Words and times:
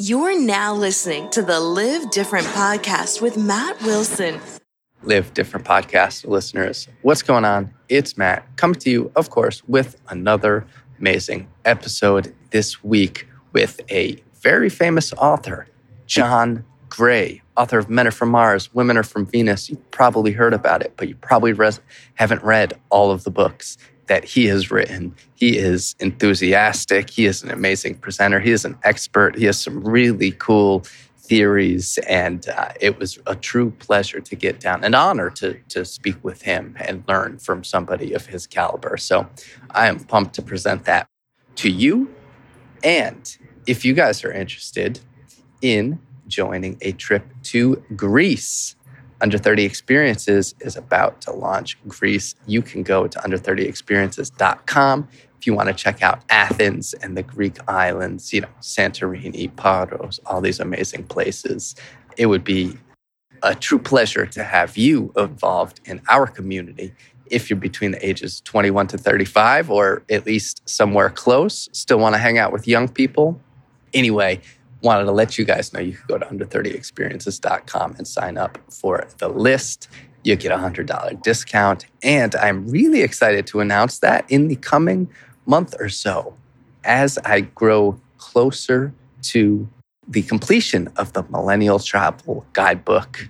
You're 0.00 0.40
now 0.40 0.72
listening 0.72 1.28
to 1.28 1.42
the 1.42 1.60
Live 1.60 2.10
Different 2.10 2.46
podcast 2.46 3.20
with 3.20 3.36
Matt 3.36 3.78
Wilson. 3.82 4.40
Live 5.02 5.34
Different 5.34 5.66
podcast 5.66 6.26
listeners, 6.26 6.88
what's 7.02 7.20
going 7.20 7.44
on? 7.44 7.74
It's 7.90 8.16
Matt 8.16 8.46
coming 8.56 8.76
to 8.76 8.88
you, 8.88 9.12
of 9.14 9.28
course, 9.28 9.62
with 9.68 10.00
another 10.08 10.66
amazing 10.98 11.48
episode 11.66 12.34
this 12.50 12.82
week 12.82 13.28
with 13.52 13.78
a 13.90 14.16
very 14.40 14.70
famous 14.70 15.12
author, 15.18 15.66
John 16.06 16.64
Gray, 16.88 17.42
author 17.58 17.78
of 17.78 17.90
Men 17.90 18.06
Are 18.06 18.10
From 18.10 18.30
Mars, 18.30 18.72
Women 18.72 18.96
Are 18.96 19.02
From 19.02 19.26
Venus. 19.26 19.68
You 19.68 19.76
probably 19.90 20.32
heard 20.32 20.54
about 20.54 20.80
it, 20.80 20.94
but 20.96 21.08
you 21.08 21.14
probably 21.16 21.52
res- 21.52 21.80
haven't 22.14 22.42
read 22.42 22.72
all 22.88 23.10
of 23.10 23.24
the 23.24 23.30
books 23.30 23.76
that 24.10 24.24
he 24.24 24.46
has 24.46 24.72
written. 24.72 25.14
He 25.36 25.56
is 25.56 25.94
enthusiastic. 26.00 27.10
He 27.10 27.26
is 27.26 27.44
an 27.44 27.50
amazing 27.52 27.94
presenter. 27.94 28.40
He 28.40 28.50
is 28.50 28.64
an 28.64 28.76
expert. 28.82 29.38
He 29.38 29.44
has 29.44 29.60
some 29.60 29.86
really 29.86 30.32
cool 30.32 30.80
theories. 31.16 31.96
And 32.08 32.48
uh, 32.48 32.72
it 32.80 32.98
was 32.98 33.20
a 33.28 33.36
true 33.36 33.70
pleasure 33.70 34.18
to 34.18 34.34
get 34.34 34.58
down, 34.58 34.82
an 34.82 34.96
honor 34.96 35.30
to, 35.30 35.54
to 35.68 35.84
speak 35.84 36.16
with 36.24 36.42
him 36.42 36.74
and 36.80 37.04
learn 37.06 37.38
from 37.38 37.62
somebody 37.62 38.12
of 38.12 38.26
his 38.26 38.48
caliber. 38.48 38.96
So 38.96 39.28
I 39.70 39.86
am 39.86 40.00
pumped 40.00 40.34
to 40.34 40.42
present 40.42 40.86
that 40.86 41.06
to 41.54 41.70
you. 41.70 42.12
And 42.82 43.36
if 43.68 43.84
you 43.84 43.94
guys 43.94 44.24
are 44.24 44.32
interested 44.32 44.98
in 45.62 46.00
joining 46.26 46.78
a 46.80 46.90
trip 46.90 47.26
to 47.44 47.80
Greece, 47.94 48.74
under 49.20 49.38
30 49.38 49.64
Experiences 49.64 50.54
is 50.60 50.76
about 50.76 51.20
to 51.22 51.32
launch 51.32 51.78
Greece. 51.86 52.34
You 52.46 52.62
can 52.62 52.82
go 52.82 53.06
to 53.06 53.18
under30experiences.com 53.18 55.08
if 55.38 55.46
you 55.46 55.54
want 55.54 55.68
to 55.68 55.74
check 55.74 56.02
out 56.02 56.22
Athens 56.28 56.92
and 56.94 57.16
the 57.16 57.22
Greek 57.22 57.56
islands, 57.66 58.32
you 58.32 58.42
know, 58.42 58.48
Santorini, 58.60 59.54
Paros, 59.56 60.20
all 60.26 60.40
these 60.40 60.60
amazing 60.60 61.04
places. 61.04 61.74
It 62.18 62.26
would 62.26 62.44
be 62.44 62.76
a 63.42 63.54
true 63.54 63.78
pleasure 63.78 64.26
to 64.26 64.44
have 64.44 64.76
you 64.76 65.12
involved 65.16 65.80
in 65.86 66.02
our 66.10 66.26
community 66.26 66.92
if 67.30 67.48
you're 67.48 67.58
between 67.58 67.92
the 67.92 68.06
ages 68.06 68.40
21 68.42 68.88
to 68.88 68.98
35 68.98 69.70
or 69.70 70.02
at 70.10 70.26
least 70.26 70.68
somewhere 70.68 71.08
close, 71.08 71.68
still 71.72 71.98
want 71.98 72.14
to 72.14 72.18
hang 72.18 72.38
out 72.38 72.52
with 72.52 72.68
young 72.68 72.88
people. 72.88 73.40
Anyway, 73.94 74.40
wanted 74.82 75.04
to 75.04 75.12
let 75.12 75.38
you 75.38 75.44
guys 75.44 75.72
know 75.72 75.80
you 75.80 75.92
could 75.92 76.06
go 76.06 76.18
to 76.18 76.26
under30experiences.com 76.26 77.94
and 77.98 78.06
sign 78.06 78.38
up 78.38 78.58
for 78.70 79.06
the 79.18 79.28
list. 79.28 79.88
You 80.24 80.36
get 80.36 80.52
a 80.52 80.56
$100 80.56 81.22
discount. 81.22 81.86
And 82.02 82.34
I'm 82.36 82.68
really 82.68 83.02
excited 83.02 83.46
to 83.48 83.60
announce 83.60 83.98
that 84.00 84.24
in 84.30 84.48
the 84.48 84.56
coming 84.56 85.10
month 85.46 85.74
or 85.78 85.88
so, 85.88 86.36
as 86.84 87.18
I 87.24 87.40
grow 87.42 88.00
closer 88.18 88.94
to 89.22 89.68
the 90.08 90.22
completion 90.22 90.88
of 90.96 91.12
the 91.12 91.22
Millennial 91.24 91.78
Travel 91.78 92.46
Guidebook, 92.52 93.28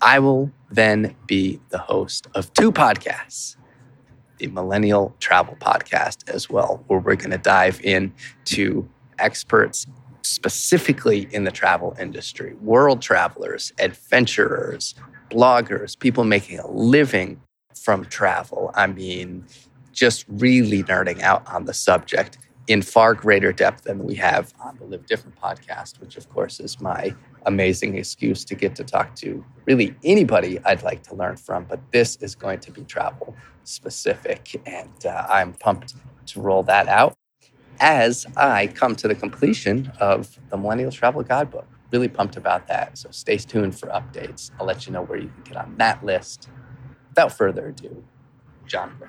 I 0.00 0.18
will 0.18 0.50
then 0.70 1.14
be 1.26 1.60
the 1.70 1.78
host 1.78 2.26
of 2.34 2.52
two 2.54 2.72
podcasts 2.72 3.56
the 4.38 4.46
Millennial 4.46 5.14
Travel 5.20 5.56
Podcast 5.60 6.28
as 6.28 6.48
well, 6.48 6.82
where 6.86 7.00
we're 7.00 7.16
going 7.16 7.32
to 7.32 7.38
dive 7.38 7.80
in 7.82 8.12
to 8.46 8.88
experts 9.18 9.86
specifically 10.22 11.28
in 11.32 11.44
the 11.44 11.50
travel 11.50 11.96
industry 11.98 12.54
world 12.60 13.02
travelers, 13.02 13.72
adventurers, 13.78 14.94
bloggers, 15.30 15.98
people 15.98 16.24
making 16.24 16.58
a 16.58 16.70
living 16.70 17.40
from 17.74 18.04
travel. 18.06 18.70
I 18.74 18.86
mean, 18.86 19.46
just 19.92 20.24
really 20.28 20.82
nerding 20.84 21.22
out 21.22 21.46
on 21.52 21.64
the 21.64 21.74
subject 21.74 22.38
in 22.68 22.82
far 22.82 23.14
greater 23.14 23.50
depth 23.50 23.84
than 23.84 24.04
we 24.04 24.14
have 24.14 24.52
on 24.60 24.76
the 24.76 24.84
Live 24.84 25.06
Different 25.06 25.36
podcast, 25.40 26.00
which, 26.00 26.16
of 26.16 26.28
course, 26.28 26.60
is 26.60 26.80
my 26.80 27.14
amazing 27.46 27.96
excuse 27.96 28.44
to 28.44 28.54
get 28.54 28.76
to 28.76 28.84
talk 28.84 29.14
to 29.16 29.44
really 29.64 29.94
anybody 30.04 30.58
I'd 30.66 30.82
like 30.82 31.02
to 31.04 31.14
learn 31.14 31.36
from. 31.36 31.64
But 31.64 31.80
this 31.92 32.16
is 32.16 32.34
going 32.34 32.60
to 32.60 32.70
be 32.70 32.84
travel 32.84 33.34
specific, 33.64 34.60
and 34.66 35.06
uh, 35.06 35.26
I'm 35.28 35.54
pumped 35.54 35.94
to 36.26 36.40
roll 36.40 36.62
that 36.64 36.88
out 36.88 37.17
as 37.80 38.26
I 38.36 38.68
come 38.68 38.96
to 38.96 39.08
the 39.08 39.14
completion 39.14 39.92
of 40.00 40.38
the 40.50 40.56
Millennial 40.56 40.90
Travel 40.90 41.22
Guidebook. 41.22 41.66
Really 41.90 42.08
pumped 42.08 42.36
about 42.36 42.66
that. 42.68 42.98
So 42.98 43.08
stay 43.10 43.38
tuned 43.38 43.78
for 43.78 43.86
updates. 43.88 44.50
I'll 44.60 44.66
let 44.66 44.86
you 44.86 44.92
know 44.92 45.02
where 45.02 45.18
you 45.18 45.28
can 45.28 45.42
get 45.44 45.56
on 45.56 45.74
that 45.78 46.04
list. 46.04 46.48
Without 47.10 47.32
further 47.32 47.68
ado, 47.68 48.04
John 48.66 48.94
Gray. 48.98 49.08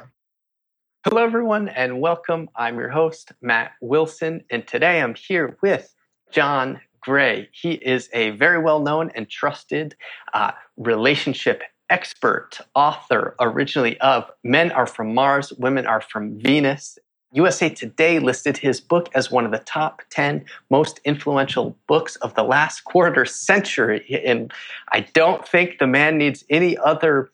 Hello, 1.06 1.24
everyone, 1.24 1.70
and 1.70 2.02
welcome. 2.02 2.50
I'm 2.56 2.78
your 2.78 2.90
host, 2.90 3.32
Matt 3.42 3.72
Wilson, 3.82 4.44
and 4.50 4.68
today 4.68 5.02
I'm 5.02 5.16
here 5.16 5.58
with 5.62 5.94
John 6.32 6.82
Gray. 7.02 7.50
He 7.52 7.72
is 7.72 8.10
a 8.14 8.32
very 8.32 8.60
well 8.60 8.80
known 8.80 9.12
and 9.16 9.30
trusted 9.30 9.96
uh, 10.34 10.52
relationship 10.78 11.64
expert, 11.90 12.60
author 12.76 13.36
originally 13.40 14.00
of 14.02 14.30
Men 14.44 14.72
Are 14.72 14.86
From 14.86 15.14
Mars, 15.14 15.52
Women 15.54 15.88
Are 15.88 16.02
From 16.02 16.40
Venus, 16.40 16.98
USA 17.32 17.70
Today 17.70 18.20
listed 18.20 18.58
his 18.58 18.82
book 18.82 19.10
as 19.14 19.30
one 19.30 19.46
of 19.46 19.52
the 19.52 19.60
top 19.60 20.02
10 20.10 20.44
most 20.70 21.00
influential 21.06 21.78
books 21.88 22.16
of 22.18 22.34
the 22.34 22.44
last 22.44 22.86
quarter 22.86 23.26
century. 23.26 24.22
And 24.26 24.52
I 24.92 25.02
don't 25.14 25.48
think 25.48 25.78
the 25.78 25.88
man 25.88 26.18
needs 26.18 26.44
any 26.50 26.78
other 26.78 27.30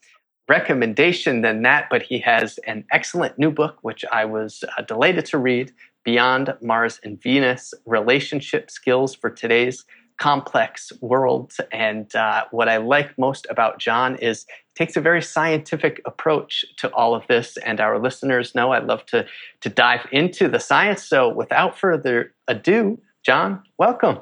recommendation 0.50 1.41
than 1.41 1.61
that, 1.63 1.88
but 1.89 2.03
he 2.03 2.19
has 2.19 2.59
an 2.67 2.85
excellent 2.91 3.39
new 3.39 3.51
book, 3.51 3.78
which 3.81 4.03
I 4.11 4.25
was 4.25 4.63
uh, 4.78 4.81
delighted 4.81 5.25
to 5.28 5.38
read 5.38 5.72
Beyond 6.03 6.53
Mars 6.62 7.00
and 7.03 7.19
Venus 7.19 7.73
Relationship 7.85 8.69
Skills 8.69 9.16
for 9.16 9.29
Today's 9.29 9.85
complex 10.18 10.92
worlds. 11.02 11.59
And 11.72 12.14
uh, 12.16 12.46
what 12.52 12.70
I 12.70 12.78
like 12.78 13.18
most 13.18 13.48
about 13.50 13.80
John 13.80 14.16
is 14.18 14.46
takes 14.76 14.96
a 14.96 15.02
very 15.02 15.22
scientific 15.22 16.02
approach 16.06 16.66
to 16.78 16.94
all 16.94 17.16
of 17.16 17.26
this. 17.28 17.58
And 17.58 17.80
our 17.80 18.00
listeners 18.00 18.56
know 18.56 18.72
I 18.72 18.80
love 18.80 19.06
to 19.08 19.25
to 19.62 19.70
dive 19.70 20.08
into 20.12 20.48
the 20.48 20.59
science. 20.59 21.04
So 21.04 21.30
without 21.30 21.78
further 21.78 22.34
ado, 22.48 23.00
John, 23.25 23.64
welcome. 23.78 24.20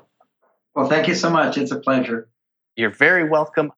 Well, 0.76 0.88
thank 0.88 1.08
you 1.08 1.16
so 1.16 1.30
much. 1.30 1.58
It's 1.58 1.72
a 1.72 1.80
pleasure. 1.80 2.30
You're 2.76 2.90
very 2.90 3.30
welcome. 3.30 3.72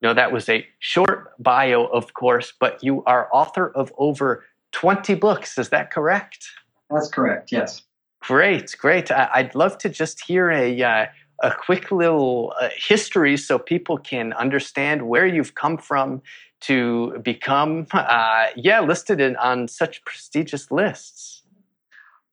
You 0.00 0.08
know, 0.08 0.14
that 0.14 0.32
was 0.32 0.48
a 0.48 0.66
short 0.80 1.32
bio, 1.38 1.86
of 1.86 2.14
course, 2.14 2.52
but 2.58 2.82
you 2.82 3.04
are 3.04 3.28
author 3.32 3.70
of 3.70 3.92
over 3.96 4.44
20 4.72 5.14
books. 5.14 5.56
Is 5.56 5.68
that 5.68 5.90
correct? 5.90 6.44
That's 6.90 7.08
correct, 7.08 7.52
yes. 7.52 7.82
Great, 8.20 8.74
great. 8.78 9.10
I'd 9.10 9.54
love 9.54 9.78
to 9.78 9.88
just 9.88 10.24
hear 10.24 10.50
a, 10.50 10.82
uh, 10.82 11.06
a 11.42 11.52
quick 11.52 11.90
little 11.90 12.54
uh, 12.60 12.68
history 12.76 13.36
so 13.36 13.58
people 13.58 13.98
can 13.98 14.32
understand 14.34 15.08
where 15.08 15.26
you've 15.26 15.54
come 15.54 15.76
from 15.76 16.22
to 16.60 17.18
become, 17.22 17.86
uh, 17.92 18.46
yeah, 18.56 18.80
listed 18.80 19.20
in, 19.20 19.36
on 19.36 19.68
such 19.68 20.04
prestigious 20.04 20.70
lists. 20.70 21.42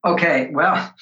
Okay, 0.06 0.50
well, 0.53 0.75
uh, 0.75 0.94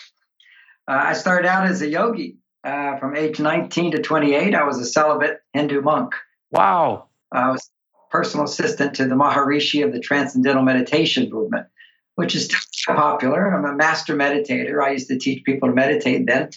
I 0.87 1.13
started 1.13 1.47
out 1.47 1.67
as 1.67 1.81
a 1.81 1.87
yogi. 1.87 2.37
Uh, 2.61 2.97
from 2.97 3.15
age 3.15 3.39
19 3.39 3.91
to 3.91 4.01
28, 4.01 4.53
I 4.53 4.63
was 4.63 4.79
a 4.79 4.85
celibate 4.85 5.39
Hindu 5.53 5.81
monk. 5.81 6.13
Wow. 6.51 7.05
I 7.31 7.51
was 7.51 7.69
personal 8.09 8.45
assistant 8.45 8.95
to 8.95 9.07
the 9.07 9.15
Maharishi 9.15 9.85
of 9.85 9.93
the 9.93 9.99
Transcendental 9.99 10.63
Meditation 10.63 11.29
Movement, 11.29 11.67
which 12.15 12.35
is 12.35 12.53
popular. 12.85 13.53
I'm 13.53 13.65
a 13.65 13.75
master 13.75 14.15
meditator. 14.15 14.83
I 14.83 14.91
used 14.91 15.07
to 15.07 15.17
teach 15.17 15.45
people 15.45 15.69
to 15.69 15.75
meditate 15.75 16.25
then. 16.25 16.49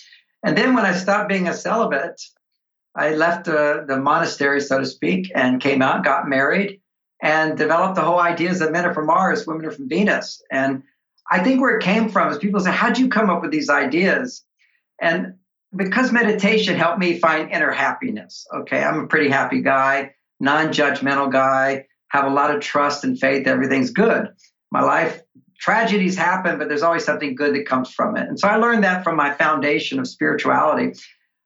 And 0.42 0.56
then 0.56 0.74
when 0.74 0.84
I 0.84 0.92
stopped 0.92 1.28
being 1.28 1.48
a 1.48 1.54
celibate, 1.54 2.20
I 2.94 3.14
left 3.14 3.46
the, 3.46 3.84
the 3.86 3.98
monastery, 3.98 4.60
so 4.60 4.78
to 4.78 4.86
speak, 4.86 5.30
and 5.34 5.60
came 5.60 5.82
out, 5.82 6.04
got 6.04 6.28
married, 6.28 6.80
and 7.22 7.56
developed 7.56 7.94
the 7.94 8.02
whole 8.02 8.18
ideas 8.18 8.58
that 8.58 8.72
men 8.72 8.84
are 8.84 8.92
from 8.92 9.06
Mars, 9.06 9.46
women 9.46 9.64
are 9.66 9.70
from 9.70 9.88
Venus. 9.88 10.42
And 10.50 10.82
I 11.30 11.42
think 11.42 11.60
where 11.60 11.76
it 11.76 11.82
came 11.82 12.08
from 12.08 12.30
is 12.30 12.38
people 12.38 12.60
say, 12.60 12.72
How'd 12.72 12.98
you 12.98 13.08
come 13.08 13.30
up 13.30 13.40
with 13.40 13.52
these 13.52 13.70
ideas? 13.70 14.44
And 15.00 15.34
because 15.74 16.12
meditation 16.12 16.76
helped 16.76 16.98
me 16.98 17.18
find 17.18 17.50
inner 17.50 17.70
happiness. 17.70 18.46
Okay, 18.54 18.82
I'm 18.82 19.00
a 19.00 19.06
pretty 19.06 19.30
happy 19.30 19.62
guy, 19.62 20.14
non 20.40 20.68
judgmental 20.68 21.32
guy, 21.32 21.86
have 22.08 22.26
a 22.26 22.34
lot 22.34 22.54
of 22.54 22.60
trust 22.60 23.04
and 23.04 23.18
faith, 23.18 23.46
everything's 23.46 23.90
good. 23.90 24.28
My 24.70 24.82
life 24.82 25.22
tragedies 25.62 26.16
happen, 26.16 26.58
but 26.58 26.68
there's 26.68 26.82
always 26.82 27.04
something 27.04 27.36
good 27.36 27.54
that 27.54 27.66
comes 27.66 27.90
from 27.90 28.16
it. 28.16 28.28
And 28.28 28.38
so 28.38 28.48
I 28.48 28.56
learned 28.56 28.82
that 28.82 29.04
from 29.04 29.16
my 29.16 29.32
foundation 29.32 30.00
of 30.00 30.08
spirituality. 30.08 30.98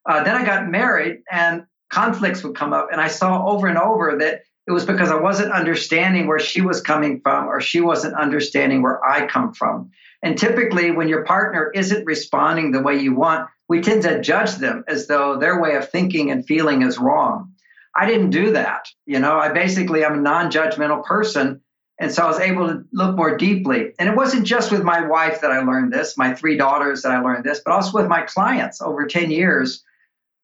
Uh, 0.08 0.24
then 0.24 0.34
I 0.34 0.44
got 0.44 0.68
married, 0.68 1.18
and 1.30 1.64
conflicts 1.90 2.42
would 2.42 2.56
come 2.56 2.72
up, 2.72 2.88
and 2.90 3.00
I 3.00 3.08
saw 3.08 3.46
over 3.46 3.66
and 3.66 3.76
over 3.76 4.16
that 4.18 4.40
it 4.66 4.72
was 4.72 4.86
because 4.86 5.10
I 5.10 5.20
wasn't 5.20 5.52
understanding 5.52 6.26
where 6.26 6.38
she 6.38 6.62
was 6.62 6.80
coming 6.80 7.20
from, 7.20 7.46
or 7.46 7.60
she 7.60 7.80
wasn't 7.80 8.14
understanding 8.14 8.82
where 8.82 9.04
I 9.04 9.26
come 9.26 9.52
from. 9.52 9.90
And 10.22 10.38
typically, 10.38 10.90
when 10.90 11.08
your 11.08 11.24
partner 11.24 11.70
isn't 11.74 12.06
responding 12.06 12.72
the 12.72 12.82
way 12.82 12.98
you 12.98 13.14
want, 13.14 13.48
we 13.68 13.82
tend 13.82 14.02
to 14.02 14.20
judge 14.22 14.56
them 14.56 14.82
as 14.88 15.06
though 15.06 15.38
their 15.38 15.60
way 15.60 15.76
of 15.76 15.90
thinking 15.90 16.30
and 16.30 16.46
feeling 16.46 16.82
is 16.82 16.98
wrong. 16.98 17.52
I 17.94 18.06
didn't 18.06 18.30
do 18.30 18.52
that. 18.52 18.86
You 19.04 19.18
know, 19.18 19.38
I 19.38 19.50
basically, 19.50 20.04
I'm 20.04 20.18
a 20.18 20.22
non 20.22 20.50
judgmental 20.50 21.04
person 21.04 21.60
And 21.98 22.12
so 22.12 22.24
I 22.24 22.26
was 22.26 22.40
able 22.40 22.68
to 22.68 22.84
look 22.92 23.16
more 23.16 23.36
deeply. 23.36 23.92
And 23.98 24.08
it 24.08 24.16
wasn't 24.16 24.46
just 24.46 24.70
with 24.70 24.82
my 24.82 25.06
wife 25.06 25.40
that 25.40 25.50
I 25.50 25.60
learned 25.60 25.92
this, 25.92 26.18
my 26.18 26.34
three 26.34 26.56
daughters 26.56 27.02
that 27.02 27.12
I 27.12 27.20
learned 27.20 27.44
this, 27.44 27.60
but 27.64 27.72
also 27.72 27.98
with 27.98 28.08
my 28.08 28.22
clients 28.22 28.82
over 28.82 29.06
10 29.06 29.30
years, 29.30 29.82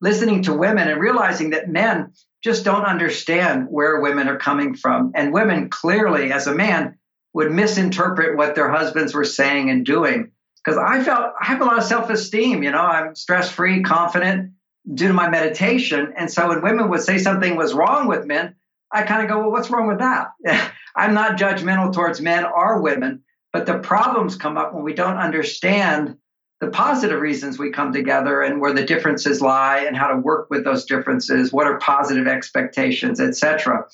listening 0.01 0.43
to 0.45 0.55
women 0.55 0.89
and 0.89 1.01
realizing 1.01 1.51
that 1.51 1.69
men 1.69 2.13
just 2.43 2.65
don't 2.65 2.87
understand 2.87 3.67
where 3.69 4.01
women 4.01 4.29
are 4.29 4.39
coming 4.39 4.75
from. 4.75 5.13
And 5.15 5.33
women 5.33 5.69
clearly, 5.69 6.33
as 6.33 6.47
a 6.47 6.55
man, 6.55 6.99
would 7.35 7.53
misinterpret 7.53 8.37
what 8.37 8.55
their 8.55 8.71
husbands 8.71 9.15
were 9.15 9.25
saying 9.25 9.71
and 9.71 9.85
doing. 9.85 10.33
Because 10.65 10.79
I 10.79 11.03
felt 11.03 11.33
I 11.41 11.47
have 11.47 11.61
a 11.61 11.65
lot 11.65 11.79
of 11.79 11.85
self 11.85 12.09
esteem, 12.09 12.63
you 12.63 12.71
know, 12.71 12.83
I'm 12.83 13.15
stress 13.15 13.51
free, 13.51 13.83
confident 13.83 14.53
due 14.93 15.09
to 15.09 15.15
my 15.15 15.29
meditation. 15.29 16.15
And 16.17 16.31
so 16.31 16.49
when 16.49 16.63
women 16.63 16.89
would 16.89 17.03
say 17.03 17.19
something 17.19 17.57
was 17.57 17.75
wrong 17.75 18.07
with 18.07 18.27
men, 18.27 18.55
I 18.93 19.03
kind 19.03 19.23
of 19.23 19.29
go, 19.29 19.39
well, 19.39 19.51
what's 19.51 19.71
wrong 19.71 19.87
with 19.87 19.99
that? 19.99 20.33
I'm 20.97 21.15
not 21.15 21.39
judgmental 21.39 21.93
towards 21.93 22.21
men 22.21 22.45
or 22.45 22.81
women, 22.81 23.23
but 23.53 23.67
the 23.67 23.79
problems 23.79 24.37
come 24.37 24.57
up 24.57 24.75
when 24.75 24.85
we 24.85 24.95
don't 24.95 25.17
understand 25.17 26.17
the 26.61 26.69
positive 26.69 27.21
reasons 27.21 27.59
we 27.59 27.71
come 27.71 27.93
together 27.93 28.41
and 28.43 28.61
where 28.61 28.73
the 28.73 28.85
differences 28.85 29.41
lie 29.41 29.85
and 29.87 29.97
how 29.97 30.09
to 30.09 30.17
work 30.17 30.49
with 30.49 30.65
those 30.65 30.85
differences, 30.85 31.53
what 31.53 31.67
are 31.67 31.79
positive 31.79 32.29
expectations, 32.29 33.21
etc. 33.21 33.85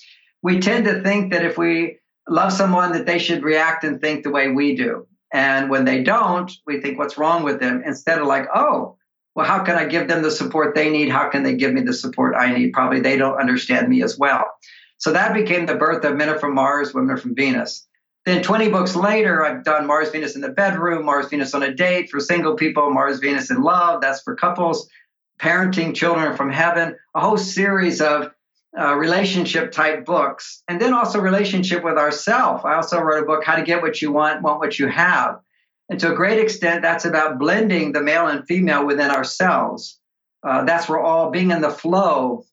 We 0.42 0.60
tend 0.60 0.84
to 0.84 1.02
think 1.02 1.32
that 1.32 1.44
if 1.44 1.56
we 1.56 1.98
love 2.28 2.52
someone 2.52 2.92
that 2.92 3.06
they 3.06 3.18
should 3.18 3.42
react 3.42 3.84
and 3.84 4.00
think 4.00 4.22
the 4.22 4.30
way 4.30 4.48
we 4.48 4.76
do. 4.76 5.06
And 5.32 5.70
when 5.70 5.84
they 5.84 6.02
don't, 6.02 6.50
we 6.66 6.80
think 6.80 6.98
what's 6.98 7.18
wrong 7.18 7.42
with 7.42 7.60
them 7.60 7.82
instead 7.84 8.18
of 8.18 8.26
like, 8.26 8.46
oh, 8.54 8.96
well, 9.34 9.46
how 9.46 9.62
can 9.62 9.76
I 9.76 9.86
give 9.86 10.08
them 10.08 10.22
the 10.22 10.30
support 10.30 10.74
they 10.74 10.90
need? 10.90 11.10
How 11.10 11.28
can 11.28 11.42
they 11.42 11.54
give 11.54 11.72
me 11.72 11.82
the 11.82 11.92
support 11.92 12.34
I 12.36 12.52
need? 12.52 12.72
Probably 12.72 13.00
they 13.00 13.16
don't 13.16 13.38
understand 13.38 13.88
me 13.88 14.02
as 14.02 14.18
well. 14.18 14.44
So 14.98 15.12
that 15.12 15.32
became 15.32 15.66
the 15.66 15.76
birth 15.76 16.04
of 16.04 16.16
Men 16.16 16.28
Are 16.28 16.38
From 16.38 16.54
Mars, 16.54 16.92
Women 16.92 17.10
Are 17.10 17.16
From 17.16 17.34
Venus. 17.34 17.86
Then 18.26 18.42
20 18.42 18.68
books 18.68 18.94
later, 18.94 19.44
I've 19.44 19.64
done 19.64 19.86
Mars, 19.86 20.10
Venus 20.10 20.34
in 20.34 20.42
the 20.42 20.50
Bedroom, 20.50 21.06
Mars, 21.06 21.28
Venus 21.28 21.54
on 21.54 21.62
a 21.62 21.72
Date 21.72 22.10
for 22.10 22.20
single 22.20 22.56
people, 22.56 22.90
Mars, 22.90 23.20
Venus 23.20 23.50
in 23.50 23.62
Love, 23.62 24.00
that's 24.00 24.20
for 24.20 24.36
couples, 24.36 24.88
Parenting 25.40 25.94
Children 25.94 26.36
from 26.36 26.50
Heaven, 26.50 26.96
a 27.14 27.20
whole 27.20 27.38
series 27.38 28.02
of 28.02 28.30
uh, 28.78 28.94
relationship 28.96 29.72
type 29.72 30.04
books. 30.04 30.62
And 30.68 30.80
then 30.80 30.92
also 30.92 31.20
relationship 31.20 31.82
with 31.82 31.96
ourself. 31.96 32.64
I 32.64 32.74
also 32.74 33.00
wrote 33.00 33.22
a 33.22 33.26
book, 33.26 33.44
How 33.44 33.56
to 33.56 33.62
Get 33.62 33.80
What 33.80 34.02
You 34.02 34.12
Want, 34.12 34.42
Want 34.42 34.58
What 34.58 34.78
You 34.78 34.88
Have. 34.88 35.40
And 35.88 35.98
to 36.00 36.12
a 36.12 36.14
great 36.14 36.38
extent, 36.38 36.82
that's 36.82 37.06
about 37.06 37.38
blending 37.38 37.92
the 37.92 38.02
male 38.02 38.26
and 38.26 38.46
female 38.46 38.84
within 38.84 39.10
ourselves. 39.10 39.98
Uh, 40.42 40.64
that's 40.64 40.88
where 40.88 41.00
all 41.00 41.30
being 41.30 41.50
in 41.50 41.62
the 41.62 41.70
flow, 41.70 42.44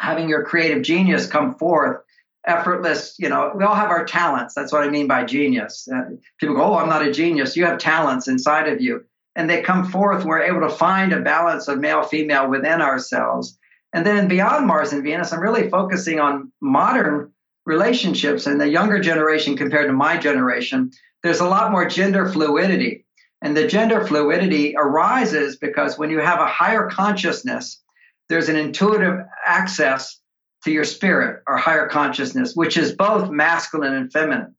having 0.00 0.28
your 0.28 0.44
creative 0.44 0.82
genius 0.82 1.26
come 1.26 1.54
forth, 1.54 2.02
effortless. 2.46 3.14
You 3.18 3.28
know, 3.28 3.52
we 3.54 3.64
all 3.64 3.74
have 3.74 3.90
our 3.90 4.04
talents. 4.04 4.54
That's 4.54 4.72
what 4.72 4.82
I 4.82 4.88
mean 4.88 5.06
by 5.06 5.24
genius. 5.24 5.88
Uh, 5.92 6.16
people 6.38 6.56
go, 6.56 6.62
Oh, 6.62 6.76
I'm 6.76 6.88
not 6.88 7.06
a 7.06 7.12
genius. 7.12 7.56
You 7.56 7.66
have 7.66 7.78
talents 7.78 8.28
inside 8.28 8.68
of 8.68 8.80
you. 8.80 9.04
And 9.36 9.48
they 9.48 9.62
come 9.62 9.84
forth. 9.84 10.24
We're 10.24 10.42
able 10.42 10.62
to 10.68 10.74
find 10.74 11.12
a 11.12 11.20
balance 11.20 11.68
of 11.68 11.78
male 11.78 12.02
female 12.02 12.48
within 12.48 12.80
ourselves. 12.80 13.58
And 13.92 14.04
then 14.04 14.28
beyond 14.28 14.66
Mars 14.66 14.92
and 14.92 15.02
Venus, 15.02 15.32
I'm 15.32 15.40
really 15.40 15.70
focusing 15.70 16.18
on 16.18 16.52
modern 16.60 17.32
relationships 17.66 18.46
and 18.46 18.60
the 18.60 18.68
younger 18.68 18.98
generation 18.98 19.56
compared 19.56 19.86
to 19.86 19.92
my 19.92 20.16
generation 20.16 20.90
there's 21.22 21.40
a 21.40 21.48
lot 21.48 21.70
more 21.70 21.86
gender 21.86 22.28
fluidity. 22.28 23.04
And 23.42 23.56
the 23.56 23.66
gender 23.66 24.06
fluidity 24.06 24.74
arises 24.76 25.56
because 25.56 25.98
when 25.98 26.10
you 26.10 26.18
have 26.18 26.40
a 26.40 26.46
higher 26.46 26.88
consciousness, 26.88 27.82
there's 28.30 28.48
an 28.48 28.56
intuitive 28.56 29.18
access 29.44 30.20
to 30.62 30.70
your 30.70 30.84
spirit 30.84 31.42
or 31.48 31.56
higher 31.56 31.88
consciousness, 31.88 32.54
which 32.54 32.76
is 32.76 32.92
both 32.92 33.28
masculine 33.28 33.92
and 33.92 34.12
feminine. 34.12 34.54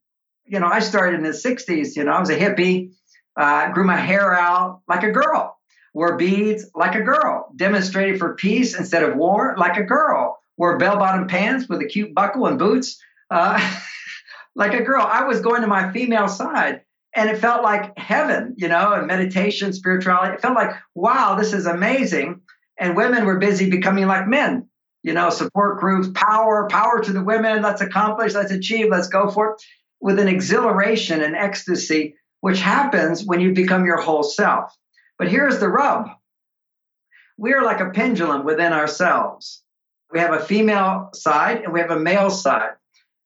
You 0.46 0.60
know, 0.60 0.68
I 0.68 0.80
started 0.80 1.16
in 1.16 1.24
the 1.24 1.30
60s, 1.30 1.96
you 1.96 2.04
know, 2.04 2.12
I 2.12 2.20
was 2.20 2.30
a 2.30 2.38
hippie, 2.38 2.92
uh, 3.40 3.72
grew 3.72 3.86
my 3.86 3.96
hair 3.96 4.38
out 4.38 4.82
like 4.90 5.04
a 5.04 5.12
girl, 5.12 5.58
wore 5.94 6.18
beads 6.18 6.70
like 6.76 6.96
a 6.96 7.02
girl, 7.02 7.50
demonstrated 7.56 8.20
for 8.20 8.36
peace 8.36 8.78
instead 8.78 9.04
of 9.04 9.16
war 9.16 9.56
like 9.58 9.78
a 9.78 9.84
girl, 9.84 10.38
wore 10.58 10.78
bell 10.78 10.98
bottom 10.98 11.28
pants 11.28 11.70
with 11.70 11.80
a 11.80 11.86
cute 11.86 12.14
buckle 12.14 12.48
and 12.48 12.60
boots. 12.60 13.02
Uh, 13.30 13.58
like 14.56 14.74
a 14.74 14.84
girl. 14.84 15.08
I 15.10 15.24
was 15.24 15.40
going 15.40 15.62
to 15.62 15.68
my 15.68 15.94
female 15.94 16.28
side 16.28 16.82
and 17.16 17.30
it 17.30 17.38
felt 17.38 17.64
like 17.64 17.98
heaven, 17.98 18.56
you 18.58 18.68
know, 18.68 18.94
and 18.94 19.08
meditation, 19.08 19.72
spirituality. 19.72 20.34
It 20.34 20.42
felt 20.42 20.56
like, 20.56 20.72
wow, 20.94 21.36
this 21.36 21.54
is 21.54 21.66
amazing. 21.66 22.42
And 22.82 22.98
women 22.98 23.26
were 23.26 23.38
busy 23.38 23.70
becoming 23.70 24.08
like 24.08 24.28
men, 24.28 24.68
you 25.04 25.14
know, 25.14 25.30
support 25.30 25.80
groups, 25.80 26.10
power, 26.16 26.68
power 26.68 27.00
to 27.00 27.14
the 27.14 27.24
women. 27.24 27.62
Let's 27.62 27.82
accomplish, 27.82 28.34
let's 28.34 28.52
achieve, 28.52 28.88
let's 28.90 29.08
go 29.08 29.30
for 29.30 29.52
it 29.52 29.62
with 30.02 30.18
an 30.18 30.28
exhilaration 30.28 31.22
and 31.22 31.36
ecstasy, 31.36 32.16
which 32.40 32.60
happens 32.60 33.24
when 33.24 33.40
you 33.40 33.54
become 33.54 33.86
your 33.86 34.02
whole 34.02 34.24
self. 34.24 34.76
But 35.20 35.30
here's 35.30 35.60
the 35.60 35.70
rub 35.70 36.08
we 37.38 37.54
are 37.54 37.64
like 37.64 37.80
a 37.80 37.92
pendulum 37.92 38.44
within 38.44 38.74
ourselves. 38.74 39.64
We 40.12 40.20
have 40.20 40.34
a 40.34 40.44
female 40.44 41.10
side 41.14 41.62
and 41.62 41.74
we 41.74 41.80
have 41.80 41.92
a 41.92 42.00
male 42.00 42.30
side. 42.30 42.72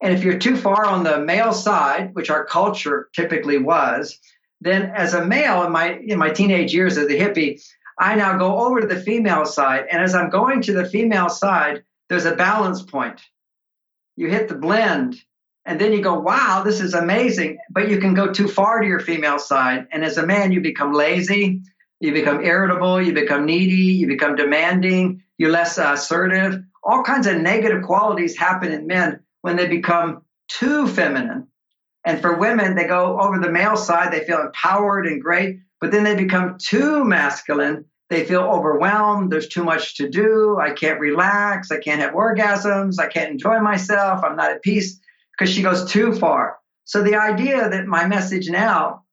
And 0.02 0.14
if 0.14 0.24
you're 0.24 0.38
too 0.38 0.56
far 0.56 0.86
on 0.86 1.04
the 1.04 1.20
male 1.20 1.54
side, 1.54 2.14
which 2.14 2.30
our 2.30 2.46
culture 2.46 3.10
typically 3.16 3.58
was, 3.58 4.20
then 4.62 4.92
as 4.96 5.14
a 5.14 5.26
male 5.26 5.64
in 5.64 5.72
my 5.72 6.00
in 6.06 6.20
my 6.20 6.30
teenage 6.30 6.74
years 6.74 6.98
as 6.98 7.08
a 7.08 7.20
hippie, 7.20 7.62
I 7.98 8.16
now 8.16 8.38
go 8.38 8.60
over 8.60 8.82
to 8.82 8.88
the 8.88 9.00
female 9.00 9.46
side. 9.46 9.86
And 9.92 10.02
as 10.02 10.14
I'm 10.14 10.30
going 10.30 10.62
to 10.64 10.74
the 10.74 10.86
female 10.86 11.30
side, 11.30 11.84
there's 12.10 12.26
a 12.26 12.36
balance 12.36 12.82
point. 12.82 13.22
You 14.16 14.30
hit 14.30 14.48
the 14.48 14.56
blend, 14.56 15.16
and 15.66 15.80
then 15.80 15.92
you 15.92 16.02
go, 16.02 16.20
wow, 16.20 16.62
this 16.64 16.80
is 16.80 16.94
amazing. 16.94 17.58
But 17.70 17.90
you 17.90 18.00
can 18.00 18.14
go 18.14 18.32
too 18.32 18.48
far 18.48 18.80
to 18.80 18.88
your 18.88 19.00
female 19.00 19.40
side. 19.40 19.88
And 19.92 20.04
as 20.04 20.18
a 20.18 20.26
man, 20.26 20.52
you 20.52 20.62
become 20.62 20.94
lazy, 20.94 21.62
you 22.00 22.14
become 22.14 22.44
irritable, 22.44 23.02
you 23.02 23.14
become 23.14 23.46
needy, 23.46 23.94
you 23.94 24.08
become 24.08 24.36
demanding, 24.36 25.24
you're 25.38 25.52
less 25.52 25.78
assertive. 25.78 26.62
All 26.84 27.04
kinds 27.04 27.28
of 27.28 27.42
negative 27.42 27.84
qualities 27.84 28.38
happen 28.38 28.72
in 28.72 28.86
men 28.88 29.22
when 29.42 29.56
they 29.56 29.68
become 29.68 30.22
too 30.48 30.88
feminine. 30.88 31.48
And 32.06 32.22
for 32.22 32.38
women, 32.38 32.76
they 32.76 32.86
go 32.86 33.20
over 33.20 33.40
the 33.40 33.52
male 33.52 33.76
side, 33.76 34.14
they 34.14 34.24
feel 34.24 34.42
empowered 34.42 35.08
and 35.08 35.22
great, 35.22 35.60
but 35.86 35.92
then 35.92 36.04
they 36.04 36.16
become 36.16 36.58
too 36.58 37.06
masculine. 37.06 37.86
They 38.10 38.26
feel 38.26 38.42
overwhelmed. 38.42 39.32
There's 39.32 39.48
too 39.48 39.64
much 39.64 39.98
to 39.98 40.10
do. 40.10 40.58
I 40.60 40.72
can't 40.72 41.00
relax. 41.00 41.70
I 41.70 41.78
can't 41.78 42.02
have 42.02 42.16
orgasms. 42.16 42.98
I 42.98 43.06
can't 43.06 43.30
enjoy 43.30 43.60
myself. 43.60 44.24
I'm 44.24 44.36
not 44.36 44.50
at 44.50 44.64
peace 44.64 45.00
because 45.38 45.54
she 45.54 45.62
goes 45.62 45.92
too 45.92 46.16
far. 46.16 46.58
So 46.86 47.04
the 47.04 47.18
idea 47.18 47.70
that 47.70 47.86
my 47.86 48.08
message 48.08 48.50
now 48.50 49.04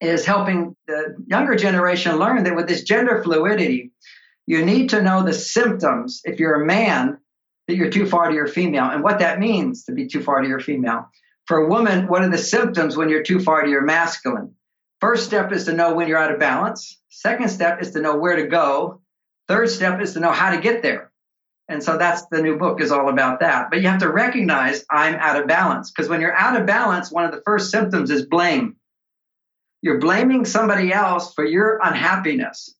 is 0.00 0.24
helping 0.24 0.76
the 0.86 1.16
younger 1.26 1.56
generation 1.56 2.20
learn 2.20 2.44
that 2.44 2.54
with 2.54 2.68
this 2.68 2.84
gender 2.84 3.20
fluidity, 3.24 3.90
you 4.46 4.64
need 4.64 4.90
to 4.90 5.02
know 5.02 5.24
the 5.24 5.34
symptoms 5.34 6.20
if 6.22 6.38
you're 6.38 6.62
a 6.62 6.64
man 6.64 7.18
that 7.66 7.74
you're 7.74 7.90
too 7.90 8.06
far 8.06 8.28
to 8.28 8.34
your 8.36 8.46
female 8.46 8.90
and 8.90 9.02
what 9.02 9.18
that 9.18 9.40
means 9.40 9.82
to 9.86 9.92
be 9.92 10.06
too 10.06 10.22
far 10.22 10.40
to 10.40 10.46
your 10.46 10.60
female. 10.60 11.10
For 11.46 11.56
a 11.56 11.68
woman, 11.68 12.06
what 12.06 12.22
are 12.22 12.30
the 12.30 12.38
symptoms 12.38 12.96
when 12.96 13.08
you're 13.08 13.24
too 13.24 13.40
far 13.40 13.62
to 13.62 13.68
your 13.68 13.82
masculine? 13.82 14.55
First 15.06 15.26
step 15.26 15.52
is 15.52 15.66
to 15.66 15.72
know 15.72 15.94
when 15.94 16.08
you're 16.08 16.18
out 16.18 16.32
of 16.32 16.40
balance. 16.40 17.00
Second 17.10 17.48
step 17.48 17.80
is 17.80 17.92
to 17.92 18.00
know 18.00 18.16
where 18.16 18.34
to 18.34 18.48
go. 18.48 19.02
Third 19.46 19.70
step 19.70 20.00
is 20.00 20.14
to 20.14 20.20
know 20.20 20.32
how 20.32 20.50
to 20.50 20.60
get 20.60 20.82
there. 20.82 21.12
And 21.68 21.80
so 21.80 21.96
that's 21.96 22.26
the 22.26 22.42
new 22.42 22.58
book 22.58 22.80
is 22.80 22.90
all 22.90 23.08
about 23.08 23.38
that. 23.38 23.70
But 23.70 23.82
you 23.82 23.86
have 23.86 24.00
to 24.00 24.10
recognize 24.10 24.84
I'm 24.90 25.14
out 25.14 25.40
of 25.40 25.46
balance 25.46 25.92
because 25.92 26.10
when 26.10 26.20
you're 26.20 26.34
out 26.34 26.60
of 26.60 26.66
balance, 26.66 27.12
one 27.12 27.24
of 27.24 27.30
the 27.30 27.40
first 27.46 27.70
symptoms 27.70 28.10
is 28.10 28.26
blame. 28.26 28.78
You're 29.80 30.00
blaming 30.00 30.44
somebody 30.44 30.92
else 30.92 31.32
for 31.34 31.44
your 31.44 31.78
unhappiness. 31.84 32.74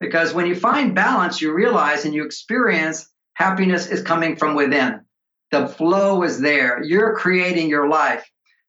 Because 0.00 0.32
when 0.32 0.46
you 0.46 0.56
find 0.56 0.94
balance, 0.94 1.42
you 1.42 1.52
realize 1.52 2.06
and 2.06 2.14
you 2.14 2.24
experience 2.24 3.06
Happiness 3.34 3.88
is 3.88 4.00
coming 4.00 4.36
from 4.36 4.54
within. 4.54 5.02
The 5.50 5.68
flow 5.68 6.22
is 6.22 6.40
there. 6.40 6.82
You're 6.82 7.14
creating 7.16 7.68
your 7.68 7.86
life. 7.86 8.26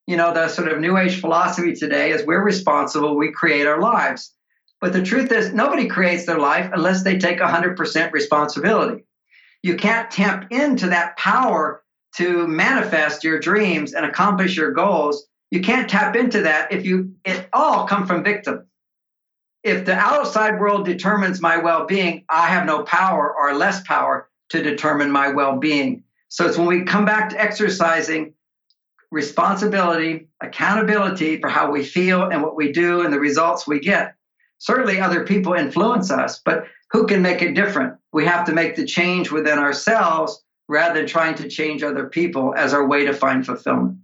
You 0.08 0.16
know, 0.16 0.34
the 0.34 0.48
sort 0.48 0.70
of 0.70 0.80
new 0.80 0.98
age 0.98 1.20
philosophy 1.20 1.74
today 1.74 2.12
is 2.12 2.26
we're 2.26 2.44
responsible, 2.44 3.18
we 3.18 3.32
create 3.32 3.68
our 3.68 3.82
lives. 3.82 4.34
But 4.80 4.94
the 4.94 5.02
truth 5.04 5.32
is, 5.32 5.54
nobody 5.54 5.88
creates 5.88 6.26
their 6.26 6.40
life 6.40 6.70
unless 6.74 7.04
they 7.04 7.18
take 7.18 7.40
100% 7.40 8.12
responsibility. 8.12 9.04
You 9.64 9.76
can't 9.76 10.10
tap 10.10 10.52
into 10.52 10.88
that 10.88 11.18
power 11.18 11.84
to 12.16 12.48
manifest 12.48 13.24
your 13.24 13.40
dreams 13.40 13.94
and 13.94 14.06
accomplish 14.06 14.56
your 14.56 14.72
goals. 14.72 15.28
You 15.52 15.62
can't 15.62 15.90
tap 15.90 16.16
into 16.16 16.42
that 16.44 16.72
if 16.72 16.86
you, 16.86 17.14
it 17.26 17.50
all 17.52 17.86
come 17.86 18.08
from 18.08 18.24
victim. 18.24 18.66
If 19.64 19.86
the 19.86 19.96
outside 19.96 20.60
world 20.60 20.86
determines 20.86 21.42
my 21.42 21.58
well 21.58 21.86
being, 21.86 22.24
I 22.30 22.48
have 22.48 22.66
no 22.66 22.84
power 22.84 23.36
or 23.38 23.54
less 23.54 23.86
power 23.86 24.30
to 24.50 24.64
determine 24.64 25.12
my 25.12 25.30
well 25.30 25.58
being. 25.58 26.04
So 26.30 26.46
it's 26.46 26.58
when 26.58 26.68
we 26.68 26.84
come 26.84 27.06
back 27.06 27.30
to 27.30 27.42
exercising 27.42 28.34
responsibility, 29.12 30.28
accountability 30.42 31.40
for 31.40 31.50
how 31.50 31.72
we 31.72 31.84
feel 31.84 32.24
and 32.24 32.42
what 32.42 32.56
we 32.56 32.72
do 32.72 33.02
and 33.02 33.14
the 33.14 33.20
results 33.20 33.68
we 33.68 33.80
get. 33.80 34.16
Certainly, 34.60 35.00
other 35.00 35.24
people 35.24 35.54
influence 35.54 36.12
us, 36.12 36.42
but 36.44 36.66
who 36.92 37.06
can 37.06 37.22
make 37.22 37.42
it 37.42 37.54
different? 37.54 37.96
We 38.12 38.26
have 38.26 38.46
to 38.46 38.54
make 38.54 38.76
the 38.76 38.86
change 38.86 39.32
within 39.32 39.60
ourselves 39.60 40.44
rather 40.68 41.00
than 41.00 41.08
trying 41.08 41.36
to 41.36 41.48
change 41.48 41.84
other 41.84 42.08
people 42.08 42.54
as 42.56 42.74
our 42.74 42.86
way 42.86 43.06
to 43.06 43.14
find 43.14 43.46
fulfillment. 43.46 43.98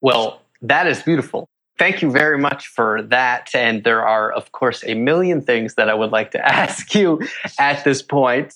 Well, 0.00 0.42
that 0.62 0.86
is 0.86 1.02
beautiful. 1.02 1.48
Thank 1.78 2.02
you 2.02 2.10
very 2.10 2.38
much 2.38 2.66
for 2.66 3.02
that. 3.02 3.50
And 3.54 3.84
there 3.84 4.06
are, 4.06 4.32
of 4.32 4.52
course, 4.52 4.82
a 4.84 4.94
million 4.94 5.42
things 5.42 5.74
that 5.74 5.88
I 5.88 5.94
would 5.94 6.10
like 6.10 6.32
to 6.32 6.44
ask 6.46 6.94
you 6.94 7.20
at 7.58 7.84
this 7.84 8.02
point. 8.02 8.54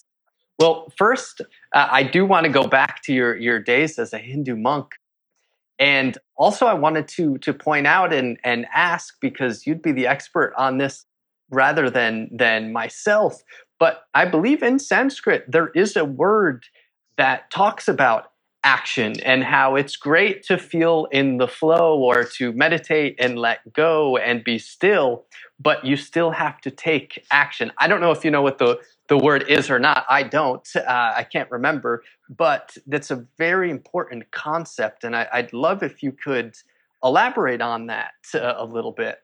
Well, 0.59 0.93
first, 0.97 1.41
uh, 1.75 1.89
I 1.91 2.03
do 2.03 2.25
want 2.25 2.47
to 2.47 2.53
go 2.53 2.67
back 2.67 3.03
to 3.05 3.13
your, 3.13 3.37
your 3.37 3.59
days 3.59 3.99
as 3.99 4.13
a 4.13 4.19
Hindu 4.19 4.57
monk. 4.57 4.93
And 5.83 6.17
also, 6.37 6.67
I 6.67 6.75
wanted 6.75 7.09
to, 7.09 7.39
to 7.39 7.53
point 7.53 7.89
out 7.89 8.13
and, 8.13 8.39
and 8.45 8.67
ask 8.73 9.17
because 9.21 9.67
you'd 9.67 9.83
be 9.83 9.91
the 9.91 10.07
expert 10.07 10.55
on 10.57 10.79
this 10.79 11.07
rather 11.51 11.91
than, 11.91 12.31
than 12.31 12.73
myself. 12.73 13.43
But 13.81 14.05
I 14.15 14.27
believe 14.27 14.63
in 14.63 14.79
Sanskrit, 14.79 15.51
there 15.51 15.71
is 15.75 15.97
a 15.97 16.05
word 16.05 16.67
that 17.17 17.51
talks 17.51 17.89
about 17.89 18.31
action 18.63 19.19
and 19.23 19.43
how 19.43 19.75
it's 19.75 19.97
great 19.97 20.45
to 20.45 20.57
feel 20.57 21.09
in 21.11 21.39
the 21.39 21.49
flow 21.49 21.99
or 21.99 22.23
to 22.37 22.53
meditate 22.53 23.17
and 23.19 23.37
let 23.37 23.73
go 23.73 24.17
and 24.17 24.45
be 24.45 24.61
still, 24.61 25.25
but 25.59 25.85
you 25.85 25.97
still 25.97 26.31
have 26.31 26.61
to 26.61 26.71
take 26.71 27.25
action. 27.33 27.73
I 27.77 27.89
don't 27.89 28.01
know 28.01 28.13
if 28.13 28.25
you 28.25 28.31
know 28.31 28.43
what 28.43 28.59
the, 28.59 28.79
the 29.13 29.19
word 29.19 29.45
is 29.47 29.71
or 29.71 29.79
not. 29.79 30.07
I 30.09 30.23
don't. 30.23 30.67
Uh, 30.75 31.13
I 31.17 31.25
can't 31.25 31.51
remember, 31.51 32.03
but 32.31 32.75
that's 32.87 33.11
a 33.11 33.27
very 33.37 33.71
important 33.71 34.31
concept. 34.31 35.05
And 35.05 35.15
I, 35.15 35.29
would 35.35 35.53
love 35.53 35.83
if 35.83 36.03
you 36.03 36.13
could 36.13 36.55
elaborate 37.05 37.61
on 37.61 37.89
that 37.89 38.15
uh, 38.35 38.55
a 38.57 38.65
little 38.65 38.93
bit. 38.93 39.19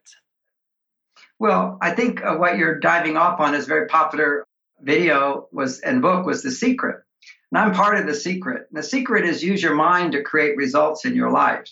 Well, 1.39 1.79
I 1.81 1.93
think 1.93 2.23
uh, 2.23 2.35
what 2.35 2.59
you're 2.59 2.79
diving 2.79 3.17
off 3.17 3.41
on 3.41 3.55
is 3.55 3.65
very 3.65 3.87
popular 3.87 4.45
video 4.83 5.49
was 5.53 5.81
and 5.81 6.03
book 6.03 6.27
was 6.27 6.43
The 6.43 6.51
Secret 6.51 6.99
and 7.51 7.59
I'm 7.59 7.73
part 7.73 7.99
of 7.99 8.07
the 8.07 8.15
secret. 8.15 8.67
And 8.69 8.79
the 8.79 8.83
secret 8.83 9.25
is 9.25 9.43
use 9.43 9.63
your 9.63 9.75
mind 9.75 10.13
to 10.13 10.23
create 10.23 10.57
results 10.57 11.07
in 11.07 11.15
your 11.15 11.31
life. 11.31 11.67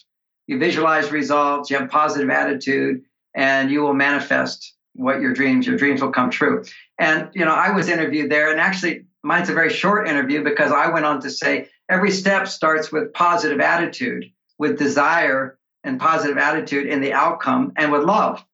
You 0.47 0.59
visualize 0.59 1.13
results, 1.13 1.71
you 1.71 1.77
have 1.77 1.91
positive 1.91 2.31
attitude, 2.31 3.03
and 3.35 3.71
you 3.71 3.83
will 3.83 3.93
manifest 3.93 4.76
what 4.97 5.21
your 5.21 5.33
dreams, 5.33 5.67
your 5.67 5.77
dreams 5.77 6.03
will 6.03 6.13
come 6.13 6.31
true. 6.31 6.65
And, 6.99 7.31
you 7.35 7.45
know, 7.45 7.55
I 7.55 7.71
was 7.71 7.89
interviewed 7.89 8.31
there, 8.31 8.51
and 8.51 8.61
actually, 8.61 9.05
mine's 9.23 9.49
a 9.49 9.55
very 9.55 9.71
short 9.71 10.09
interview 10.09 10.43
because 10.43 10.73
I 10.73 10.91
went 10.91 11.07
on 11.07 11.21
to 11.23 11.31
say 11.31 11.69
every 11.89 12.11
step 12.11 12.49
starts 12.49 12.91
with 12.91 13.13
positive 13.13 13.61
attitude, 13.61 14.31
with 14.59 14.79
desire 14.79 15.59
and 15.85 16.01
positive 16.01 16.39
attitude 16.39 16.87
in 16.87 17.01
the 17.01 17.13
outcome, 17.13 17.73
and 17.77 17.93
with 17.93 18.03
love. 18.03 18.45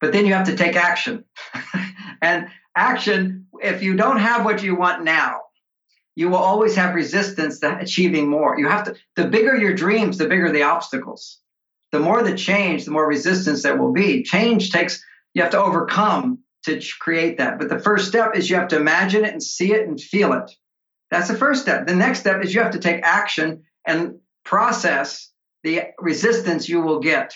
But 0.00 0.12
then 0.12 0.26
you 0.26 0.34
have 0.34 0.46
to 0.46 0.56
take 0.56 0.76
action. 0.76 1.24
and 2.22 2.48
action, 2.74 3.46
if 3.62 3.82
you 3.82 3.96
don't 3.96 4.18
have 4.18 4.44
what 4.44 4.62
you 4.62 4.74
want 4.74 5.04
now, 5.04 5.40
you 6.16 6.28
will 6.28 6.36
always 6.36 6.74
have 6.76 6.94
resistance 6.94 7.60
to 7.60 7.78
achieving 7.78 8.28
more. 8.28 8.58
You 8.58 8.68
have 8.68 8.84
to, 8.84 8.94
the 9.16 9.26
bigger 9.26 9.56
your 9.56 9.74
dreams, 9.74 10.18
the 10.18 10.28
bigger 10.28 10.50
the 10.50 10.62
obstacles. 10.62 11.38
The 11.92 12.00
more 12.00 12.22
the 12.22 12.36
change, 12.36 12.84
the 12.84 12.90
more 12.90 13.06
resistance 13.06 13.62
there 13.62 13.76
will 13.76 13.92
be. 13.92 14.22
Change 14.22 14.70
takes, 14.70 15.04
you 15.34 15.42
have 15.42 15.52
to 15.52 15.62
overcome 15.62 16.38
to 16.64 16.80
create 16.98 17.38
that. 17.38 17.58
But 17.58 17.68
the 17.68 17.78
first 17.78 18.08
step 18.08 18.36
is 18.36 18.50
you 18.50 18.56
have 18.56 18.68
to 18.68 18.76
imagine 18.76 19.24
it 19.24 19.32
and 19.32 19.42
see 19.42 19.72
it 19.72 19.86
and 19.86 20.00
feel 20.00 20.32
it. 20.32 20.50
That's 21.10 21.28
the 21.28 21.36
first 21.36 21.62
step. 21.62 21.86
The 21.86 21.94
next 21.94 22.20
step 22.20 22.44
is 22.44 22.54
you 22.54 22.60
have 22.60 22.72
to 22.72 22.78
take 22.78 23.02
action 23.02 23.62
and 23.86 24.18
process 24.44 25.30
the 25.62 25.82
resistance 25.98 26.68
you 26.68 26.80
will 26.80 27.00
get. 27.00 27.34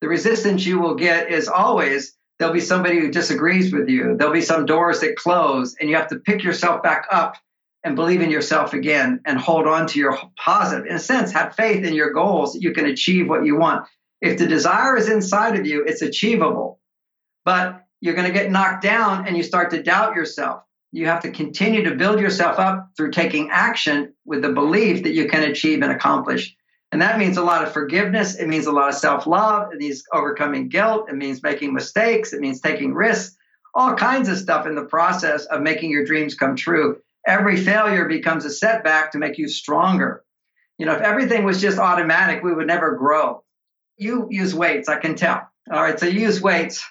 The 0.00 0.08
resistance 0.08 0.66
you 0.66 0.78
will 0.78 0.94
get 0.94 1.30
is 1.30 1.48
always 1.48 2.16
there'll 2.38 2.54
be 2.54 2.60
somebody 2.60 3.00
who 3.00 3.10
disagrees 3.10 3.72
with 3.72 3.88
you. 3.88 4.16
There'll 4.16 4.32
be 4.32 4.42
some 4.42 4.66
doors 4.66 5.00
that 5.00 5.16
close, 5.16 5.76
and 5.80 5.88
you 5.88 5.96
have 5.96 6.08
to 6.08 6.18
pick 6.18 6.42
yourself 6.42 6.82
back 6.82 7.06
up 7.10 7.36
and 7.84 7.96
believe 7.96 8.20
in 8.20 8.30
yourself 8.30 8.72
again 8.72 9.20
and 9.24 9.38
hold 9.38 9.66
on 9.66 9.86
to 9.88 9.98
your 9.98 10.18
positive. 10.36 10.86
In 10.86 10.96
a 10.96 10.98
sense, 10.98 11.32
have 11.32 11.54
faith 11.54 11.84
in 11.84 11.94
your 11.94 12.12
goals 12.12 12.56
you 12.56 12.72
can 12.72 12.86
achieve 12.86 13.28
what 13.28 13.44
you 13.44 13.56
want. 13.56 13.86
If 14.20 14.38
the 14.38 14.46
desire 14.46 14.96
is 14.96 15.08
inside 15.08 15.58
of 15.58 15.66
you, 15.66 15.84
it's 15.84 16.02
achievable. 16.02 16.80
But 17.44 17.84
you're 18.00 18.14
going 18.14 18.26
to 18.26 18.32
get 18.32 18.50
knocked 18.50 18.82
down 18.82 19.26
and 19.26 19.36
you 19.36 19.42
start 19.42 19.70
to 19.70 19.82
doubt 19.82 20.14
yourself. 20.14 20.62
You 20.92 21.06
have 21.06 21.22
to 21.22 21.30
continue 21.30 21.82
to 21.84 21.96
build 21.96 22.20
yourself 22.20 22.58
up 22.58 22.90
through 22.96 23.10
taking 23.10 23.50
action 23.50 24.14
with 24.24 24.42
the 24.42 24.52
belief 24.52 25.02
that 25.02 25.12
you 25.12 25.28
can 25.28 25.50
achieve 25.50 25.82
and 25.82 25.90
accomplish. 25.90 26.54
And 26.92 27.02
that 27.02 27.18
means 27.18 27.36
a 27.36 27.42
lot 27.42 27.64
of 27.64 27.72
forgiveness. 27.72 28.36
It 28.36 28.46
means 28.46 28.66
a 28.66 28.72
lot 28.72 28.88
of 28.88 28.94
self 28.94 29.26
love. 29.26 29.72
It 29.72 29.78
means 29.78 30.04
overcoming 30.12 30.68
guilt. 30.68 31.08
It 31.08 31.16
means 31.16 31.42
making 31.42 31.74
mistakes. 31.74 32.32
It 32.32 32.40
means 32.40 32.60
taking 32.60 32.94
risks, 32.94 33.36
all 33.74 33.94
kinds 33.94 34.28
of 34.28 34.38
stuff 34.38 34.66
in 34.66 34.76
the 34.76 34.84
process 34.84 35.46
of 35.46 35.62
making 35.62 35.90
your 35.90 36.04
dreams 36.04 36.34
come 36.36 36.54
true 36.54 37.00
every 37.26 37.56
failure 37.56 38.06
becomes 38.06 38.44
a 38.44 38.50
setback 38.50 39.12
to 39.12 39.18
make 39.18 39.38
you 39.38 39.48
stronger. 39.48 40.24
You 40.78 40.86
know, 40.86 40.94
if 40.94 41.00
everything 41.00 41.44
was 41.44 41.60
just 41.60 41.78
automatic, 41.78 42.42
we 42.42 42.52
would 42.52 42.66
never 42.66 42.96
grow. 42.96 43.42
You 43.96 44.26
use 44.30 44.54
weights, 44.54 44.88
I 44.88 44.98
can 44.98 45.14
tell. 45.14 45.48
All 45.70 45.82
right, 45.82 45.98
so 45.98 46.06
you 46.06 46.20
use 46.20 46.40
weights. 46.40 46.84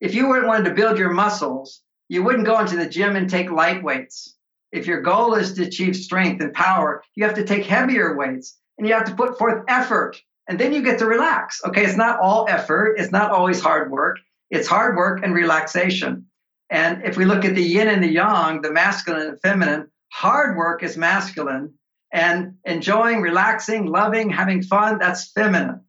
If 0.00 0.14
you 0.14 0.28
weren't 0.28 0.46
wanted 0.46 0.68
to 0.68 0.74
build 0.74 0.98
your 0.98 1.10
muscles, 1.10 1.82
you 2.08 2.22
wouldn't 2.22 2.46
go 2.46 2.60
into 2.60 2.76
the 2.76 2.88
gym 2.88 3.16
and 3.16 3.28
take 3.28 3.50
light 3.50 3.82
weights. 3.82 4.36
If 4.72 4.86
your 4.86 5.00
goal 5.00 5.34
is 5.34 5.54
to 5.54 5.64
achieve 5.64 5.96
strength 5.96 6.42
and 6.42 6.52
power, 6.52 7.02
you 7.14 7.24
have 7.24 7.34
to 7.36 7.44
take 7.44 7.64
heavier 7.64 8.16
weights 8.16 8.58
and 8.76 8.86
you 8.86 8.94
have 8.94 9.06
to 9.06 9.14
put 9.14 9.38
forth 9.38 9.64
effort. 9.68 10.20
And 10.48 10.58
then 10.58 10.72
you 10.72 10.82
get 10.82 10.98
to 10.98 11.06
relax. 11.06 11.60
Okay, 11.64 11.84
it's 11.84 11.96
not 11.96 12.20
all 12.20 12.46
effort, 12.48 12.96
it's 12.98 13.10
not 13.10 13.30
always 13.30 13.60
hard 13.60 13.90
work. 13.90 14.18
It's 14.50 14.68
hard 14.68 14.96
work 14.96 15.24
and 15.24 15.34
relaxation. 15.34 16.26
And 16.70 17.02
if 17.04 17.16
we 17.16 17.24
look 17.24 17.44
at 17.44 17.54
the 17.54 17.62
yin 17.62 17.88
and 17.88 18.02
the 18.02 18.12
yang, 18.12 18.60
the 18.60 18.72
masculine 18.72 19.28
and 19.28 19.40
feminine, 19.40 19.90
hard 20.12 20.56
work 20.56 20.82
is 20.82 20.96
masculine, 20.96 21.74
and 22.12 22.54
enjoying, 22.64 23.20
relaxing, 23.20 23.86
loving, 23.86 24.30
having 24.30 24.62
fun, 24.62 24.98
that's 24.98 25.32
feminine. 25.32 25.80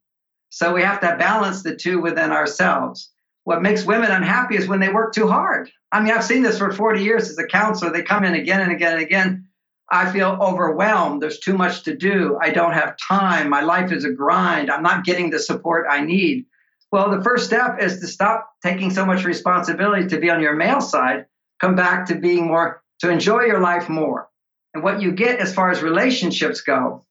So 0.49 0.73
we 0.73 0.81
have 0.81 0.99
to 1.01 1.15
balance 1.17 1.61
the 1.61 1.75
two 1.75 2.01
within 2.01 2.31
ourselves. 2.31 3.11
What 3.47 3.61
makes 3.61 3.85
women 3.85 4.11
unhappy 4.11 4.57
is 4.57 4.67
when 4.67 4.81
they 4.81 4.89
work 4.89 5.13
too 5.13 5.25
hard. 5.25 5.71
I 5.93 6.01
mean, 6.01 6.11
I've 6.11 6.25
seen 6.25 6.41
this 6.41 6.57
for 6.57 6.69
40 6.69 7.01
years 7.01 7.29
as 7.29 7.37
a 7.37 7.47
counselor. 7.47 7.93
They 7.93 8.01
come 8.01 8.25
in 8.25 8.33
again 8.33 8.59
and 8.59 8.73
again 8.73 8.95
and 8.95 9.01
again. 9.01 9.47
I 9.89 10.11
feel 10.11 10.37
overwhelmed. 10.41 11.21
There's 11.21 11.39
too 11.39 11.53
much 11.53 11.83
to 11.83 11.95
do. 11.95 12.37
I 12.41 12.49
don't 12.49 12.73
have 12.73 12.97
time. 12.97 13.49
My 13.49 13.61
life 13.61 13.93
is 13.93 14.03
a 14.03 14.11
grind. 14.11 14.69
I'm 14.69 14.83
not 14.83 15.05
getting 15.05 15.29
the 15.29 15.39
support 15.39 15.85
I 15.89 16.01
need. 16.01 16.45
Well, 16.91 17.09
the 17.09 17.23
first 17.23 17.45
step 17.45 17.81
is 17.81 18.01
to 18.01 18.07
stop 18.07 18.49
taking 18.61 18.91
so 18.91 19.05
much 19.05 19.23
responsibility 19.23 20.07
to 20.07 20.19
be 20.19 20.29
on 20.29 20.41
your 20.41 20.57
male 20.57 20.81
side, 20.81 21.27
come 21.61 21.73
back 21.73 22.07
to 22.07 22.15
being 22.15 22.47
more, 22.47 22.83
to 22.99 23.09
enjoy 23.09 23.43
your 23.43 23.61
life 23.61 23.87
more. 23.87 24.27
And 24.73 24.83
what 24.83 25.01
you 25.01 25.13
get 25.13 25.39
as 25.39 25.53
far 25.53 25.71
as 25.71 25.81
relationships 25.81 26.59
go 26.59 27.05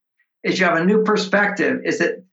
is 0.45 0.61
you 0.61 0.67
have 0.67 0.77
a 0.77 0.85
new 0.85 1.03
perspective, 1.03 1.81
is 1.87 2.01
that 2.01 2.27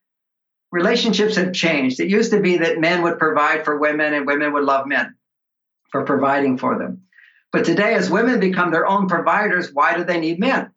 relationships 0.73 1.35
have 1.35 1.53
changed. 1.53 1.99
It 1.99 2.09
used 2.09 2.31
to 2.31 2.39
be 2.39 2.57
that 2.57 2.79
men 2.79 3.03
would 3.03 3.19
provide 3.19 3.63
for 3.63 3.77
women 3.77 4.15
and 4.15 4.25
women 4.25 4.51
would 4.53 4.63
love 4.63 4.87
men 4.87 5.15
for 5.91 6.03
providing 6.03 6.57
for 6.57 6.79
them. 6.79 7.03
But 7.51 7.63
today, 7.63 7.93
as 7.93 8.09
women 8.09 8.39
become 8.39 8.71
their 8.71 8.87
own 8.87 9.07
providers, 9.07 9.69
why 9.71 9.95
do 9.95 10.03
they 10.03 10.19
need 10.19 10.39
men? 10.39 10.71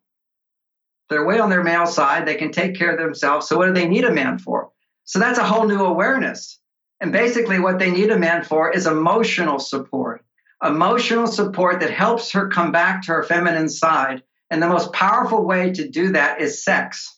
They're 1.09 1.25
way 1.25 1.39
on 1.39 1.49
their 1.49 1.63
male 1.63 1.87
side. 1.87 2.27
They 2.27 2.35
can 2.35 2.51
take 2.51 2.75
care 2.75 2.91
of 2.91 2.99
themselves. 2.99 3.47
So, 3.47 3.57
what 3.57 3.65
do 3.65 3.73
they 3.73 3.87
need 3.87 4.03
a 4.03 4.13
man 4.13 4.37
for? 4.37 4.69
So 5.05 5.17
that's 5.17 5.39
a 5.39 5.43
whole 5.43 5.67
new 5.67 5.83
awareness. 5.83 6.59
And 7.01 7.11
basically, 7.11 7.59
what 7.59 7.79
they 7.79 7.89
need 7.89 8.11
a 8.11 8.19
man 8.19 8.43
for 8.43 8.71
is 8.71 8.85
emotional 8.85 9.57
support, 9.57 10.23
emotional 10.63 11.25
support 11.25 11.79
that 11.79 11.89
helps 11.89 12.31
her 12.33 12.49
come 12.49 12.71
back 12.71 13.01
to 13.03 13.13
her 13.13 13.23
feminine 13.23 13.69
side. 13.69 14.21
And 14.51 14.61
the 14.61 14.67
most 14.67 14.93
powerful 14.93 15.43
way 15.43 15.71
to 15.73 15.89
do 15.89 16.11
that 16.11 16.39
is 16.39 16.63
sex. 16.63 17.16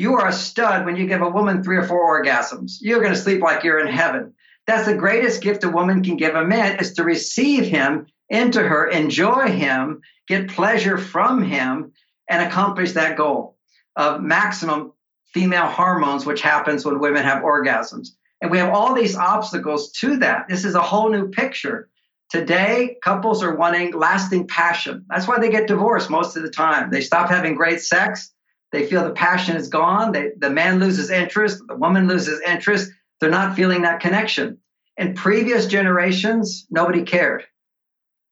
You 0.00 0.14
are 0.14 0.28
a 0.28 0.32
stud 0.32 0.86
when 0.86 0.96
you 0.96 1.06
give 1.06 1.20
a 1.20 1.28
woman 1.28 1.62
three 1.62 1.76
or 1.76 1.82
four 1.82 2.24
orgasms. 2.24 2.78
You're 2.80 3.02
going 3.02 3.12
to 3.12 3.20
sleep 3.20 3.42
like 3.42 3.64
you're 3.64 3.86
in 3.86 3.92
heaven. 3.92 4.32
That's 4.66 4.86
the 4.86 4.94
greatest 4.94 5.42
gift 5.42 5.62
a 5.62 5.68
woman 5.68 6.02
can 6.02 6.16
give 6.16 6.34
a 6.34 6.42
man 6.42 6.78
is 6.80 6.94
to 6.94 7.04
receive 7.04 7.66
him 7.66 8.06
into 8.30 8.62
her, 8.62 8.88
enjoy 8.88 9.48
him, 9.48 10.00
get 10.26 10.48
pleasure 10.48 10.96
from 10.96 11.42
him, 11.42 11.92
and 12.30 12.42
accomplish 12.42 12.92
that 12.92 13.18
goal 13.18 13.58
of 13.94 14.22
maximum 14.22 14.94
female 15.34 15.66
hormones, 15.66 16.24
which 16.24 16.40
happens 16.40 16.82
when 16.82 16.98
women 16.98 17.22
have 17.22 17.42
orgasms. 17.42 18.08
And 18.40 18.50
we 18.50 18.56
have 18.56 18.72
all 18.72 18.94
these 18.94 19.16
obstacles 19.16 19.92
to 20.00 20.16
that. 20.20 20.46
This 20.48 20.64
is 20.64 20.76
a 20.76 20.80
whole 20.80 21.10
new 21.10 21.28
picture. 21.28 21.90
Today, 22.30 22.96
couples 23.04 23.42
are 23.42 23.54
wanting 23.54 23.92
lasting 23.92 24.46
passion. 24.46 25.04
That's 25.10 25.28
why 25.28 25.38
they 25.38 25.50
get 25.50 25.68
divorced 25.68 26.08
most 26.08 26.38
of 26.38 26.42
the 26.42 26.48
time. 26.48 26.88
They 26.90 27.02
stop 27.02 27.28
having 27.28 27.54
great 27.54 27.82
sex. 27.82 28.32
They 28.72 28.86
feel 28.86 29.04
the 29.04 29.10
passion 29.10 29.56
is 29.56 29.68
gone. 29.68 30.12
They, 30.12 30.30
the 30.36 30.50
man 30.50 30.78
loses 30.78 31.10
interest. 31.10 31.62
The 31.66 31.76
woman 31.76 32.06
loses 32.06 32.40
interest. 32.46 32.90
They're 33.20 33.30
not 33.30 33.56
feeling 33.56 33.82
that 33.82 34.00
connection. 34.00 34.58
In 34.96 35.14
previous 35.14 35.66
generations, 35.66 36.66
nobody 36.70 37.02
cared. 37.02 37.44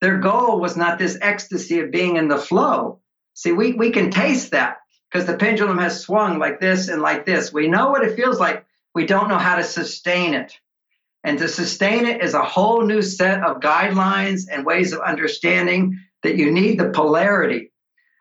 Their 0.01 0.17
goal 0.17 0.59
was 0.59 0.77
not 0.77 0.97
this 0.97 1.17
ecstasy 1.21 1.79
of 1.79 1.91
being 1.91 2.15
in 2.15 2.27
the 2.27 2.37
flow. 2.37 2.99
See, 3.33 3.51
we, 3.51 3.73
we 3.73 3.91
can 3.91 4.11
taste 4.11 4.51
that 4.51 4.77
because 5.11 5.27
the 5.27 5.37
pendulum 5.37 5.77
has 5.77 6.01
swung 6.01 6.39
like 6.39 6.59
this 6.59 6.87
and 6.87 7.01
like 7.01 7.25
this. 7.25 7.51
We 7.51 7.67
know 7.67 7.89
what 7.89 8.03
it 8.03 8.15
feels 8.15 8.39
like. 8.39 8.65
We 8.95 9.05
don't 9.05 9.29
know 9.29 9.37
how 9.37 9.57
to 9.57 9.63
sustain 9.63 10.33
it. 10.33 10.57
And 11.23 11.37
to 11.39 11.47
sustain 11.49 12.05
it 12.05 12.23
is 12.23 12.33
a 12.33 12.43
whole 12.43 12.85
new 12.85 13.01
set 13.01 13.43
of 13.43 13.59
guidelines 13.59 14.43
and 14.49 14.65
ways 14.65 14.93
of 14.93 15.01
understanding 15.01 15.99
that 16.23 16.37
you 16.37 16.51
need 16.51 16.79
the 16.79 16.91
polarity. 16.91 17.71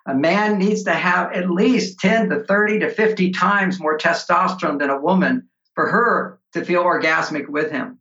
A 0.08 0.14
man 0.14 0.58
needs 0.58 0.84
to 0.84 0.94
have 0.94 1.34
at 1.34 1.50
least 1.50 2.00
10 2.00 2.30
to 2.30 2.42
30 2.44 2.78
to 2.78 2.90
50 2.90 3.30
times 3.32 3.78
more 3.78 3.98
testosterone 3.98 4.78
than 4.78 4.88
a 4.88 4.98
woman 4.98 5.46
for 5.74 5.86
her 5.86 6.40
to 6.54 6.64
feel 6.64 6.82
orgasmic 6.82 7.46
with 7.46 7.70
him. 7.70 7.98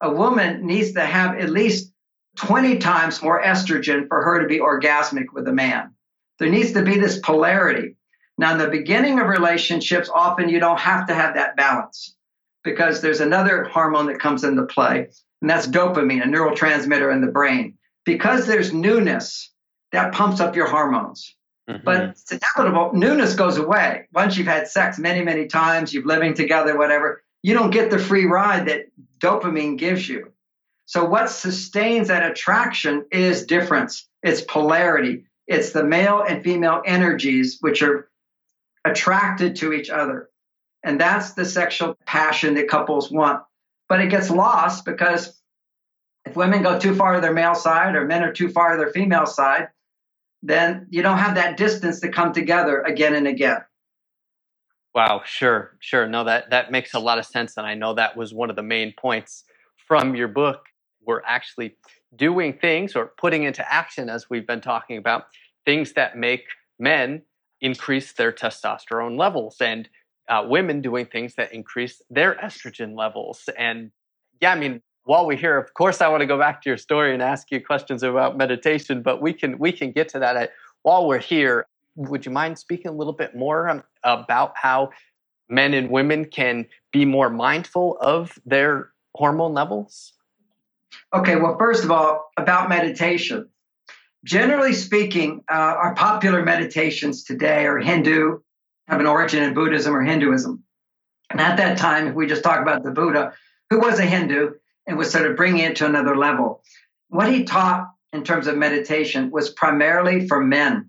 A 0.00 0.08
woman 0.08 0.64
needs 0.64 0.92
to 0.92 1.04
have 1.04 1.36
at 1.36 1.50
least 1.50 1.92
20 2.36 2.78
times 2.78 3.20
more 3.20 3.42
estrogen 3.42 4.06
for 4.06 4.22
her 4.22 4.40
to 4.40 4.46
be 4.46 4.60
orgasmic 4.60 5.32
with 5.32 5.48
a 5.48 5.52
man. 5.52 5.92
There 6.38 6.48
needs 6.48 6.72
to 6.74 6.84
be 6.84 6.96
this 6.96 7.18
polarity. 7.18 7.96
Now, 8.38 8.52
in 8.52 8.58
the 8.58 8.68
beginning 8.68 9.18
of 9.18 9.26
relationships, 9.26 10.08
often 10.14 10.48
you 10.48 10.60
don't 10.60 10.78
have 10.78 11.08
to 11.08 11.14
have 11.14 11.34
that 11.34 11.56
balance 11.56 12.14
because 12.62 13.00
there's 13.00 13.20
another 13.20 13.64
hormone 13.64 14.06
that 14.06 14.20
comes 14.20 14.44
into 14.44 14.62
play, 14.66 15.08
and 15.40 15.50
that's 15.50 15.66
dopamine, 15.66 16.22
a 16.22 16.26
neurotransmitter 16.28 17.12
in 17.12 17.20
the 17.20 17.32
brain. 17.32 17.76
Because 18.04 18.46
there's 18.46 18.72
newness, 18.72 19.52
that 19.90 20.14
pumps 20.14 20.38
up 20.38 20.54
your 20.54 20.68
hormones. 20.68 21.34
Mm-hmm. 21.68 21.84
But 21.84 22.02
it's 22.04 22.32
inevitable. 22.32 22.92
Newness 22.94 23.34
goes 23.34 23.58
away. 23.58 24.08
Once 24.12 24.36
you've 24.38 24.46
had 24.46 24.68
sex 24.68 24.98
many, 24.98 25.22
many 25.22 25.46
times, 25.46 25.92
you've 25.92 26.06
living 26.06 26.34
together, 26.34 26.78
whatever, 26.78 27.22
you 27.42 27.54
don't 27.54 27.70
get 27.70 27.90
the 27.90 27.98
free 27.98 28.24
ride 28.24 28.66
that 28.68 28.86
dopamine 29.18 29.76
gives 29.76 30.08
you. 30.08 30.32
So 30.86 31.04
what 31.04 31.28
sustains 31.28 32.08
that 32.08 32.28
attraction 32.30 33.04
is 33.12 33.44
difference. 33.44 34.08
It's 34.22 34.40
polarity. 34.40 35.26
It's 35.46 35.72
the 35.72 35.84
male 35.84 36.22
and 36.26 36.42
female 36.42 36.82
energies 36.86 37.58
which 37.60 37.82
are 37.82 38.08
attracted 38.84 39.56
to 39.56 39.74
each 39.74 39.90
other. 39.90 40.30
And 40.82 40.98
that's 40.98 41.32
the 41.32 41.44
sexual 41.44 41.96
passion 42.06 42.54
that 42.54 42.68
couples 42.68 43.10
want. 43.10 43.42
But 43.88 44.00
it 44.00 44.10
gets 44.10 44.30
lost 44.30 44.86
because 44.86 45.38
if 46.24 46.36
women 46.36 46.62
go 46.62 46.78
too 46.78 46.94
far 46.94 47.14
to 47.14 47.20
their 47.20 47.32
male 47.32 47.54
side 47.54 47.94
or 47.94 48.06
men 48.06 48.22
are 48.22 48.32
too 48.32 48.48
far 48.48 48.72
to 48.72 48.78
their 48.78 48.92
female 48.92 49.26
side, 49.26 49.68
then 50.42 50.86
you 50.90 51.02
don't 51.02 51.18
have 51.18 51.34
that 51.36 51.56
distance 51.56 52.00
to 52.00 52.08
come 52.10 52.32
together 52.32 52.82
again 52.82 53.14
and 53.14 53.26
again. 53.26 53.58
Wow, 54.94 55.22
sure, 55.24 55.76
sure. 55.80 56.08
No, 56.08 56.24
that 56.24 56.50
that 56.50 56.72
makes 56.72 56.94
a 56.94 56.98
lot 56.98 57.18
of 57.18 57.26
sense, 57.26 57.56
and 57.56 57.66
I 57.66 57.74
know 57.74 57.94
that 57.94 58.16
was 58.16 58.34
one 58.34 58.50
of 58.50 58.56
the 58.56 58.62
main 58.62 58.92
points 58.98 59.44
from 59.86 60.16
your 60.16 60.28
book. 60.28 60.66
We're 61.06 61.22
actually 61.26 61.76
doing 62.16 62.54
things 62.58 62.96
or 62.96 63.12
putting 63.18 63.44
into 63.44 63.70
action, 63.72 64.08
as 64.10 64.28
we've 64.30 64.46
been 64.46 64.60
talking 64.60 64.98
about, 64.98 65.26
things 65.64 65.92
that 65.92 66.16
make 66.16 66.44
men 66.78 67.22
increase 67.60 68.12
their 68.12 68.32
testosterone 68.32 69.18
levels, 69.18 69.56
and 69.60 69.88
uh, 70.28 70.44
women 70.48 70.80
doing 70.80 71.06
things 71.06 71.34
that 71.36 71.52
increase 71.52 72.02
their 72.10 72.34
estrogen 72.36 72.96
levels. 72.96 73.48
And 73.58 73.92
yeah, 74.40 74.52
I 74.52 74.56
mean, 74.58 74.82
while 75.08 75.26
we're 75.26 75.38
here, 75.38 75.56
of 75.56 75.72
course, 75.72 76.02
I 76.02 76.08
want 76.08 76.20
to 76.20 76.26
go 76.26 76.38
back 76.38 76.60
to 76.62 76.68
your 76.68 76.76
story 76.76 77.14
and 77.14 77.22
ask 77.22 77.50
you 77.50 77.64
questions 77.64 78.02
about 78.02 78.36
meditation, 78.36 79.00
but 79.00 79.22
we 79.22 79.32
can 79.32 79.58
we 79.58 79.72
can 79.72 79.90
get 79.90 80.10
to 80.10 80.18
that 80.18 80.36
at, 80.36 80.50
while 80.82 81.08
we're 81.08 81.18
here. 81.18 81.66
Would 81.96 82.26
you 82.26 82.30
mind 82.30 82.58
speaking 82.58 82.88
a 82.88 82.92
little 82.92 83.14
bit 83.14 83.34
more 83.34 83.82
about 84.04 84.52
how 84.54 84.90
men 85.48 85.72
and 85.72 85.88
women 85.88 86.26
can 86.26 86.66
be 86.92 87.06
more 87.06 87.30
mindful 87.30 87.96
of 88.02 88.38
their 88.44 88.90
hormone 89.14 89.54
levels? 89.54 90.12
Okay, 91.14 91.36
well, 91.36 91.56
first 91.56 91.84
of 91.84 91.90
all, 91.90 92.30
about 92.36 92.68
meditation. 92.68 93.48
Generally 94.24 94.74
speaking, 94.74 95.42
uh, 95.50 95.54
our 95.54 95.94
popular 95.94 96.44
meditations 96.44 97.24
today 97.24 97.64
are 97.64 97.78
Hindu, 97.78 98.40
have 98.88 99.00
an 99.00 99.06
origin 99.06 99.42
in 99.42 99.54
Buddhism 99.54 99.96
or 99.96 100.02
Hinduism. 100.02 100.62
And 101.30 101.40
at 101.40 101.56
that 101.56 101.78
time, 101.78 102.08
if 102.08 102.14
we 102.14 102.26
just 102.26 102.42
talk 102.42 102.60
about 102.60 102.82
the 102.82 102.90
Buddha, 102.90 103.32
who 103.70 103.80
was 103.80 103.98
a 103.98 104.04
Hindu, 104.04 104.50
and 104.88 104.96
was 104.96 105.12
sort 105.12 105.30
of 105.30 105.36
bringing 105.36 105.64
it 105.64 105.76
to 105.76 105.86
another 105.86 106.16
level. 106.16 106.62
What 107.08 107.30
he 107.30 107.44
taught 107.44 107.88
in 108.12 108.24
terms 108.24 108.46
of 108.46 108.56
meditation 108.56 109.30
was 109.30 109.50
primarily 109.50 110.26
for 110.26 110.42
men. 110.42 110.88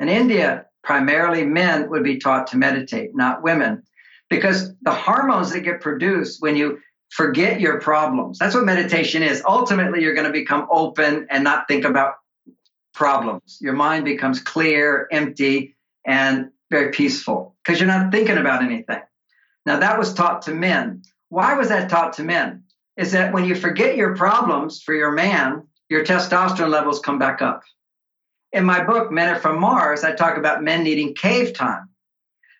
In 0.00 0.08
India, 0.08 0.66
primarily 0.82 1.44
men 1.44 1.90
would 1.90 2.02
be 2.02 2.18
taught 2.18 2.48
to 2.48 2.56
meditate, 2.56 3.14
not 3.14 3.42
women, 3.42 3.82
because 4.30 4.74
the 4.80 4.92
hormones 4.92 5.52
that 5.52 5.60
get 5.60 5.82
produced 5.82 6.40
when 6.40 6.56
you 6.56 6.78
forget 7.10 7.60
your 7.60 7.80
problems, 7.80 8.38
that's 8.38 8.54
what 8.54 8.64
meditation 8.64 9.22
is. 9.22 9.42
Ultimately, 9.46 10.02
you're 10.02 10.14
going 10.14 10.26
to 10.26 10.32
become 10.32 10.66
open 10.70 11.26
and 11.30 11.44
not 11.44 11.68
think 11.68 11.84
about 11.84 12.14
problems. 12.94 13.58
Your 13.60 13.74
mind 13.74 14.04
becomes 14.04 14.40
clear, 14.40 15.06
empty, 15.12 15.76
and 16.06 16.50
very 16.70 16.90
peaceful 16.92 17.56
because 17.62 17.78
you're 17.78 17.86
not 17.86 18.10
thinking 18.10 18.38
about 18.38 18.62
anything. 18.62 19.00
Now, 19.66 19.80
that 19.80 19.98
was 19.98 20.14
taught 20.14 20.42
to 20.42 20.54
men. 20.54 21.02
Why 21.28 21.54
was 21.54 21.68
that 21.68 21.90
taught 21.90 22.14
to 22.14 22.24
men? 22.24 22.64
Is 22.98 23.12
that 23.12 23.32
when 23.32 23.44
you 23.44 23.54
forget 23.54 23.96
your 23.96 24.16
problems 24.16 24.82
for 24.82 24.92
your 24.92 25.12
man, 25.12 25.62
your 25.88 26.04
testosterone 26.04 26.68
levels 26.68 26.98
come 26.98 27.18
back 27.18 27.40
up. 27.40 27.62
In 28.52 28.64
my 28.64 28.84
book, 28.84 29.12
Men 29.12 29.28
Are 29.28 29.38
From 29.38 29.60
Mars, 29.60 30.02
I 30.02 30.12
talk 30.12 30.36
about 30.36 30.64
men 30.64 30.82
needing 30.82 31.14
cave 31.14 31.54
time. 31.54 31.90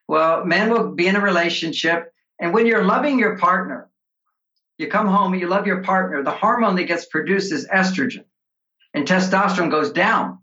Well, 0.06 0.44
men 0.44 0.70
will 0.70 0.92
be 0.92 1.08
in 1.08 1.16
a 1.16 1.20
relationship, 1.20 2.12
and 2.40 2.54
when 2.54 2.66
you're 2.66 2.84
loving 2.84 3.18
your 3.18 3.36
partner, 3.36 3.90
you 4.78 4.86
come 4.86 5.08
home 5.08 5.32
and 5.32 5.40
you 5.42 5.48
love 5.48 5.66
your 5.66 5.82
partner, 5.82 6.22
the 6.22 6.30
hormone 6.30 6.76
that 6.76 6.84
gets 6.84 7.06
produced 7.06 7.52
is 7.52 7.66
estrogen, 7.66 8.24
and 8.94 9.06
testosterone 9.06 9.72
goes 9.72 9.90
down. 9.90 10.38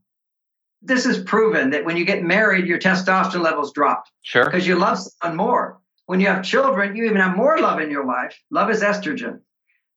This 0.81 1.05
is 1.05 1.23
proven 1.23 1.69
that 1.69 1.85
when 1.85 1.95
you 1.95 2.03
get 2.03 2.21
married, 2.21 2.67
your 2.67 2.79
testosterone 2.79 3.41
levels 3.41 3.71
drop. 3.71 4.03
Sure. 4.23 4.43
Because 4.43 4.67
you 4.67 4.75
love 4.75 4.99
someone 4.99 5.37
more. 5.37 5.79
When 6.05 6.19
you 6.19 6.27
have 6.27 6.43
children, 6.43 6.97
you 6.97 7.05
even 7.05 7.17
have 7.17 7.37
more 7.37 7.57
love 7.57 7.79
in 7.79 7.89
your 7.89 8.05
life. 8.05 8.37
Love 8.51 8.69
is 8.69 8.83
estrogen 8.83 9.39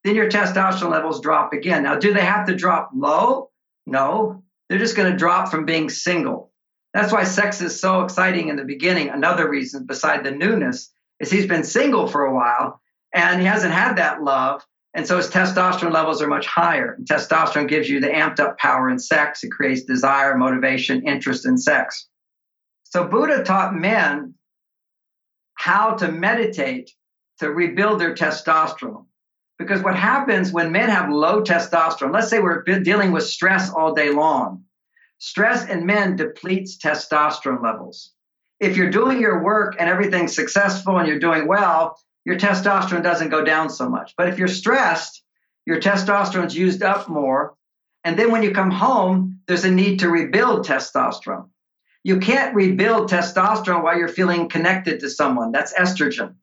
then 0.09 0.17
your 0.17 0.31
testosterone 0.31 0.91
levels 0.91 1.21
drop 1.21 1.53
again. 1.53 1.83
Now, 1.83 1.97
do 1.97 2.15
they 2.15 2.25
have 2.25 2.47
to 2.47 2.57
drop 2.57 2.91
low? 2.95 3.51
No, 3.87 4.43
they're 4.69 4.79
just 4.79 4.97
going 4.97 5.13
to 5.13 5.19
drop 5.19 5.51
from 5.51 5.67
being 5.67 5.91
single. 5.91 6.51
That's 6.95 7.13
why 7.13 7.25
sex 7.25 7.61
is 7.61 7.79
so 7.79 8.01
exciting 8.01 8.49
in 8.49 8.57
the 8.57 8.65
beginning. 8.65 9.11
Another 9.11 9.49
reason, 9.49 9.85
beside 9.85 10.25
the 10.25 10.31
newness, 10.31 10.91
is 11.21 11.31
he's 11.31 11.47
been 11.47 11.63
single 11.63 12.07
for 12.07 12.25
a 12.25 12.35
while 12.35 12.81
and 13.15 13.39
he 13.39 13.47
hasn't 13.47 13.75
had 13.75 13.97
that 13.97 14.23
love. 14.23 14.65
And 14.95 15.07
so 15.07 15.19
his 15.19 15.29
testosterone 15.29 15.93
levels 15.93 16.23
are 16.23 16.27
much 16.27 16.47
higher. 16.47 16.95
And 16.95 17.07
testosterone 17.07 17.69
gives 17.69 17.91
you 17.91 18.01
the 18.01 18.09
amped 18.09 18.41
up 18.41 18.57
power 18.57 18.89
in 18.89 18.99
sex. 18.99 19.45
It 19.45 19.51
creates 19.51 19.83
desire, 19.83 20.39
motivation, 20.39 21.07
interest 21.07 21.45
in 21.45 21.59
sex. 21.59 22.09
So 22.85 23.07
Buddha 23.07 23.45
taught 23.45 23.75
men 23.75 24.35
how 25.55 25.97
to 25.97 26.11
meditate 26.11 26.91
to 27.41 27.51
rebuild 27.51 28.01
their 28.01 28.15
testosterone. 28.15 29.05
Because 29.59 29.83
what 29.83 29.97
happens 29.97 30.53
when 30.53 30.71
men 30.71 30.89
have 30.89 31.11
low 31.11 31.43
testosterone, 31.43 32.13
let's 32.13 32.29
say 32.29 32.39
we're 32.39 32.63
dealing 32.63 33.11
with 33.11 33.25
stress 33.25 33.71
all 33.71 33.93
day 33.93 34.11
long, 34.11 34.65
stress 35.19 35.69
in 35.69 35.85
men 35.85 36.17
depletes 36.17 36.79
testosterone 36.79 37.63
levels. 37.63 38.13
If 38.61 38.77
you're 38.77 38.91
doing 38.91 39.21
your 39.21 39.43
work 39.43 39.77
and 39.79 39.89
everything's 39.89 40.35
successful 40.35 40.99
and 40.99 41.09
you're 41.09 41.19
doing 41.19 41.49
well, 41.49 41.99
your 42.25 42.39
testosterone 42.39 43.03
doesn't 43.03 43.31
go 43.31 43.45
down 43.45 43.71
so 43.71 43.89
much. 43.89 44.15
But 44.17 44.29
if 44.29 44.39
you're 44.39 44.49
stressed, 44.49 45.23
your 45.67 45.81
testosterone's 45.81 46.57
used 46.57 46.83
up 46.83 47.09
more. 47.09 47.55
And 48.05 48.19
then 48.19 48.31
when 48.31 48.43
you 48.43 48.53
come 48.53 48.71
home, 48.71 49.41
there's 49.49 49.65
a 49.65 49.71
need 49.71 50.01
to 50.01 50.09
rebuild 50.09 50.67
testosterone. 50.67 51.49
You 52.05 52.21
can't 52.21 52.55
rebuild 52.55 53.11
testosterone 53.11 53.83
while 53.83 53.99
you're 53.99 54.09
feeling 54.09 54.49
connected 54.49 55.01
to 55.01 55.11
someone. 55.11 55.53
That's 55.53 55.75
estrogen. 55.75 56.35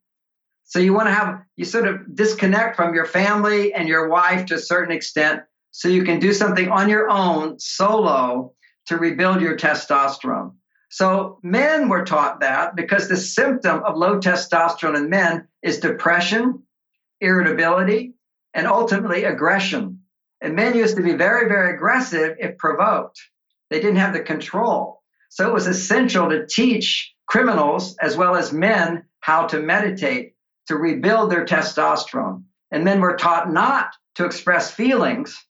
So 0.65 0.79
you 0.79 0.93
want 0.93 1.07
to 1.07 1.13
have, 1.13 1.43
you 1.55 1.63
sort 1.63 1.87
of 1.87 2.15
disconnect 2.15 2.75
from 2.75 2.93
your 2.93 3.05
family 3.05 3.73
and 3.73 3.87
your 3.87 4.09
wife 4.09 4.47
to 4.47 4.55
a 4.55 4.59
certain 4.59 4.95
extent 4.95 5.43
so 5.71 5.89
you 5.89 6.03
can 6.03 6.19
do 6.19 6.33
something 6.33 6.69
on 6.69 6.89
your 6.89 7.09
own 7.09 7.59
solo 7.59 8.53
to 8.87 8.97
rebuild 8.97 9.41
your 9.41 9.57
testosterone. 9.57 10.53
So 10.89 11.39
men 11.43 11.89
were 11.89 12.05
taught 12.05 12.39
that 12.39 12.75
because 12.75 13.07
the 13.07 13.17
symptom 13.17 13.83
of 13.83 13.97
low 13.97 14.19
testosterone 14.19 14.95
in 14.95 15.09
men 15.09 15.47
is 15.61 15.79
depression, 15.79 16.63
irritability, 17.21 18.15
and 18.53 18.67
ultimately 18.67 19.25
aggression. 19.25 19.99
And 20.41 20.55
men 20.55 20.75
used 20.75 20.95
to 20.95 21.03
be 21.03 21.13
very, 21.13 21.47
very 21.47 21.75
aggressive 21.75 22.37
if 22.39 22.57
provoked. 22.57 23.19
They 23.69 23.79
didn't 23.79 23.97
have 23.97 24.13
the 24.13 24.21
control. 24.21 25.01
So 25.29 25.47
it 25.47 25.53
was 25.53 25.67
essential 25.67 26.29
to 26.29 26.47
teach 26.47 27.13
criminals 27.27 27.97
as 28.01 28.15
well 28.15 28.35
as 28.35 28.53
men 28.53 29.03
how 29.19 29.47
to 29.47 29.59
meditate 29.59 30.34
to 30.67 30.75
rebuild 30.75 31.31
their 31.31 31.45
testosterone. 31.45 32.43
And 32.71 32.83
men 32.83 32.99
were 32.99 33.15
taught 33.15 33.51
not 33.51 33.95
to 34.15 34.25
express 34.25 34.71
feelings 34.71 35.43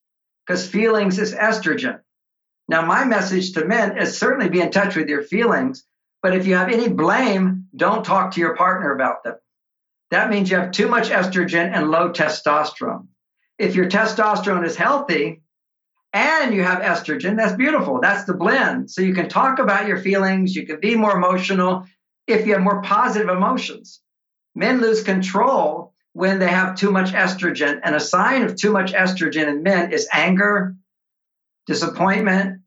because 0.46 0.68
feelings 0.68 1.18
is 1.20 1.34
estrogen. 1.34 2.00
Now, 2.68 2.86
my 2.86 3.06
message 3.06 3.54
to 3.54 3.66
men 3.66 3.98
is 3.98 4.18
certainly 4.18 4.50
be 4.50 4.62
in 4.62 4.72
touch 4.72 4.96
with 4.96 5.08
your 5.08 5.24
feelings, 5.24 5.86
but 6.22 6.36
if 6.36 6.48
you 6.48 6.56
have 6.56 6.70
any 6.70 6.90
blame, 6.90 7.68
don't 7.76 8.04
talk 8.04 8.32
to 8.32 8.40
your 8.40 8.56
partner 8.56 8.94
about 8.94 9.24
them. 9.24 9.36
That 10.12 10.30
means 10.30 10.50
you 10.50 10.58
have 10.58 10.72
too 10.72 10.88
much 10.88 11.10
estrogen 11.10 11.72
and 11.74 11.92
low 11.92 12.12
testosterone. 12.12 13.08
If 13.58 13.76
your 13.76 13.90
testosterone 13.90 14.66
is 14.66 14.76
healthy 14.76 15.44
and 16.14 16.54
you 16.54 16.64
have 16.64 16.82
estrogen, 16.82 17.38
that's 17.38 17.56
beautiful. 17.56 18.00
That's 18.02 18.26
the 18.26 18.34
blend. 18.34 18.90
So 18.90 19.02
you 19.02 19.14
can 19.14 19.30
talk 19.30 19.60
about 19.60 19.88
your 19.88 19.98
feelings, 19.98 20.56
you 20.56 20.66
can 20.66 20.80
be 20.80 20.96
more 20.96 21.16
emotional 21.16 21.86
if 22.28 22.48
you 22.48 22.54
have 22.54 22.64
more 22.64 22.82
positive 22.82 23.30
emotions. 23.30 24.02
Men 24.56 24.82
lose 24.82 25.04
control 25.04 25.94
when 26.14 26.40
they 26.40 26.48
have 26.48 26.76
too 26.76 26.92
much 26.92 27.12
estrogen. 27.12 27.82
And 27.84 27.94
a 27.94 28.00
sign 28.00 28.44
of 28.44 28.56
too 28.56 28.72
much 28.72 28.94
estrogen 28.94 29.48
in 29.48 29.64
men 29.64 29.92
is 29.92 30.08
anger, 30.14 30.76
disappointment, 31.68 32.62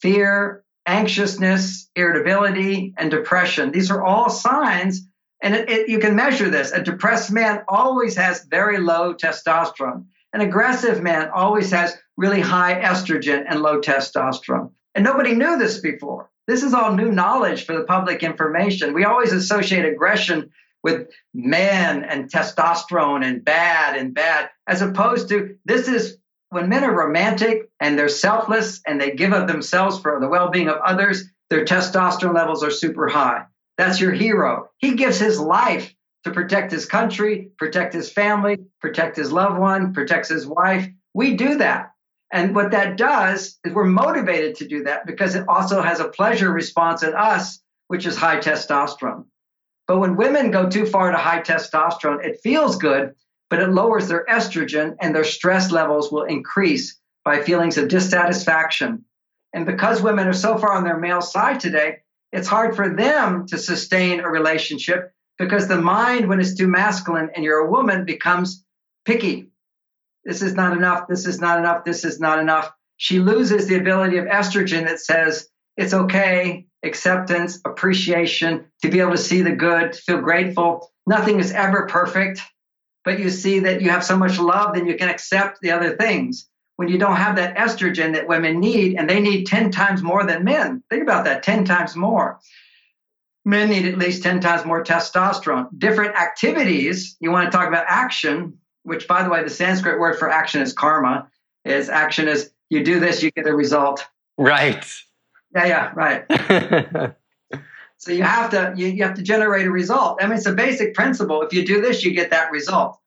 fear, 0.00 0.64
anxiousness, 0.86 1.90
irritability, 1.96 2.94
and 2.96 3.10
depression. 3.10 3.72
These 3.72 3.90
are 3.90 4.02
all 4.02 4.30
signs, 4.30 5.06
and 5.42 5.54
it, 5.54 5.68
it, 5.68 5.88
you 5.88 5.98
can 5.98 6.16
measure 6.16 6.48
this. 6.48 6.72
A 6.72 6.82
depressed 6.82 7.30
man 7.30 7.62
always 7.68 8.16
has 8.16 8.44
very 8.44 8.78
low 8.78 9.14
testosterone. 9.14 10.06
An 10.32 10.40
aggressive 10.40 11.02
man 11.02 11.30
always 11.34 11.70
has 11.72 11.96
really 12.16 12.40
high 12.40 12.80
estrogen 12.80 13.44
and 13.48 13.62
low 13.62 13.80
testosterone. 13.80 14.70
And 14.94 15.04
nobody 15.04 15.34
knew 15.34 15.58
this 15.58 15.80
before. 15.80 16.30
This 16.46 16.62
is 16.62 16.74
all 16.74 16.94
new 16.94 17.12
knowledge 17.12 17.64
for 17.64 17.76
the 17.76 17.84
public 17.84 18.22
information. 18.22 18.94
We 18.94 19.04
always 19.04 19.32
associate 19.32 19.84
aggression 19.84 20.50
with 20.82 21.08
men 21.34 22.04
and 22.04 22.30
testosterone 22.30 23.24
and 23.24 23.44
bad 23.44 23.96
and 23.96 24.14
bad, 24.14 24.50
as 24.66 24.82
opposed 24.82 25.28
to 25.28 25.56
this 25.64 25.88
is 25.88 26.16
when 26.50 26.68
men 26.68 26.84
are 26.84 26.96
romantic 26.96 27.70
and 27.80 27.98
they're 27.98 28.08
selfless 28.08 28.80
and 28.86 29.00
they 29.00 29.12
give 29.12 29.32
of 29.32 29.46
themselves 29.46 29.98
for 30.00 30.18
the 30.20 30.28
well 30.28 30.50
being 30.50 30.68
of 30.68 30.78
others, 30.84 31.24
their 31.48 31.64
testosterone 31.64 32.34
levels 32.34 32.62
are 32.62 32.70
super 32.70 33.08
high. 33.08 33.44
That's 33.78 34.00
your 34.00 34.12
hero. 34.12 34.68
He 34.78 34.94
gives 34.94 35.18
his 35.18 35.38
life 35.38 35.94
to 36.24 36.30
protect 36.30 36.70
his 36.70 36.86
country, 36.86 37.50
protect 37.56 37.94
his 37.94 38.12
family, 38.12 38.58
protect 38.80 39.16
his 39.16 39.32
loved 39.32 39.58
one, 39.58 39.94
protects 39.94 40.28
his 40.28 40.46
wife. 40.46 40.88
We 41.14 41.34
do 41.34 41.56
that. 41.58 41.92
And 42.32 42.54
what 42.54 42.72
that 42.72 42.96
does 42.96 43.58
is 43.64 43.72
we're 43.72 43.84
motivated 43.84 44.56
to 44.56 44.68
do 44.68 44.84
that 44.84 45.06
because 45.06 45.34
it 45.34 45.48
also 45.48 45.82
has 45.82 45.98
a 46.00 46.08
pleasure 46.08 46.52
response 46.52 47.02
in 47.02 47.14
us, 47.14 47.60
which 47.88 48.06
is 48.06 48.16
high 48.16 48.38
testosterone. 48.38 49.24
But 49.90 49.98
when 49.98 50.14
women 50.14 50.52
go 50.52 50.70
too 50.70 50.86
far 50.86 51.10
to 51.10 51.16
high 51.16 51.40
testosterone, 51.40 52.24
it 52.24 52.38
feels 52.44 52.76
good, 52.76 53.16
but 53.48 53.58
it 53.58 53.70
lowers 53.70 54.06
their 54.06 54.24
estrogen 54.26 54.94
and 55.00 55.12
their 55.12 55.24
stress 55.24 55.72
levels 55.72 56.12
will 56.12 56.22
increase 56.22 56.96
by 57.24 57.42
feelings 57.42 57.76
of 57.76 57.88
dissatisfaction. 57.88 59.04
And 59.52 59.66
because 59.66 60.00
women 60.00 60.28
are 60.28 60.32
so 60.32 60.58
far 60.58 60.74
on 60.74 60.84
their 60.84 61.00
male 61.00 61.20
side 61.20 61.58
today, 61.58 62.02
it's 62.30 62.46
hard 62.46 62.76
for 62.76 62.94
them 62.94 63.48
to 63.48 63.58
sustain 63.58 64.20
a 64.20 64.30
relationship 64.30 65.12
because 65.40 65.66
the 65.66 65.80
mind, 65.80 66.28
when 66.28 66.38
it's 66.38 66.54
too 66.54 66.68
masculine 66.68 67.30
and 67.34 67.42
you're 67.44 67.66
a 67.66 67.68
woman, 67.72 68.04
becomes 68.04 68.64
picky. 69.04 69.50
This 70.24 70.40
is 70.40 70.54
not 70.54 70.76
enough. 70.76 71.08
This 71.08 71.26
is 71.26 71.40
not 71.40 71.58
enough. 71.58 71.84
This 71.84 72.04
is 72.04 72.20
not 72.20 72.38
enough. 72.38 72.72
She 72.96 73.18
loses 73.18 73.66
the 73.66 73.78
ability 73.78 74.18
of 74.18 74.26
estrogen 74.26 74.84
that 74.84 75.00
says, 75.00 75.48
it's 75.76 75.94
okay, 75.94 76.68
acceptance, 76.82 77.60
appreciation, 77.64 78.66
to 78.82 78.90
be 78.90 79.00
able 79.00 79.12
to 79.12 79.18
see 79.18 79.42
the 79.42 79.52
good, 79.52 79.92
to 79.92 80.00
feel 80.00 80.20
grateful. 80.20 80.90
Nothing 81.06 81.38
is 81.40 81.52
ever 81.52 81.86
perfect 81.86 82.40
but 83.04 83.18
you 83.18 83.30
see 83.30 83.60
that 83.60 83.80
you 83.80 83.90
have 83.90 84.04
so 84.04 84.16
much 84.16 84.38
love, 84.38 84.74
then 84.74 84.86
you 84.86 84.96
can 84.96 85.08
accept 85.08 85.60
the 85.60 85.70
other 85.70 85.96
things. 85.96 86.48
When 86.76 86.88
you 86.88 86.98
don't 86.98 87.16
have 87.16 87.36
that 87.36 87.56
estrogen 87.56 88.14
that 88.14 88.28
women 88.28 88.58
need, 88.58 88.96
and 88.96 89.08
they 89.08 89.20
need 89.20 89.46
10 89.46 89.70
times 89.70 90.02
more 90.02 90.24
than 90.24 90.44
men. 90.44 90.82
Think 90.90 91.02
about 91.02 91.24
that 91.24 91.42
10 91.42 91.64
times 91.64 91.94
more. 91.94 92.38
Men 93.44 93.68
need 93.68 93.86
at 93.86 93.98
least 93.98 94.22
10 94.22 94.40
times 94.40 94.64
more 94.64 94.82
testosterone. 94.82 95.68
Different 95.78 96.14
activities, 96.14 97.16
you 97.20 97.30
want 97.30 97.50
to 97.50 97.56
talk 97.56 97.68
about 97.68 97.84
action, 97.88 98.58
which, 98.82 99.06
by 99.06 99.22
the 99.22 99.30
way, 99.30 99.42
the 99.42 99.50
Sanskrit 99.50 99.98
word 99.98 100.18
for 100.18 100.30
action 100.30 100.62
is 100.62 100.72
karma, 100.72 101.28
is 101.64 101.88
action 101.88 102.28
is 102.28 102.50
you 102.70 102.82
do 102.82 103.00
this, 103.00 103.22
you 103.22 103.30
get 103.30 103.46
a 103.46 103.54
result. 103.54 104.06
Right. 104.38 104.86
Yeah, 105.54 105.66
yeah, 105.66 105.92
right. 105.94 107.16
So 108.00 108.12
you 108.12 108.22
have 108.22 108.50
to 108.52 108.72
you, 108.76 108.86
you 108.86 109.04
have 109.04 109.14
to 109.16 109.22
generate 109.22 109.66
a 109.66 109.70
result. 109.70 110.20
I 110.22 110.26
mean, 110.26 110.38
it's 110.38 110.46
a 110.46 110.54
basic 110.54 110.94
principle. 110.94 111.42
If 111.42 111.52
you 111.52 111.66
do 111.66 111.82
this, 111.82 112.02
you 112.02 112.14
get 112.14 112.30
that 112.30 112.50
result. 112.50 112.98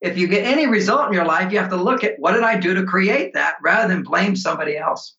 If 0.00 0.16
you 0.16 0.26
get 0.26 0.46
any 0.46 0.66
result 0.66 1.06
in 1.08 1.12
your 1.12 1.26
life, 1.26 1.52
you 1.52 1.58
have 1.58 1.68
to 1.68 1.76
look 1.76 2.02
at 2.02 2.14
what 2.18 2.32
did 2.32 2.42
I 2.42 2.56
do 2.56 2.72
to 2.72 2.84
create 2.84 3.34
that 3.34 3.56
rather 3.62 3.92
than 3.92 4.04
blame 4.04 4.36
somebody 4.36 4.78
else. 4.78 5.14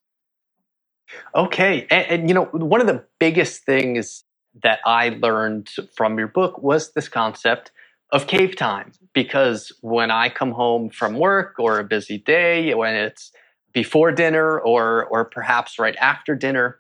Okay. 1.36 1.86
And, 1.92 2.08
and, 2.08 2.30
you 2.30 2.34
know, 2.34 2.46
one 2.46 2.82
of 2.82 2.88
the 2.88 3.06
biggest 3.20 3.66
things 3.66 4.24
that 4.64 4.80
I 4.84 5.10
learned 5.10 5.70
from 5.96 6.18
your 6.18 6.28
book 6.28 6.64
was 6.64 6.94
this 6.94 7.08
concept 7.08 7.72
of 8.12 8.26
cave 8.26 8.56
time. 8.56 8.94
Because 9.14 9.72
when 9.82 10.10
I 10.10 10.30
come 10.30 10.54
home 10.54 10.90
from 10.90 11.20
work 11.20 11.56
or 11.60 11.78
a 11.78 11.84
busy 11.84 12.18
day, 12.18 12.74
when 12.74 12.96
it's 12.96 13.32
before 13.74 14.12
dinner 14.12 14.60
or 14.60 15.06
or 15.06 15.26
perhaps 15.26 15.80
right 15.80 15.96
after 15.98 16.36
dinner, 16.36 16.80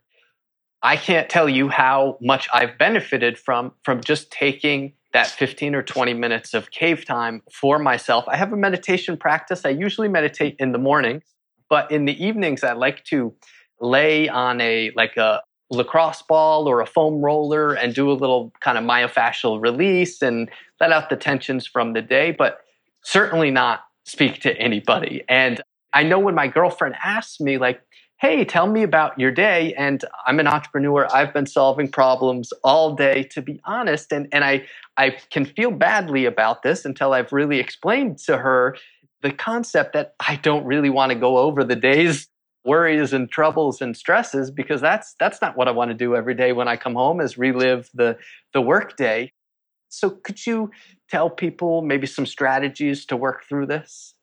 I 0.81 0.95
can't 0.95 1.29
tell 1.29 1.49
you 1.49 1.69
how 1.69 2.17
much 2.21 2.47
I've 2.53 2.77
benefited 2.77 3.37
from 3.37 3.73
from 3.83 4.01
just 4.01 4.31
taking 4.31 4.93
that 5.13 5.27
15 5.27 5.75
or 5.75 5.81
20 5.83 6.13
minutes 6.13 6.53
of 6.53 6.71
cave 6.71 7.03
time 7.05 7.41
for 7.51 7.79
myself. 7.79 8.25
I 8.27 8.37
have 8.37 8.53
a 8.53 8.57
meditation 8.57 9.17
practice. 9.17 9.65
I 9.65 9.69
usually 9.69 10.07
meditate 10.07 10.55
in 10.59 10.71
the 10.71 10.77
mornings, 10.77 11.23
but 11.69 11.91
in 11.91 12.05
the 12.05 12.23
evenings 12.23 12.63
I 12.63 12.73
like 12.73 13.03
to 13.05 13.33
lay 13.81 14.29
on 14.29 14.61
a 14.61 14.91
like 14.95 15.17
a 15.17 15.41
lacrosse 15.71 16.21
ball 16.23 16.67
or 16.67 16.81
a 16.81 16.85
foam 16.85 17.21
roller 17.21 17.73
and 17.73 17.93
do 17.93 18.11
a 18.11 18.13
little 18.13 18.51
kind 18.61 18.77
of 18.77 18.83
myofascial 18.83 19.61
release 19.61 20.21
and 20.21 20.49
let 20.79 20.91
out 20.91 21.09
the 21.09 21.15
tensions 21.15 21.67
from 21.67 21.93
the 21.93 22.01
day, 22.01 22.31
but 22.31 22.61
certainly 23.03 23.51
not 23.51 23.81
speak 24.05 24.41
to 24.41 24.55
anybody. 24.57 25.23
And 25.29 25.61
I 25.93 26.03
know 26.03 26.19
when 26.19 26.35
my 26.35 26.47
girlfriend 26.47 26.95
asks 27.03 27.39
me 27.39 27.57
like 27.57 27.81
hey, 28.19 28.43
tell 28.43 28.67
me 28.67 28.83
about 28.83 29.17
your 29.17 29.31
day. 29.31 29.73
And 29.75 30.03
I'm 30.25 30.39
an 30.39 30.47
entrepreneur. 30.47 31.07
I've 31.13 31.33
been 31.33 31.45
solving 31.45 31.89
problems 31.89 32.51
all 32.63 32.93
day, 32.93 33.23
to 33.31 33.41
be 33.41 33.61
honest. 33.63 34.11
And, 34.11 34.27
and 34.33 34.43
I, 34.43 34.67
I 34.97 35.15
can 35.31 35.45
feel 35.45 35.71
badly 35.71 36.25
about 36.25 36.61
this 36.61 36.83
until 36.83 37.13
I've 37.13 37.31
really 37.31 37.59
explained 37.59 38.17
to 38.19 38.37
her 38.37 38.75
the 39.21 39.31
concept 39.31 39.93
that 39.93 40.15
I 40.19 40.35
don't 40.35 40.65
really 40.65 40.89
want 40.89 41.11
to 41.11 41.17
go 41.17 41.37
over 41.37 41.63
the 41.63 41.75
day's 41.75 42.27
worries 42.65 43.13
and 43.13 43.31
troubles 43.31 43.81
and 43.81 43.95
stresses 43.95 44.51
because 44.51 44.81
that's 44.81 45.15
that's 45.17 45.41
not 45.41 45.55
what 45.55 45.69
I 45.69 45.71
want 45.71 45.91
to 45.91 45.95
do 45.95 46.13
every 46.13 46.35
day 46.35 46.51
when 46.51 46.67
I 46.67 46.75
come 46.75 46.93
home 46.93 47.21
is 47.21 47.37
relive 47.37 47.89
the 47.93 48.17
the 48.53 48.61
work 48.61 48.97
day. 48.97 49.31
So 49.87 50.09
could 50.09 50.45
you 50.45 50.69
tell 51.09 51.29
people 51.29 51.81
maybe 51.81 52.05
some 52.05 52.25
strategies 52.25 53.05
to 53.07 53.17
work 53.17 53.45
through 53.47 53.67
this? 53.67 54.13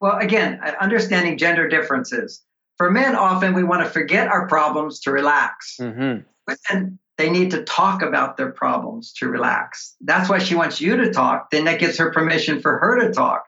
Well, 0.00 0.18
again, 0.18 0.60
understanding 0.80 1.38
gender 1.38 1.68
differences 1.68 2.42
for 2.78 2.90
men, 2.90 3.16
often 3.16 3.54
we 3.54 3.64
want 3.64 3.84
to 3.84 3.90
forget 3.90 4.28
our 4.28 4.46
problems 4.46 5.00
to 5.00 5.10
relax. 5.10 5.76
Mm-hmm. 5.80 6.22
But 6.46 6.58
then 6.70 6.98
they 7.18 7.28
need 7.28 7.50
to 7.50 7.64
talk 7.64 8.02
about 8.02 8.36
their 8.36 8.52
problems 8.52 9.12
to 9.14 9.28
relax. 9.28 9.96
That's 10.00 10.30
why 10.30 10.38
she 10.38 10.54
wants 10.54 10.80
you 10.80 10.96
to 10.96 11.12
talk. 11.12 11.50
Then 11.50 11.64
that 11.64 11.80
gives 11.80 11.98
her 11.98 12.12
permission 12.12 12.62
for 12.62 12.78
her 12.78 13.00
to 13.00 13.12
talk. 13.12 13.44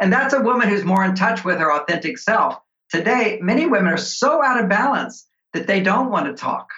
And 0.00 0.12
that's 0.12 0.32
a 0.32 0.40
woman 0.40 0.68
who's 0.68 0.84
more 0.84 1.04
in 1.04 1.16
touch 1.16 1.44
with 1.44 1.58
her 1.58 1.72
authentic 1.72 2.18
self. 2.18 2.56
Today, 2.90 3.40
many 3.42 3.66
women 3.66 3.92
are 3.92 3.98
so 3.98 4.42
out 4.42 4.62
of 4.62 4.68
balance 4.68 5.26
that 5.52 5.66
they 5.66 5.80
don't 5.80 6.10
want 6.10 6.26
to 6.26 6.40
talk. 6.40 6.70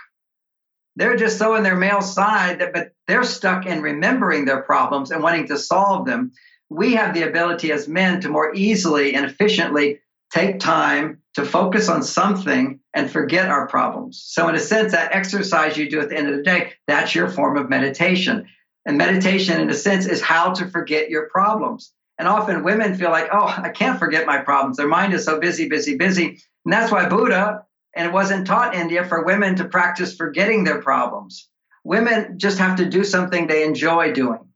They're 0.96 1.16
just 1.16 1.38
so 1.38 1.54
in 1.54 1.62
their 1.62 1.76
male 1.76 2.00
side 2.00 2.60
that, 2.60 2.72
but 2.72 2.92
they're 3.06 3.22
stuck 3.22 3.66
in 3.66 3.82
remembering 3.82 4.46
their 4.46 4.62
problems 4.62 5.10
and 5.10 5.22
wanting 5.22 5.48
to 5.48 5.58
solve 5.58 6.06
them. 6.06 6.32
We 6.70 6.94
have 6.94 7.14
the 7.14 7.28
ability 7.28 7.72
as 7.72 7.88
men 7.88 8.20
to 8.22 8.28
more 8.28 8.54
easily 8.54 9.14
and 9.14 9.26
efficiently 9.26 10.00
take 10.33 10.61
time 10.61 11.20
to 11.35 11.44
focus 11.44 11.88
on 11.88 12.02
something 12.02 12.80
and 12.94 13.11
forget 13.11 13.48
our 13.48 13.66
problems. 13.66 14.22
So, 14.24 14.48
in 14.48 14.54
a 14.54 14.61
sense, 14.61 14.92
that 14.92 15.14
exercise 15.14 15.76
you 15.76 15.90
do 15.90 16.00
at 16.00 16.09
the 16.09 16.16
end 16.16 16.28
of 16.28 16.37
the 16.37 16.42
day, 16.42 16.72
that's 16.87 17.14
your 17.14 17.28
form 17.28 17.56
of 17.56 17.68
meditation. 17.68 18.46
And 18.87 18.96
meditation, 18.96 19.61
in 19.61 19.68
a 19.68 19.74
sense, 19.74 20.06
is 20.06 20.22
how 20.22 20.52
to 20.54 20.68
forget 20.68 21.11
your 21.11 21.28
problems. 21.28 21.92
And 22.18 22.28
often 22.28 22.64
women 22.64 22.96
feel 22.96 23.11
like, 23.11 23.28
oh, 23.33 23.46
I 23.46 23.70
can't 23.70 23.98
forget 23.98 24.26
my 24.26 24.38
problems. 24.38 24.76
Their 24.76 24.88
mind 24.88 25.14
is 25.14 25.24
so 25.24 25.40
busy, 25.40 25.68
busy, 25.68 25.96
busy. 25.96 26.38
And 26.64 26.72
that's 26.72 26.92
why 26.92 27.09
Buddha, 27.09 27.64
and 27.94 28.06
it 28.06 28.12
wasn't 28.12 28.46
taught 28.46 28.74
in 28.74 28.83
India 28.83 29.04
for 29.04 29.24
women 29.24 29.56
to 29.56 29.64
practice 29.64 30.14
forgetting 30.14 30.64
their 30.64 30.83
problems. 30.83 31.48
Women 31.83 32.38
just 32.38 32.59
have 32.59 32.76
to 32.76 32.88
do 32.88 33.04
something 33.04 33.46
they 33.46 33.64
enjoy 33.64 34.12
doing. 34.12 34.49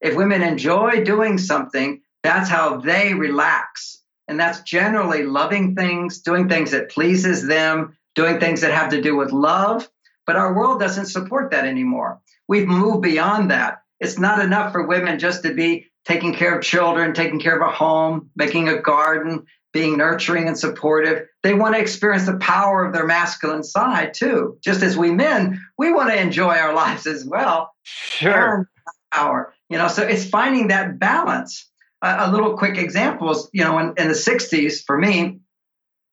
If 0.00 0.16
women 0.16 0.42
enjoy 0.42 1.04
doing 1.04 1.38
something, 1.38 2.02
that's 2.22 2.48
how 2.48 2.78
they 2.78 3.14
relax 3.14 4.02
and 4.28 4.38
that's 4.38 4.60
generally 4.60 5.22
loving 5.22 5.74
things, 5.74 6.20
doing 6.20 6.48
things 6.48 6.72
that 6.72 6.90
pleases 6.90 7.46
them, 7.46 7.96
doing 8.14 8.40
things 8.40 8.60
that 8.62 8.72
have 8.72 8.90
to 8.90 9.00
do 9.00 9.16
with 9.16 9.32
love. 9.32 9.88
But 10.26 10.36
our 10.36 10.54
world 10.54 10.80
doesn't 10.80 11.06
support 11.06 11.52
that 11.52 11.66
anymore. 11.66 12.20
We've 12.48 12.66
moved 12.66 13.02
beyond 13.02 13.50
that. 13.50 13.82
It's 14.00 14.18
not 14.18 14.40
enough 14.40 14.72
for 14.72 14.86
women 14.86 15.18
just 15.18 15.42
to 15.44 15.54
be 15.54 15.86
taking 16.04 16.34
care 16.34 16.56
of 16.56 16.64
children, 16.64 17.14
taking 17.14 17.40
care 17.40 17.56
of 17.56 17.66
a 17.66 17.72
home, 17.72 18.30
making 18.36 18.68
a 18.68 18.80
garden, 18.80 19.46
being 19.72 19.96
nurturing 19.96 20.48
and 20.48 20.58
supportive. 20.58 21.26
They 21.42 21.54
want 21.54 21.74
to 21.74 21.80
experience 21.80 22.26
the 22.26 22.38
power 22.38 22.84
of 22.84 22.92
their 22.92 23.06
masculine 23.06 23.62
side 23.62 24.14
too. 24.14 24.58
Just 24.62 24.82
as 24.82 24.96
we 24.96 25.10
men, 25.10 25.64
we 25.78 25.92
want 25.92 26.10
to 26.10 26.20
enjoy 26.20 26.54
our 26.54 26.74
lives 26.82 27.06
as 27.06 27.24
well. 27.24 27.72
Sure. 27.82 28.68
Power. 29.12 29.54
You 29.68 29.78
know, 29.78 29.88
so 29.88 30.02
it's 30.02 30.28
finding 30.28 30.68
that 30.68 30.98
balance 30.98 31.68
a, 32.02 32.30
little 32.30 32.56
quick 32.56 32.78
examples, 32.78 33.48
you 33.52 33.64
know, 33.64 33.78
in, 33.78 33.94
in, 33.96 34.08
the 34.08 34.14
60s 34.14 34.84
for 34.84 34.96
me, 34.96 35.40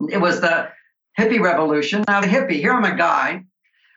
it 0.10 0.18
was 0.18 0.42
the 0.42 0.70
hippie 1.20 1.40
revolution. 1.40 2.04
Now, 2.08 2.22
the 2.22 2.28
hippie, 2.28 2.60
here 2.60 2.74
I'm 2.74 2.86
a 2.86 2.96
guy. 2.96 3.44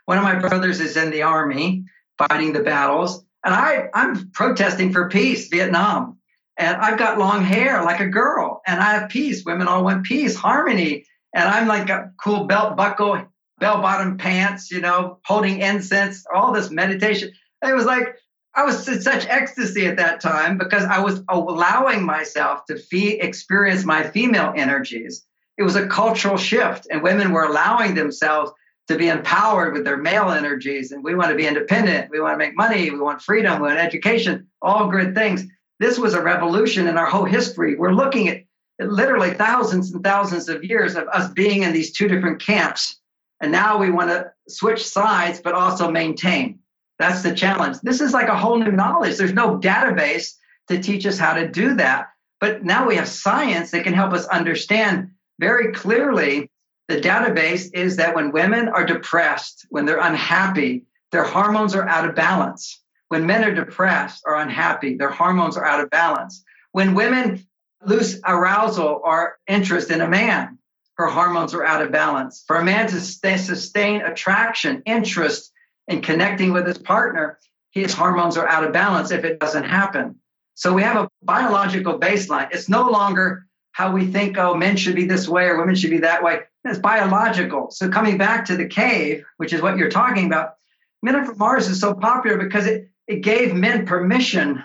One 0.05 0.19
of 0.19 0.25
my 0.25 0.35
brothers 0.39 0.81
is 0.81 0.97
in 0.97 1.11
the 1.11 1.23
army 1.23 1.85
fighting 2.19 2.53
the 2.53 2.63
battles, 2.63 3.25
and 3.45 3.55
I, 3.55 3.89
I'm 3.95 4.31
protesting 4.31 4.93
for 4.93 5.09
peace, 5.09 5.49
Vietnam. 5.49 6.19
And 6.59 6.77
I've 6.77 6.99
got 6.99 7.19
long 7.19 7.43
hair 7.43 7.83
like 7.85 8.01
a 8.01 8.07
girl, 8.07 8.63
and 8.67 8.81
I 8.81 8.95
have 8.95 9.11
peace. 9.11 9.45
Women 9.45 9.69
all 9.69 9.85
want 9.85 10.05
peace, 10.05 10.35
harmony. 10.37 11.07
And 11.35 11.49
I'm 11.49 11.69
like 11.69 11.91
a 11.91 12.13
cool 12.23 12.45
belt 12.45 12.77
buckle 12.77 13.27
bell 13.59 13.81
bottom 13.81 14.19
pants, 14.19 14.71
you 14.71 14.81
know, 14.81 15.19
holding 15.25 15.61
incense, 15.61 16.25
all 16.33 16.53
this 16.53 16.71
meditation. 16.71 17.31
It 17.63 17.75
was 17.75 17.87
like 17.87 18.17
I 18.57 18.65
was 18.65 18.89
in 18.89 19.03
such 19.03 19.27
ecstasy 19.27 19.87
at 19.87 19.99
that 19.99 20.21
time 20.21 20.57
because 20.57 20.85
I 20.85 20.99
was 20.99 21.23
allowing 21.29 22.05
myself 22.05 22.65
to 22.67 22.79
experience 23.21 23.85
my 23.85 24.09
female 24.09 24.55
energies. 24.57 25.27
It 25.59 25.63
was 25.63 25.77
a 25.77 25.87
cultural 25.87 26.39
shift, 26.39 26.87
and 26.91 27.03
women 27.03 27.33
were 27.33 27.45
allowing 27.45 27.95
themselves 27.95 28.51
to 28.89 28.97
be 28.97 29.09
empowered 29.09 29.75
with 29.75 29.85
their 29.85 29.99
male 29.99 30.31
energies. 30.31 30.93
And 30.93 31.05
we 31.05 31.15
want 31.15 31.31
to 31.31 31.37
be 31.37 31.47
independent. 31.47 32.11
We 32.11 32.21
want 32.21 32.35
to 32.35 32.39
make 32.39 32.57
money. 32.57 32.91
We 32.91 32.99
want 32.99 33.21
freedom. 33.21 33.61
We 33.61 33.69
want 33.69 33.79
education. 33.79 34.47
All 34.63 34.89
good 34.89 35.15
things. 35.15 35.45
This 35.79 35.99
was 35.99 36.15
a 36.15 36.23
revolution 36.23 36.87
in 36.87 36.97
our 36.97 37.07
whole 37.07 37.25
history. 37.25 37.77
We're 37.77 37.93
looking 37.93 38.29
at 38.29 38.45
literally 38.79 39.35
thousands 39.35 39.93
and 39.93 40.03
thousands 40.03 40.49
of 40.49 40.65
years 40.65 40.95
of 40.95 41.09
us 41.09 41.31
being 41.33 41.63
in 41.63 41.73
these 41.73 41.93
two 41.93 42.09
different 42.09 42.41
camps. 42.41 42.99
And 43.41 43.53
now 43.53 43.77
we 43.77 43.91
want 43.91 44.11
to 44.11 44.33
switch 44.49 44.87
sides, 44.87 45.41
but 45.41 45.55
also 45.55 45.91
maintain. 45.91 46.61
That's 46.99 47.23
the 47.23 47.35
challenge. 47.35 47.79
This 47.83 48.01
is 48.01 48.13
like 48.13 48.29
a 48.29 48.37
whole 48.37 48.59
new 48.59 48.73
knowledge. 48.73 49.17
There's 49.17 49.33
no 49.33 49.59
database 49.59 50.35
to 50.69 50.83
teach 50.83 51.07
us 51.07 51.19
how 51.19 51.35
to 51.35 51.49
do 51.49 51.75
that. 51.75 52.09
But 52.41 52.65
now 52.65 52.87
we 52.87 52.97
have 52.97 53.09
science 53.09 53.71
that 53.71 53.85
can 53.85 53.93
help 53.93 54.13
us 54.13 54.27
understand 54.27 55.11
very 55.39 55.73
clearly. 55.73 56.51
The 56.89 57.01
database 57.01 57.69
is 57.75 57.97
that 57.97 58.15
when 58.15 58.33
women 58.33 58.69
are 58.69 58.85
depressed, 58.85 59.67
when 59.71 59.85
they're 59.87 60.01
unhappy, 60.01 60.85
their 61.13 61.25
hormones 61.25 61.75
are 61.75 61.87
out 61.89 62.09
of 62.09 62.15
balance. 62.15 62.83
When 63.09 63.27
men 63.27 63.45
are 63.45 63.55
depressed 63.55 64.23
or 64.27 64.37
unhappy, 64.37 64.97
their 64.97 65.11
hormones 65.11 65.57
are 65.57 65.65
out 65.65 65.81
of 65.81 65.91
balance. 65.91 66.45
When 66.73 66.95
women 66.95 67.47
lose 67.85 68.21
arousal 68.27 69.01
or 69.05 69.39
interest 69.47 69.91
in 69.91 70.01
a 70.01 70.09
man, 70.09 70.59
her 70.97 71.07
hormones 71.07 71.55
are 71.55 71.65
out 71.65 71.83
of 71.83 71.93
balance. 71.93 72.43
For 72.47 72.57
a 72.57 72.65
man 72.65 72.89
to 72.89 73.01
stay, 73.01 73.37
sustain 73.37 74.01
attraction, 74.01 74.83
interest, 74.87 75.53
and 75.89 76.03
connecting 76.03 76.53
with 76.53 76.67
his 76.67 76.79
partner, 76.79 77.39
his 77.71 77.93
hormones 77.93 78.37
are 78.37 78.49
out 78.49 78.65
of 78.65 78.73
balance 78.73 79.11
if 79.11 79.25
it 79.25 79.39
doesn't 79.39 79.65
happen. 79.65 80.17
So 80.55 80.73
we 80.73 80.83
have 80.83 80.97
a 80.97 81.09
biological 81.23 81.99
baseline. 81.99 82.49
It's 82.51 82.69
no 82.69 82.89
longer 82.89 83.47
how 83.73 83.93
we 83.93 84.07
think, 84.07 84.39
oh, 84.39 84.55
men 84.55 84.77
should 84.77 84.97
be 84.97 85.05
this 85.05 85.29
way 85.29 85.45
or 85.45 85.59
women 85.59 85.75
should 85.75 85.91
be 85.91 85.99
that 85.99 86.23
way. 86.23 86.41
It's 86.65 86.79
biological. 86.79 87.71
So 87.71 87.91
coming 87.91 88.17
back 88.17 88.47
to 88.47 88.57
the 88.57 88.67
cave, 88.67 89.25
which 89.37 89.53
is 89.53 89.61
what 89.61 89.77
you're 89.77 89.91
talking 89.91 90.27
about, 90.27 90.57
Men 91.03 91.25
from 91.25 91.39
Mars 91.39 91.69
is 91.69 91.81
so 91.81 91.95
popular 91.95 92.37
because 92.37 92.67
it, 92.67 92.89
it 93.07 93.21
gave 93.21 93.55
men 93.55 93.87
permission 93.87 94.65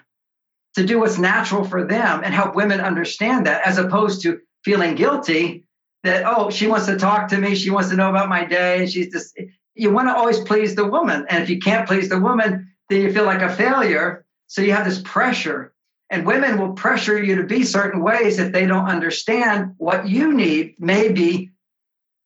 to 0.76 0.86
do 0.86 1.00
what's 1.00 1.20
natural 1.20 1.64
for 1.64 1.86
them 1.86 2.22
and 2.24 2.34
help 2.34 2.56
women 2.56 2.80
understand 2.80 3.46
that 3.46 3.66
as 3.68 3.78
opposed 3.78 4.24
to 4.24 4.40
feeling 4.64 4.96
guilty 4.96 5.66
that, 6.04 6.24
oh, 6.26 6.50
she 6.50 6.68
wants 6.68 6.88
to 6.88 6.98
talk 6.98 7.28
to 7.28 7.38
me, 7.38 7.54
she 7.54 7.70
wants 7.70 7.90
to 7.90 7.96
know 7.96 8.10
about 8.10 8.30
my 8.30 8.44
day, 8.46 8.80
and 8.80 8.90
she's 8.90 9.12
just 9.12 9.38
you 9.76 9.92
want 9.92 10.08
to 10.08 10.16
always 10.16 10.40
please 10.40 10.76
the 10.76 10.86
woman. 10.86 11.26
And 11.30 11.44
if 11.44 11.50
you 11.50 11.60
can't 11.60 11.88
please 11.88 12.10
the 12.10 12.20
woman, 12.20 12.72
then 12.90 13.02
you 13.02 13.14
feel 13.14 13.26
like 13.26 13.42
a 13.42 13.54
failure. 13.56 14.26
So 14.48 14.62
you 14.62 14.74
have 14.74 14.86
this 14.86 15.02
pressure. 15.04 15.74
And 16.10 16.26
women 16.26 16.60
will 16.60 16.74
pressure 16.74 17.24
you 17.24 17.36
to 17.36 17.44
be 17.44 17.64
certain 17.64 18.02
ways 18.02 18.38
if 18.38 18.52
they 18.52 18.66
don't 18.66 18.88
understand 18.88 19.74
what 19.78 20.10
you 20.10 20.34
need 20.34 20.76
may 20.78 21.10
be 21.10 21.52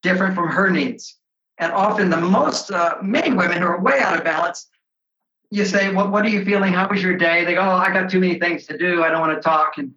different 0.01 0.33
from 0.33 0.49
her 0.49 0.71
needs. 0.71 1.17
And 1.59 1.71
often 1.71 2.09
the 2.09 2.17
most, 2.17 2.71
uh, 2.71 2.95
many 3.01 3.35
women 3.35 3.61
who 3.61 3.67
are 3.67 3.79
way 3.79 3.99
out 3.99 4.17
of 4.17 4.23
balance, 4.23 4.67
you 5.51 5.65
say, 5.65 5.93
what, 5.93 6.11
what 6.11 6.25
are 6.25 6.29
you 6.29 6.43
feeling? 6.43 6.73
How 6.73 6.89
was 6.89 7.01
your 7.01 7.15
day? 7.15 7.45
They 7.45 7.53
go, 7.53 7.61
oh, 7.61 7.75
I 7.75 7.93
got 7.93 8.09
too 8.09 8.19
many 8.19 8.39
things 8.39 8.65
to 8.67 8.77
do. 8.77 9.03
I 9.03 9.09
don't 9.09 9.21
want 9.21 9.37
to 9.37 9.41
talk. 9.41 9.77
And, 9.77 9.93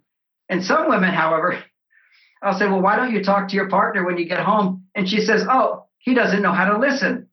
and 0.49 0.63
some 0.63 0.87
women, 0.87 1.13
however, 1.13 1.63
I'll 2.41 2.57
say, 2.57 2.67
well, 2.67 2.81
why 2.81 2.95
don't 2.95 3.11
you 3.11 3.23
talk 3.23 3.49
to 3.49 3.55
your 3.55 3.69
partner 3.69 4.05
when 4.05 4.17
you 4.17 4.25
get 4.25 4.39
home? 4.39 4.85
And 4.95 5.09
she 5.09 5.21
says, 5.21 5.45
oh, 5.49 5.87
he 5.97 6.13
doesn't 6.13 6.41
know 6.41 6.53
how 6.53 6.71
to 6.71 6.77
listen. 6.77 7.27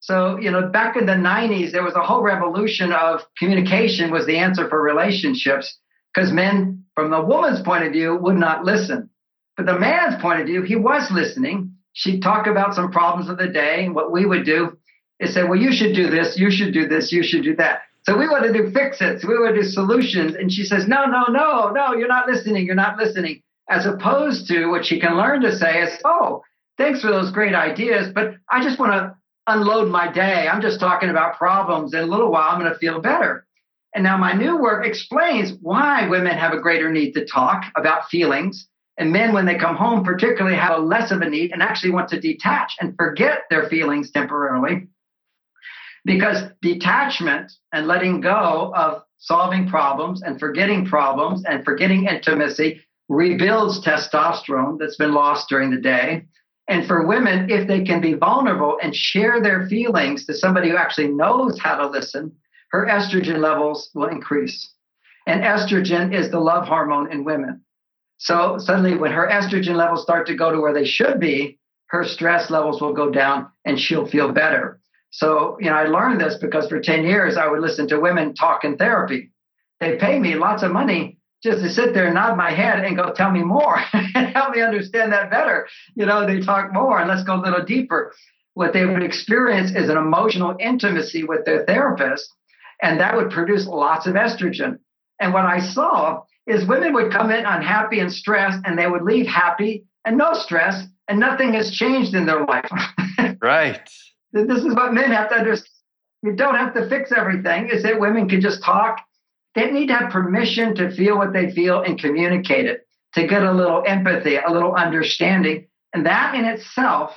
So, 0.00 0.38
you 0.38 0.50
know, 0.50 0.68
back 0.68 0.96
in 0.96 1.06
the 1.06 1.12
90s, 1.12 1.72
there 1.72 1.82
was 1.82 1.94
a 1.94 2.00
whole 2.00 2.22
revolution 2.22 2.90
of 2.92 3.20
communication 3.38 4.10
was 4.10 4.26
the 4.26 4.38
answer 4.38 4.68
for 4.68 4.82
relationships 4.82 5.78
because 6.12 6.32
men, 6.32 6.84
from 6.94 7.10
the 7.10 7.20
woman's 7.20 7.60
point 7.60 7.84
of 7.84 7.92
view, 7.92 8.16
would 8.16 8.36
not 8.36 8.64
listen. 8.64 9.10
But 9.56 9.66
the 9.66 9.78
man's 9.78 10.20
point 10.20 10.40
of 10.40 10.46
view, 10.46 10.62
he 10.62 10.74
was 10.74 11.10
listening. 11.10 11.74
She'd 11.92 12.22
talk 12.22 12.46
about 12.46 12.74
some 12.74 12.90
problems 12.90 13.28
of 13.28 13.36
the 13.36 13.48
day. 13.48 13.84
And 13.84 13.94
what 13.94 14.10
we 14.10 14.24
would 14.24 14.46
do 14.46 14.78
is 15.18 15.34
say, 15.34 15.44
well, 15.44 15.58
you 15.58 15.70
should 15.70 15.94
do 15.94 16.08
this, 16.08 16.38
you 16.38 16.50
should 16.50 16.72
do 16.72 16.88
this, 16.88 17.12
you 17.12 17.22
should 17.22 17.44
do 17.44 17.54
that. 17.56 17.82
So 18.04 18.16
we 18.16 18.26
want 18.26 18.44
to 18.44 18.52
do 18.52 18.70
fix 18.70 19.02
it. 19.02 19.20
So 19.20 19.28
we 19.28 19.38
want 19.38 19.54
to 19.54 19.60
do 19.60 19.68
solutions. 19.68 20.34
And 20.34 20.50
she 20.50 20.64
says, 20.64 20.88
no, 20.88 21.04
no, 21.04 21.24
no, 21.28 21.70
no, 21.70 21.92
you're 21.92 22.08
not 22.08 22.26
listening. 22.26 22.64
You're 22.64 22.74
not 22.74 22.96
listening. 22.96 23.42
As 23.68 23.84
opposed 23.84 24.48
to 24.48 24.68
what 24.68 24.86
she 24.86 24.98
can 24.98 25.18
learn 25.18 25.42
to 25.42 25.54
say 25.54 25.82
is, 25.82 26.00
oh, 26.06 26.42
thanks 26.78 27.02
for 27.02 27.08
those 27.08 27.30
great 27.30 27.54
ideas, 27.54 28.10
but 28.14 28.34
I 28.50 28.62
just 28.62 28.78
want 28.78 28.92
to 28.92 29.14
unload 29.52 29.88
my 29.88 30.10
day. 30.10 30.48
I'm 30.48 30.62
just 30.62 30.80
talking 30.80 31.10
about 31.10 31.38
problems. 31.38 31.94
In 31.94 32.00
a 32.00 32.06
little 32.06 32.30
while, 32.30 32.50
I'm 32.50 32.60
going 32.60 32.72
to 32.72 32.78
feel 32.78 33.00
better. 33.00 33.46
And 33.94 34.04
now 34.04 34.16
my 34.16 34.32
new 34.32 34.56
work 34.56 34.86
explains 34.86 35.52
why 35.60 36.08
women 36.08 36.36
have 36.36 36.52
a 36.52 36.60
greater 36.60 36.90
need 36.90 37.12
to 37.12 37.26
talk 37.26 37.64
about 37.76 38.08
feelings. 38.08 38.68
And 38.98 39.12
men, 39.12 39.32
when 39.32 39.46
they 39.46 39.56
come 39.56 39.76
home, 39.76 40.04
particularly 40.04 40.56
have 40.56 40.78
a 40.78 40.82
less 40.82 41.10
of 41.10 41.22
a 41.22 41.28
need 41.28 41.52
and 41.52 41.62
actually 41.62 41.90
want 41.90 42.08
to 42.10 42.20
detach 42.20 42.76
and 42.80 42.94
forget 42.96 43.42
their 43.50 43.68
feelings 43.68 44.10
temporarily. 44.10 44.88
Because 46.04 46.44
detachment 46.62 47.52
and 47.72 47.86
letting 47.86 48.20
go 48.20 48.72
of 48.74 49.02
solving 49.18 49.68
problems 49.68 50.22
and 50.22 50.38
forgetting 50.38 50.86
problems 50.86 51.44
and 51.44 51.64
forgetting 51.64 52.06
intimacy 52.06 52.82
rebuilds 53.08 53.84
testosterone 53.84 54.78
that's 54.78 54.96
been 54.96 55.12
lost 55.12 55.48
during 55.48 55.70
the 55.70 55.80
day 55.80 56.26
and 56.70 56.86
for 56.86 57.04
women, 57.04 57.50
if 57.50 57.66
they 57.66 57.82
can 57.82 58.00
be 58.00 58.14
vulnerable 58.14 58.78
and 58.80 58.94
share 58.94 59.42
their 59.42 59.66
feelings 59.66 60.24
to 60.26 60.34
somebody 60.34 60.70
who 60.70 60.76
actually 60.76 61.08
knows 61.08 61.58
how 61.58 61.76
to 61.76 61.88
listen, 61.88 62.32
her 62.70 62.86
estrogen 62.86 63.38
levels 63.38 63.90
will 63.92 64.08
increase. 64.08 64.72
And 65.26 65.42
estrogen 65.42 66.14
is 66.14 66.30
the 66.30 66.38
love 66.38 66.68
hormone 66.68 67.10
in 67.10 67.24
women. 67.24 67.62
So 68.18 68.56
suddenly, 68.58 68.96
when 68.96 69.10
her 69.10 69.28
estrogen 69.28 69.74
levels 69.74 70.02
start 70.02 70.28
to 70.28 70.36
go 70.36 70.52
to 70.52 70.60
where 70.60 70.72
they 70.72 70.84
should 70.84 71.18
be, 71.18 71.58
her 71.86 72.04
stress 72.04 72.50
levels 72.50 72.80
will 72.80 72.92
go 72.92 73.10
down 73.10 73.48
and 73.64 73.78
she'll 73.78 74.06
feel 74.06 74.30
better. 74.30 74.80
So, 75.10 75.56
you 75.60 75.70
know, 75.70 75.76
I 75.76 75.86
learned 75.86 76.20
this 76.20 76.36
because 76.40 76.68
for 76.68 76.80
10 76.80 77.04
years 77.04 77.36
I 77.36 77.48
would 77.48 77.60
listen 77.60 77.88
to 77.88 77.98
women 77.98 78.34
talk 78.34 78.64
in 78.64 78.76
therapy. 78.76 79.32
They 79.80 79.96
pay 79.96 80.20
me 80.20 80.36
lots 80.36 80.62
of 80.62 80.70
money 80.70 81.18
just 81.42 81.62
to 81.62 81.70
sit 81.70 81.94
there 81.94 82.06
and 82.06 82.14
nod 82.14 82.36
my 82.36 82.50
head 82.50 82.84
and 82.84 82.96
go, 82.96 83.12
tell 83.12 83.30
me 83.30 83.42
more 83.42 83.78
and 83.92 84.28
help 84.34 84.54
me 84.54 84.62
understand 84.62 85.12
that 85.12 85.30
better. 85.30 85.66
You 85.94 86.06
know, 86.06 86.26
they 86.26 86.40
talk 86.40 86.72
more 86.72 87.00
and 87.00 87.08
let's 87.08 87.24
go 87.24 87.36
a 87.36 87.40
little 87.40 87.64
deeper. 87.64 88.12
What 88.54 88.72
they 88.72 88.84
would 88.84 89.02
experience 89.02 89.70
is 89.70 89.88
an 89.88 89.96
emotional 89.96 90.56
intimacy 90.60 91.24
with 91.24 91.44
their 91.44 91.64
therapist, 91.64 92.28
and 92.82 93.00
that 93.00 93.16
would 93.16 93.30
produce 93.30 93.66
lots 93.66 94.06
of 94.06 94.14
estrogen. 94.14 94.78
And 95.20 95.32
what 95.32 95.46
I 95.46 95.60
saw 95.60 96.22
is 96.46 96.66
women 96.66 96.92
would 96.94 97.12
come 97.12 97.30
in 97.30 97.46
unhappy 97.46 98.00
and 98.00 98.12
stressed, 98.12 98.58
and 98.64 98.78
they 98.78 98.88
would 98.88 99.02
leave 99.02 99.26
happy 99.26 99.84
and 100.04 100.18
no 100.18 100.32
stress, 100.32 100.84
and 101.08 101.20
nothing 101.20 101.54
has 101.54 101.70
changed 101.70 102.14
in 102.14 102.26
their 102.26 102.44
life. 102.44 102.70
right. 103.40 103.88
This 104.32 104.64
is 104.64 104.74
what 104.74 104.92
men 104.92 105.10
have 105.12 105.30
to 105.30 105.36
understand. 105.36 105.68
You 106.22 106.36
don't 106.36 106.56
have 106.56 106.74
to 106.74 106.88
fix 106.88 107.12
everything. 107.12 107.70
Is 107.70 107.82
that 107.82 107.98
women 107.98 108.28
can 108.28 108.40
just 108.40 108.62
talk 108.62 108.98
they 109.54 109.70
need 109.70 109.88
to 109.88 109.94
have 109.94 110.12
permission 110.12 110.74
to 110.76 110.90
feel 110.90 111.18
what 111.18 111.32
they 111.32 111.50
feel 111.50 111.82
and 111.82 112.00
communicate 112.00 112.66
it, 112.66 112.86
to 113.14 113.26
get 113.26 113.42
a 113.42 113.52
little 113.52 113.82
empathy, 113.86 114.36
a 114.36 114.50
little 114.50 114.74
understanding. 114.74 115.66
And 115.92 116.06
that 116.06 116.34
in 116.34 116.44
itself 116.44 117.16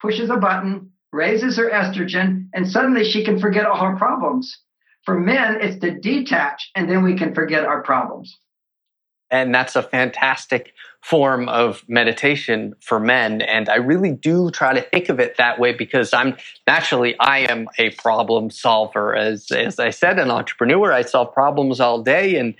pushes 0.00 0.30
a 0.30 0.36
button, 0.36 0.92
raises 1.12 1.56
her 1.56 1.70
estrogen, 1.70 2.48
and 2.54 2.68
suddenly 2.68 3.04
she 3.04 3.24
can 3.24 3.38
forget 3.38 3.66
all 3.66 3.84
her 3.84 3.96
problems. 3.96 4.60
For 5.04 5.18
men, 5.18 5.58
it's 5.60 5.80
to 5.80 5.98
detach, 5.98 6.70
and 6.76 6.88
then 6.88 7.02
we 7.02 7.16
can 7.16 7.34
forget 7.34 7.64
our 7.64 7.82
problems. 7.82 8.38
And 9.32 9.52
that's 9.52 9.74
a 9.74 9.82
fantastic 9.82 10.74
form 11.00 11.48
of 11.48 11.82
meditation 11.88 12.74
for 12.80 13.00
men. 13.00 13.42
And 13.42 13.68
I 13.68 13.76
really 13.76 14.12
do 14.12 14.50
try 14.50 14.72
to 14.72 14.80
think 14.80 15.08
of 15.08 15.18
it 15.18 15.36
that 15.38 15.58
way 15.58 15.72
because 15.72 16.12
I'm 16.12 16.36
naturally, 16.66 17.18
I 17.18 17.40
am 17.40 17.66
a 17.78 17.90
problem 17.90 18.50
solver. 18.50 19.16
As, 19.16 19.50
as 19.50 19.80
I 19.80 19.90
said, 19.90 20.20
an 20.20 20.30
entrepreneur, 20.30 20.92
I 20.92 21.02
solve 21.02 21.34
problems 21.34 21.80
all 21.80 22.02
day. 22.02 22.36
And, 22.36 22.54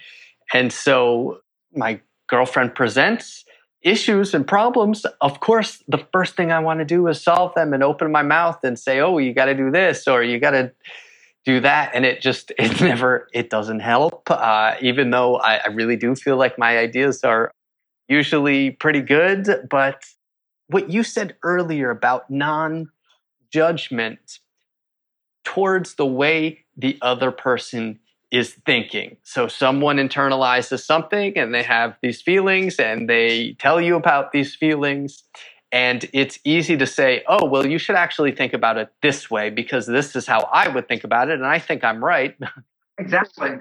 and 0.52 0.72
so 0.72 1.40
my 1.72 2.00
girlfriend 2.26 2.74
presents 2.74 3.44
issues 3.82 4.35
and 4.35 4.46
problems. 4.46 5.04
Of 5.20 5.40
course, 5.40 5.82
the 5.87 6.04
first 6.12 6.37
thing 6.37 6.50
I 6.50 6.61
want 6.61 6.80
to 6.80 6.85
do 6.85 7.06
is 7.08 7.20
solve 7.20 7.54
them 7.54 7.72
and 7.72 7.82
open 7.82 8.11
my 8.11 8.22
mouth 8.22 8.64
and 8.64 8.78
say, 8.78 9.00
oh, 9.00 9.18
you 9.18 9.35
got 9.35 9.46
to 9.46 9.54
do 9.54 9.70
this 9.70 10.08
or 10.08 10.22
you 10.22 10.40
got 10.40 10.52
to 10.52 10.72
do 11.44 11.61
that 11.61 11.90
and 11.94 12.05
it 12.05 12.20
just 12.20 12.52
it 12.59 12.81
never 12.81 13.28
it 13.33 13.50
doesn't 13.50 13.81
help 13.81 14.31
uh, 14.31 14.74
even 14.81 15.11
though 15.11 15.37
I, 15.37 15.57
I 15.57 15.66
really 15.68 15.96
do 15.96 16.14
feel 16.14 16.37
like 16.37 16.59
my 16.59 16.78
ideas 16.78 17.24
are 17.24 17.50
usually 18.09 18.70
pretty 18.70 19.00
good 19.00 19.66
but 19.70 20.05
what 20.68 20.90
you 20.90 21.02
said 21.02 21.37
earlier 21.42 21.90
about 21.90 22.31
non-judgment 22.31 24.38
towards 25.44 25.94
the 25.94 26.07
way 26.07 26.64
the 26.76 26.98
other 27.02 27.31
person 27.31 27.98
is 28.31 28.55
thinking. 28.64 29.16
So 29.24 29.46
someone 29.46 29.98
internalizes 29.98 30.81
something 30.81 31.37
and 31.37 31.55
they 31.55 31.62
have 31.62 31.96
these 32.00 32.22
feelings 32.22 32.78
and 32.78 33.09
they 33.09 33.55
tell 33.59 33.81
you 33.81 33.94
about 33.94 34.33
these 34.33 34.55
feelings 34.55 35.22
And 35.72 36.08
it's 36.12 36.38
easy 36.44 36.76
to 36.76 36.87
say, 36.87 37.24
oh, 37.26 37.46
well, 37.46 37.66
you 37.66 37.78
should 37.78 37.96
actually 37.96 38.32
think 38.32 38.52
about 38.52 38.76
it 38.76 38.92
this 39.00 39.30
way 39.30 39.48
because 39.48 39.87
this 39.87 40.14
is 40.14 40.26
how 40.26 40.40
I 40.52 40.68
would 40.68 40.87
think 40.87 41.02
about 41.02 41.30
it. 41.30 41.35
And 41.35 41.46
I 41.46 41.58
think 41.58 41.82
I'm 41.82 42.04
right. 42.04 42.37
Exactly. 42.98 43.52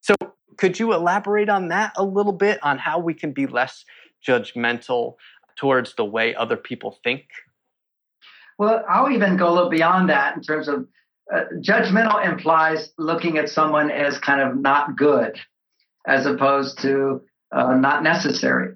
So, 0.00 0.16
could 0.58 0.78
you 0.78 0.92
elaborate 0.92 1.48
on 1.48 1.68
that 1.68 1.92
a 1.96 2.02
little 2.02 2.32
bit 2.32 2.58
on 2.64 2.78
how 2.78 2.98
we 2.98 3.14
can 3.14 3.32
be 3.32 3.46
less 3.46 3.84
judgmental 4.26 5.14
towards 5.54 5.94
the 5.94 6.04
way 6.04 6.34
other 6.34 6.56
people 6.56 6.98
think? 7.04 7.26
Well, 8.58 8.84
I'll 8.88 9.10
even 9.10 9.36
go 9.36 9.48
a 9.48 9.54
little 9.54 9.70
beyond 9.70 10.10
that 10.10 10.36
in 10.36 10.42
terms 10.42 10.66
of 10.66 10.88
uh, 11.32 11.42
judgmental 11.60 12.24
implies 12.24 12.92
looking 12.98 13.38
at 13.38 13.48
someone 13.48 13.90
as 13.90 14.18
kind 14.18 14.40
of 14.40 14.56
not 14.56 14.96
good 14.96 15.38
as 16.06 16.26
opposed 16.26 16.80
to 16.80 17.22
uh, 17.52 17.74
not 17.74 18.02
necessary. 18.02 18.74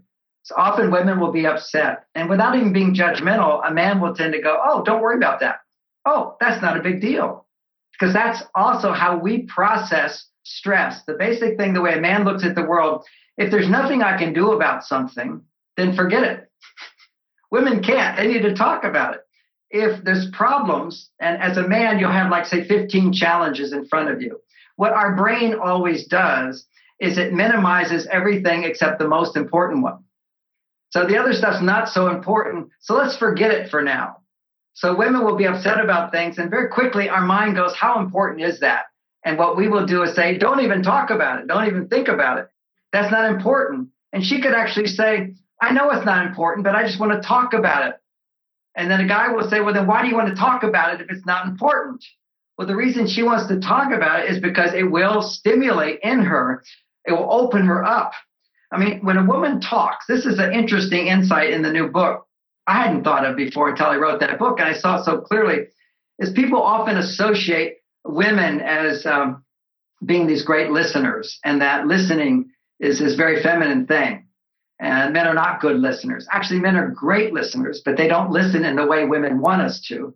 Often 0.56 0.90
women 0.90 1.20
will 1.20 1.32
be 1.32 1.46
upset, 1.46 2.04
and 2.14 2.28
without 2.28 2.56
even 2.56 2.72
being 2.72 2.94
judgmental, 2.94 3.68
a 3.68 3.72
man 3.72 4.00
will 4.00 4.14
tend 4.14 4.32
to 4.32 4.40
go, 4.40 4.60
Oh, 4.64 4.82
don't 4.82 5.02
worry 5.02 5.16
about 5.16 5.40
that. 5.40 5.60
Oh, 6.04 6.36
that's 6.40 6.62
not 6.62 6.76
a 6.76 6.82
big 6.82 7.00
deal. 7.00 7.46
Because 7.92 8.14
that's 8.14 8.42
also 8.54 8.92
how 8.92 9.18
we 9.18 9.42
process 9.42 10.26
stress. 10.44 11.02
The 11.04 11.14
basic 11.14 11.58
thing, 11.58 11.74
the 11.74 11.82
way 11.82 11.94
a 11.94 12.00
man 12.00 12.24
looks 12.24 12.44
at 12.44 12.54
the 12.54 12.64
world, 12.64 13.04
if 13.36 13.50
there's 13.50 13.68
nothing 13.68 14.02
I 14.02 14.18
can 14.18 14.32
do 14.32 14.52
about 14.52 14.84
something, 14.84 15.42
then 15.76 15.94
forget 15.94 16.22
it. 16.24 16.50
Women 17.50 17.82
can't. 17.82 18.16
They 18.16 18.28
need 18.28 18.42
to 18.42 18.54
talk 18.54 18.84
about 18.84 19.14
it. 19.14 19.20
If 19.70 20.02
there's 20.04 20.30
problems, 20.32 21.10
and 21.20 21.40
as 21.40 21.56
a 21.56 21.68
man, 21.68 21.98
you'll 21.98 22.10
have 22.10 22.30
like, 22.30 22.46
say, 22.46 22.64
15 22.64 23.12
challenges 23.12 23.72
in 23.72 23.86
front 23.86 24.10
of 24.10 24.20
you. 24.20 24.40
What 24.76 24.92
our 24.92 25.14
brain 25.14 25.54
always 25.54 26.06
does 26.06 26.66
is 27.00 27.18
it 27.18 27.32
minimizes 27.32 28.06
everything 28.10 28.64
except 28.64 28.98
the 28.98 29.08
most 29.08 29.36
important 29.36 29.82
one. 29.82 30.04
So 30.90 31.06
the 31.06 31.18
other 31.18 31.32
stuff's 31.32 31.62
not 31.62 31.88
so 31.88 32.08
important. 32.08 32.70
So 32.80 32.94
let's 32.94 33.16
forget 33.16 33.50
it 33.52 33.70
for 33.70 33.82
now. 33.82 34.18
So 34.74 34.96
women 34.96 35.24
will 35.24 35.36
be 35.36 35.46
upset 35.46 35.80
about 35.80 36.12
things, 36.12 36.38
and 36.38 36.50
very 36.50 36.68
quickly 36.68 37.08
our 37.08 37.20
mind 37.20 37.56
goes, 37.56 37.74
How 37.74 38.00
important 38.00 38.42
is 38.42 38.60
that? 38.60 38.84
And 39.24 39.38
what 39.38 39.56
we 39.56 39.68
will 39.68 39.86
do 39.86 40.02
is 40.02 40.14
say, 40.14 40.38
Don't 40.38 40.60
even 40.60 40.82
talk 40.82 41.10
about 41.10 41.40
it. 41.40 41.46
Don't 41.46 41.66
even 41.66 41.88
think 41.88 42.08
about 42.08 42.38
it. 42.38 42.48
That's 42.92 43.10
not 43.10 43.30
important. 43.30 43.88
And 44.12 44.24
she 44.24 44.40
could 44.40 44.54
actually 44.54 44.86
say, 44.86 45.34
I 45.60 45.72
know 45.72 45.90
it's 45.90 46.06
not 46.06 46.26
important, 46.26 46.64
but 46.64 46.74
I 46.74 46.84
just 46.84 46.98
want 46.98 47.12
to 47.12 47.26
talk 47.26 47.52
about 47.52 47.88
it. 47.88 47.96
And 48.76 48.90
then 48.90 49.00
a 49.00 49.08
guy 49.08 49.32
will 49.32 49.48
say, 49.48 49.60
Well, 49.60 49.74
then 49.74 49.86
why 49.86 50.02
do 50.02 50.08
you 50.08 50.16
want 50.16 50.28
to 50.28 50.34
talk 50.34 50.62
about 50.62 50.94
it 50.94 51.00
if 51.00 51.10
it's 51.10 51.26
not 51.26 51.46
important? 51.46 52.04
Well, 52.56 52.66
the 52.66 52.76
reason 52.76 53.06
she 53.06 53.22
wants 53.22 53.48
to 53.48 53.60
talk 53.60 53.92
about 53.92 54.20
it 54.20 54.30
is 54.30 54.38
because 54.40 54.74
it 54.74 54.82
will 54.82 55.22
stimulate 55.22 56.00
in 56.02 56.20
her 56.20 56.62
it 57.04 57.12
will 57.12 57.32
open 57.32 57.66
her 57.66 57.84
up. 57.84 58.12
I 58.72 58.78
mean, 58.78 59.00
when 59.04 59.16
a 59.16 59.24
woman 59.24 59.60
talks, 59.60 60.06
this 60.06 60.26
is 60.26 60.38
an 60.38 60.52
interesting 60.52 61.08
insight 61.08 61.50
in 61.50 61.62
the 61.62 61.72
new 61.72 61.88
book 61.88 62.26
I 62.70 62.84
hadn't 62.84 63.02
thought 63.02 63.24
of 63.26 63.36
before 63.36 63.70
until 63.70 63.86
I 63.86 63.96
wrote 63.96 64.20
that 64.20 64.38
book, 64.38 64.60
and 64.60 64.68
I 64.68 64.74
saw 64.74 65.00
it 65.00 65.04
so 65.04 65.18
clearly. 65.18 65.66
Is 66.20 66.30
people 66.30 66.62
often 66.62 66.98
associate 66.98 67.78
women 68.04 68.60
as 68.60 69.04
um, 69.06 69.44
being 70.04 70.28
these 70.28 70.44
great 70.44 70.70
listeners, 70.70 71.40
and 71.44 71.60
that 71.62 71.88
listening 71.88 72.50
is 72.78 73.00
this 73.00 73.16
very 73.16 73.42
feminine 73.42 73.86
thing. 73.86 74.26
And 74.78 75.12
men 75.12 75.26
are 75.26 75.34
not 75.34 75.60
good 75.60 75.80
listeners. 75.80 76.28
Actually, 76.30 76.60
men 76.60 76.76
are 76.76 76.88
great 76.88 77.32
listeners, 77.34 77.82
but 77.84 77.96
they 77.96 78.06
don't 78.06 78.30
listen 78.30 78.64
in 78.64 78.76
the 78.76 78.86
way 78.86 79.04
women 79.04 79.40
want 79.40 79.62
us 79.62 79.80
to. 79.88 80.14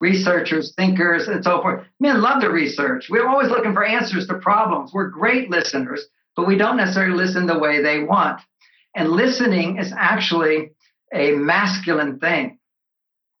Researchers, 0.00 0.74
thinkers, 0.76 1.26
and 1.26 1.42
so 1.42 1.60
forth. 1.60 1.84
Men 1.98 2.22
love 2.22 2.40
to 2.42 2.48
research. 2.50 3.08
We're 3.10 3.28
always 3.28 3.48
looking 3.48 3.74
for 3.74 3.84
answers 3.84 4.26
to 4.28 4.34
problems. 4.34 4.92
We're 4.94 5.08
great 5.08 5.50
listeners, 5.50 6.06
but 6.36 6.46
we 6.46 6.56
don't 6.56 6.76
necessarily 6.76 7.16
listen 7.16 7.46
the 7.46 7.58
way 7.58 7.82
they 7.82 8.02
want. 8.02 8.40
And 8.94 9.10
listening 9.10 9.78
is 9.78 9.92
actually 9.96 10.70
a 11.12 11.32
masculine 11.32 12.18
thing. 12.18 12.58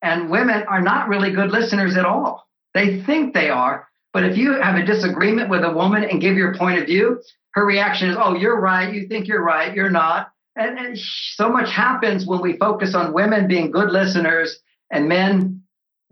And 0.02 0.30
women 0.30 0.64
are 0.68 0.82
not 0.82 1.08
really 1.08 1.32
good 1.32 1.50
listeners 1.50 1.96
at 1.96 2.04
all. 2.04 2.46
They 2.74 3.02
think 3.02 3.32
they 3.32 3.48
are, 3.48 3.88
but 4.12 4.24
if 4.24 4.36
you 4.36 4.52
have 4.60 4.76
a 4.76 4.84
disagreement 4.84 5.50
with 5.50 5.62
a 5.64 5.72
woman 5.72 6.04
and 6.04 6.20
give 6.20 6.36
your 6.36 6.54
point 6.56 6.78
of 6.78 6.86
view, 6.86 7.20
her 7.52 7.64
reaction 7.64 8.10
is, 8.10 8.16
oh, 8.18 8.34
you're 8.34 8.60
right. 8.60 8.92
You 8.92 9.08
think 9.08 9.28
you're 9.28 9.42
right. 9.42 9.74
You're 9.74 9.90
not. 9.90 10.30
And, 10.56 10.78
and 10.78 10.98
so 10.98 11.48
much 11.48 11.70
happens 11.70 12.26
when 12.26 12.40
we 12.40 12.56
focus 12.56 12.94
on 12.94 13.12
women 13.12 13.48
being 13.48 13.70
good 13.70 13.90
listeners 13.90 14.58
and 14.90 15.08
men 15.08 15.62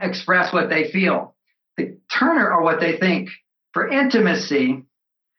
express 0.00 0.52
what 0.52 0.68
they 0.68 0.90
feel. 0.90 1.34
The 1.76 1.98
Turner 2.12 2.52
or 2.52 2.62
what 2.62 2.80
they 2.80 2.98
think. 2.98 3.30
For 3.72 3.88
intimacy, 3.88 4.84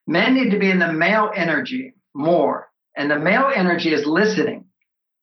Men 0.08 0.36
need 0.36 0.52
to 0.52 0.60
be 0.60 0.70
in 0.70 0.80
the 0.80 0.94
male 0.94 1.32
energy 1.36 1.94
more. 2.13 2.70
And 2.96 3.10
the 3.10 3.20
male 3.20 3.52
energy 3.54 3.94
is 3.94 4.06
listening. 4.06 4.65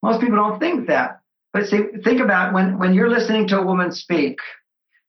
Most 0.03 0.21
people 0.21 0.37
don't 0.37 0.59
think 0.59 0.89
that. 0.89 1.21
But 1.53 1.67
see, 1.67 1.83
think 2.03 2.21
about 2.21 2.53
when, 2.53 2.79
when 2.79 2.95
you're 2.95 3.11
listening 3.11 3.49
to 3.49 3.59
a 3.59 3.67
woman 3.67 3.93
speak, 3.93 4.39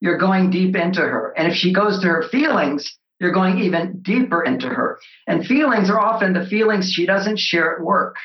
you're 0.02 0.18
going 0.18 0.50
deep 0.50 0.76
into 0.76 1.02
her. 1.02 1.34
And 1.38 1.52
if 1.52 1.56
she 1.56 1.74
goes 1.74 2.02
to 2.02 2.08
her 2.08 2.24
feelings, 2.30 2.98
you're 3.20 3.32
going 3.32 3.60
even 3.60 4.02
deeper 4.02 4.44
into 4.44 4.68
her. 4.68 5.00
And 5.28 5.46
feelings 5.46 5.90
are 5.90 6.00
often 6.00 6.34
the 6.34 6.46
feelings 6.46 6.92
she 6.92 7.06
doesn't 7.06 7.40
share 7.40 7.76
at 7.76 7.82
work. 7.82 8.18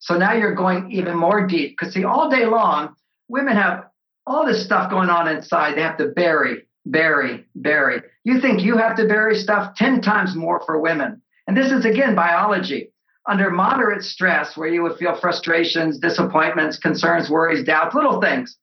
So 0.00 0.18
now 0.18 0.34
you're 0.34 0.54
going 0.54 0.92
even 0.92 1.16
more 1.16 1.46
deep. 1.46 1.76
Because 1.78 1.94
see, 1.94 2.04
all 2.04 2.30
day 2.30 2.44
long, 2.44 2.94
women 3.28 3.56
have 3.56 3.86
all 4.26 4.46
this 4.46 4.64
stuff 4.64 4.90
going 4.90 5.08
on 5.08 5.28
inside 5.28 5.76
they 5.76 5.82
have 5.82 5.98
to 5.98 6.08
bury 6.08 6.66
bury, 6.86 7.46
bury. 7.54 8.02
You 8.24 8.40
think 8.40 8.62
you 8.62 8.76
have 8.76 8.96
to 8.96 9.06
bury 9.06 9.36
stuff 9.36 9.74
10 9.76 10.00
times 10.00 10.34
more 10.34 10.62
for 10.64 10.80
women. 10.80 11.20
And 11.46 11.56
this 11.56 11.72
is 11.72 11.84
again 11.84 12.14
biology. 12.14 12.90
Under 13.26 13.50
moderate 13.50 14.04
stress, 14.04 14.56
where 14.56 14.68
you 14.68 14.82
would 14.82 14.98
feel 14.98 15.18
frustrations, 15.18 15.98
disappointments, 15.98 16.78
concerns, 16.78 17.30
worries, 17.30 17.64
doubts, 17.64 17.94
little 17.94 18.20
things. 18.20 18.58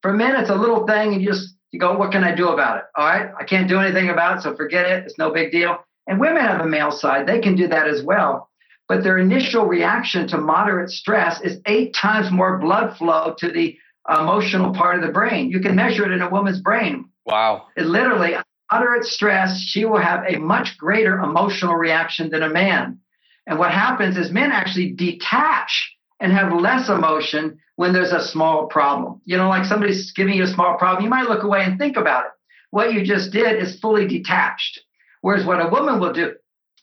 For 0.00 0.12
men, 0.12 0.36
it's 0.36 0.50
a 0.50 0.54
little 0.54 0.86
thing, 0.86 1.12
and 1.12 1.22
you 1.22 1.30
just 1.30 1.56
you 1.72 1.80
go, 1.80 1.96
what 1.98 2.12
can 2.12 2.22
I 2.22 2.32
do 2.32 2.50
about 2.50 2.78
it? 2.78 2.84
All 2.94 3.04
right, 3.04 3.30
I 3.38 3.42
can't 3.42 3.68
do 3.68 3.80
anything 3.80 4.10
about 4.10 4.38
it, 4.38 4.42
so 4.42 4.54
forget 4.54 4.86
it. 4.86 5.04
It's 5.04 5.18
no 5.18 5.32
big 5.32 5.50
deal. 5.50 5.78
And 6.06 6.20
women 6.20 6.42
have 6.44 6.60
a 6.60 6.68
male 6.68 6.92
side; 6.92 7.26
they 7.26 7.40
can 7.40 7.56
do 7.56 7.66
that 7.66 7.88
as 7.88 8.04
well. 8.04 8.48
But 8.88 9.02
their 9.02 9.18
initial 9.18 9.66
reaction 9.66 10.28
to 10.28 10.38
moderate 10.38 10.90
stress 10.90 11.40
is 11.40 11.60
eight 11.66 11.92
times 11.92 12.30
more 12.30 12.58
blood 12.58 12.96
flow 12.96 13.34
to 13.38 13.50
the 13.50 13.76
emotional 14.08 14.72
part 14.72 14.96
of 14.96 15.04
the 15.04 15.12
brain. 15.12 15.50
You 15.50 15.58
can 15.58 15.74
measure 15.74 16.04
it 16.04 16.12
in 16.12 16.22
a 16.22 16.30
woman's 16.30 16.60
brain. 16.60 17.10
Wow. 17.26 17.66
It 17.76 17.86
literally, 17.86 18.34
moderate 18.70 19.04
stress, 19.04 19.60
she 19.60 19.84
will 19.84 20.00
have 20.00 20.24
a 20.28 20.38
much 20.38 20.78
greater 20.78 21.18
emotional 21.18 21.74
reaction 21.74 22.30
than 22.30 22.42
a 22.42 22.48
man. 22.48 23.00
And 23.46 23.58
what 23.58 23.72
happens 23.72 24.16
is 24.16 24.30
men 24.30 24.52
actually 24.52 24.92
detach 24.92 25.92
and 26.20 26.32
have 26.32 26.52
less 26.52 26.88
emotion 26.88 27.58
when 27.76 27.92
there's 27.92 28.12
a 28.12 28.26
small 28.26 28.66
problem. 28.68 29.20
You 29.24 29.36
know, 29.36 29.48
like 29.48 29.64
somebody's 29.64 30.12
giving 30.12 30.34
you 30.34 30.44
a 30.44 30.48
small 30.48 30.76
problem, 30.78 31.04
you 31.04 31.10
might 31.10 31.28
look 31.28 31.42
away 31.42 31.62
and 31.64 31.78
think 31.78 31.96
about 31.96 32.26
it. 32.26 32.32
What 32.70 32.92
you 32.92 33.04
just 33.04 33.32
did 33.32 33.62
is 33.62 33.78
fully 33.80 34.06
detached. 34.06 34.80
Whereas 35.20 35.44
what 35.44 35.64
a 35.64 35.68
woman 35.68 36.00
will 36.00 36.12
do 36.12 36.32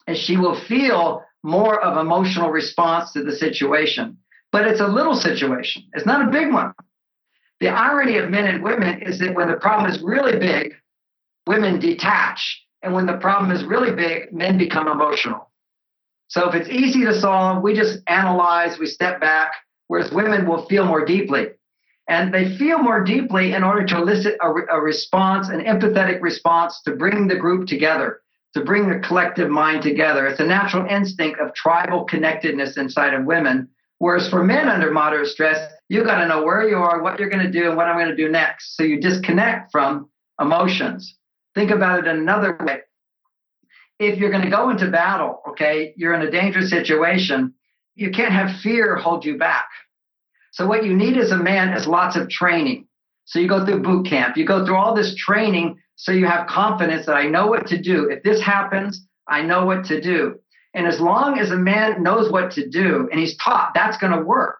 is 0.07 0.17
she 0.17 0.37
will 0.37 0.59
feel 0.67 1.23
more 1.43 1.81
of 1.81 1.97
emotional 1.97 2.49
response 2.49 3.11
to 3.13 3.23
the 3.23 3.35
situation. 3.35 4.17
But 4.51 4.67
it's 4.67 4.81
a 4.81 4.87
little 4.87 5.15
situation. 5.15 5.83
It's 5.93 6.05
not 6.05 6.27
a 6.27 6.31
big 6.31 6.53
one. 6.53 6.73
The 7.59 7.69
irony 7.69 8.17
of 8.17 8.29
men 8.29 8.45
and 8.45 8.63
women 8.63 9.01
is 9.01 9.19
that 9.19 9.35
when 9.35 9.47
the 9.47 9.57
problem 9.57 9.89
is 9.89 10.01
really 10.01 10.37
big, 10.37 10.73
women 11.47 11.79
detach. 11.79 12.61
And 12.81 12.93
when 12.93 13.05
the 13.05 13.17
problem 13.17 13.51
is 13.51 13.63
really 13.63 13.91
big, 13.91 14.33
men 14.33 14.57
become 14.57 14.87
emotional. 14.87 15.49
So 16.27 16.49
if 16.49 16.55
it's 16.55 16.69
easy 16.69 17.05
to 17.05 17.19
solve, 17.19 17.63
we 17.63 17.73
just 17.73 17.99
analyze, 18.07 18.77
we 18.79 18.87
step 18.87 19.21
back, 19.21 19.53
whereas 19.87 20.11
women 20.11 20.47
will 20.47 20.65
feel 20.65 20.85
more 20.85 21.05
deeply. 21.05 21.47
And 22.09 22.33
they 22.33 22.57
feel 22.57 22.79
more 22.79 23.01
deeply 23.01 23.53
in 23.53 23.63
order 23.63 23.85
to 23.85 23.97
elicit 23.97 24.35
a, 24.41 24.49
a 24.49 24.81
response, 24.81 25.49
an 25.49 25.61
empathetic 25.61 26.21
response 26.21 26.81
to 26.81 26.95
bring 26.95 27.27
the 27.27 27.35
group 27.35 27.67
together, 27.67 28.21
to 28.55 28.63
bring 28.63 28.89
the 28.89 28.99
collective 28.99 29.49
mind 29.49 29.83
together. 29.83 30.27
It's 30.27 30.41
a 30.41 30.45
natural 30.45 30.85
instinct 30.87 31.39
of 31.39 31.53
tribal 31.53 32.03
connectedness 32.03 32.75
inside 32.77 33.13
of 33.13 33.25
women. 33.25 33.69
Whereas 34.03 34.27
for 34.27 34.43
men 34.43 34.67
under 34.67 34.91
moderate 34.91 35.29
stress, 35.29 35.71
you've 35.87 36.05
got 36.05 36.19
to 36.19 36.27
know 36.27 36.43
where 36.43 36.67
you 36.67 36.75
are, 36.75 37.01
what 37.01 37.17
you're 37.17 37.29
going 37.29 37.45
to 37.45 37.49
do, 37.49 37.69
and 37.69 37.77
what 37.77 37.87
I'm 37.87 37.95
going 37.95 38.09
to 38.09 38.17
do 38.17 38.27
next. 38.27 38.75
So 38.75 38.83
you 38.83 38.99
disconnect 38.99 39.71
from 39.71 40.09
emotions. 40.41 41.15
Think 41.55 41.71
about 41.71 41.99
it 41.99 42.07
another 42.07 42.57
way. 42.59 42.79
If 43.99 44.19
you're 44.19 44.29
going 44.29 44.43
to 44.43 44.49
go 44.49 44.71
into 44.71 44.91
battle, 44.91 45.41
okay, 45.51 45.93
you're 45.95 46.13
in 46.13 46.21
a 46.21 46.29
dangerous 46.29 46.69
situation, 46.69 47.53
you 47.95 48.11
can't 48.11 48.33
have 48.33 48.59
fear 48.59 48.97
hold 48.97 49.23
you 49.23 49.37
back. 49.37 49.69
So 50.51 50.67
what 50.67 50.83
you 50.83 50.93
need 50.93 51.15
as 51.15 51.31
a 51.31 51.37
man 51.37 51.71
is 51.71 51.87
lots 51.87 52.17
of 52.17 52.27
training. 52.27 52.89
So 53.23 53.39
you 53.39 53.47
go 53.47 53.65
through 53.65 53.83
boot 53.83 54.05
camp, 54.05 54.35
you 54.35 54.45
go 54.45 54.65
through 54.65 54.75
all 54.75 54.93
this 54.93 55.15
training 55.15 55.79
so 55.95 56.11
you 56.11 56.25
have 56.25 56.47
confidence 56.47 57.05
that 57.05 57.15
I 57.15 57.27
know 57.27 57.47
what 57.47 57.67
to 57.67 57.81
do. 57.81 58.09
If 58.09 58.21
this 58.23 58.41
happens, 58.41 59.07
I 59.29 59.43
know 59.43 59.65
what 59.65 59.85
to 59.85 60.01
do. 60.01 60.41
And 60.73 60.87
as 60.87 60.99
long 60.99 61.39
as 61.39 61.51
a 61.51 61.57
man 61.57 62.01
knows 62.01 62.31
what 62.31 62.51
to 62.53 62.67
do 62.67 63.07
and 63.11 63.19
he's 63.19 63.37
taught 63.37 63.73
that's 63.75 63.97
going 63.97 64.13
to 64.13 64.23
work, 64.23 64.59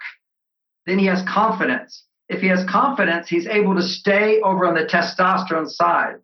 then 0.86 1.00
he 1.00 1.06
has 1.08 1.24
confidence. 1.28 2.04
If 2.30 2.42
he 2.42 2.48
has 2.48 2.64
confidence, 2.70 3.28
he's 3.28 3.48
able 3.48 3.76
to 3.76 3.82
stay 3.82 4.40
over 4.42 4.66
on 4.66 4.76
the 4.76 4.86
testosterone 4.86 5.70
side. 5.70 6.16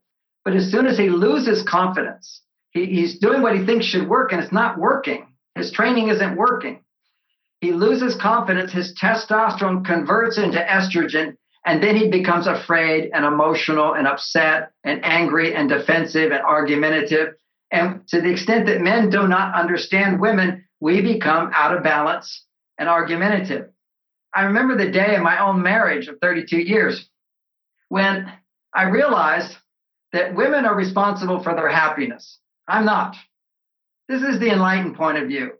But 0.45 0.55
as 0.55 0.71
soon 0.71 0.85
as 0.85 0.97
he 0.97 1.09
loses 1.09 1.63
confidence, 1.63 2.41
he, 2.71 2.85
he's 2.85 3.19
doing 3.19 3.41
what 3.41 3.55
he 3.57 3.65
thinks 3.65 3.85
should 3.85 4.07
work 4.07 4.31
and 4.31 4.41
it's 4.41 4.53
not 4.53 4.77
working. 4.77 5.27
His 5.55 5.71
training 5.71 6.09
isn't 6.09 6.35
working. 6.35 6.83
he 7.61 7.71
loses 7.73 8.15
confidence, 8.15 8.71
his 8.71 8.95
testosterone 8.95 9.85
converts 9.85 10.37
into 10.37 10.59
estrogen, 10.59 11.35
and 11.65 11.83
then 11.83 11.95
he 11.95 12.09
becomes 12.09 12.47
afraid 12.47 13.11
and 13.13 13.25
emotional 13.25 13.93
and 13.93 14.07
upset 14.07 14.71
and 14.85 15.03
angry 15.03 15.53
and 15.53 15.67
defensive 15.67 16.31
and 16.31 16.41
argumentative. 16.41 17.33
And 17.71 18.07
to 18.07 18.21
the 18.21 18.31
extent 18.31 18.65
that 18.65 18.81
men 18.81 19.09
do 19.09 19.27
not 19.27 19.55
understand 19.55 20.19
women, 20.19 20.65
we 20.79 21.01
become 21.01 21.51
out 21.53 21.75
of 21.75 21.83
balance 21.83 22.45
and 22.77 22.89
argumentative. 22.89 23.69
I 24.33 24.43
remember 24.43 24.77
the 24.77 24.91
day 24.91 25.15
in 25.15 25.23
my 25.23 25.39
own 25.39 25.61
marriage 25.61 26.07
of 26.07 26.17
32 26.21 26.57
years 26.57 27.09
when 27.89 28.31
I 28.73 28.83
realized 28.83 29.55
that 30.13 30.35
women 30.35 30.65
are 30.65 30.75
responsible 30.75 31.43
for 31.43 31.55
their 31.55 31.69
happiness. 31.69 32.39
I'm 32.67 32.85
not. 32.85 33.15
This 34.07 34.21
is 34.21 34.39
the 34.39 34.51
enlightened 34.51 34.95
point 34.95 35.17
of 35.17 35.27
view. 35.27 35.51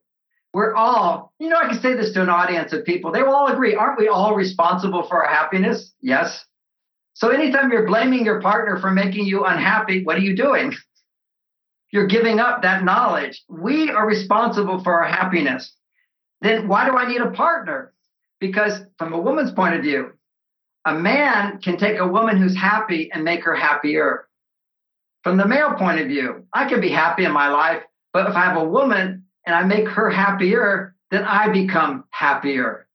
We're 0.54 0.74
all, 0.74 1.34
you 1.40 1.50
know, 1.50 1.58
I 1.58 1.68
can 1.68 1.80
say 1.80 1.94
this 1.94 2.14
to 2.14 2.22
an 2.24 2.30
audience 2.30 2.74
of 2.74 2.84
people. 2.86 3.12
They 3.12 3.22
will 3.22 3.36
all 3.36 3.48
agree. 3.48 3.76
Aren't 3.76 4.00
we 4.00 4.08
all 4.08 4.36
responsible 4.36 5.04
for 5.08 5.24
our 5.24 5.32
happiness? 5.32 5.94
Yes. 6.02 6.44
So 7.14 7.30
anytime 7.30 7.72
you're 7.72 7.86
blaming 7.86 8.26
your 8.26 8.42
partner 8.42 8.80
for 8.80 8.90
making 8.92 9.26
you 9.26 9.46
unhappy, 9.46 10.04
what 10.04 10.18
are 10.18 10.22
you 10.22 10.36
doing? 10.36 10.74
You're 11.92 12.08
giving 12.08 12.40
up 12.40 12.62
that 12.62 12.84
knowledge. 12.84 13.44
We 13.50 13.90
are 13.90 14.06
responsible 14.08 14.84
for 14.84 15.02
our 15.02 15.10
happiness. 15.10 15.74
Then 16.42 16.68
why 16.68 16.86
do 16.86 16.96
I 16.96 17.08
need 17.08 17.22
a 17.22 17.32
partner? 17.32 17.94
Because 18.40 18.82
from 18.98 19.14
a 19.14 19.20
woman's 19.20 19.52
point 19.52 19.76
of 19.76 19.82
view, 19.82 20.14
a 20.86 20.94
man 20.94 21.60
can 21.60 21.78
take 21.78 22.00
a 22.00 22.08
woman 22.08 22.38
who's 22.38 22.56
happy 22.56 23.12
and 23.12 23.24
make 23.24 23.44
her 23.44 23.56
happier. 23.56 24.28
From 25.24 25.38
the 25.38 25.48
male 25.48 25.74
point 25.74 26.00
of 26.00 26.08
view, 26.08 26.46
I 26.54 26.70
can 26.70 26.80
be 26.80 26.90
happy 26.90 27.26
in 27.26 27.34
my 27.34 27.50
life, 27.50 27.84
but 28.14 28.30
if 28.30 28.36
I 28.36 28.46
have 28.46 28.58
a 28.58 28.64
woman 28.64 29.26
and 29.46 29.56
I 29.56 29.64
make 29.64 29.88
her 29.88 30.10
happier, 30.10 30.96
then 31.12 31.24
I 31.24 31.50
become 31.50 32.06
happier. 32.12 32.88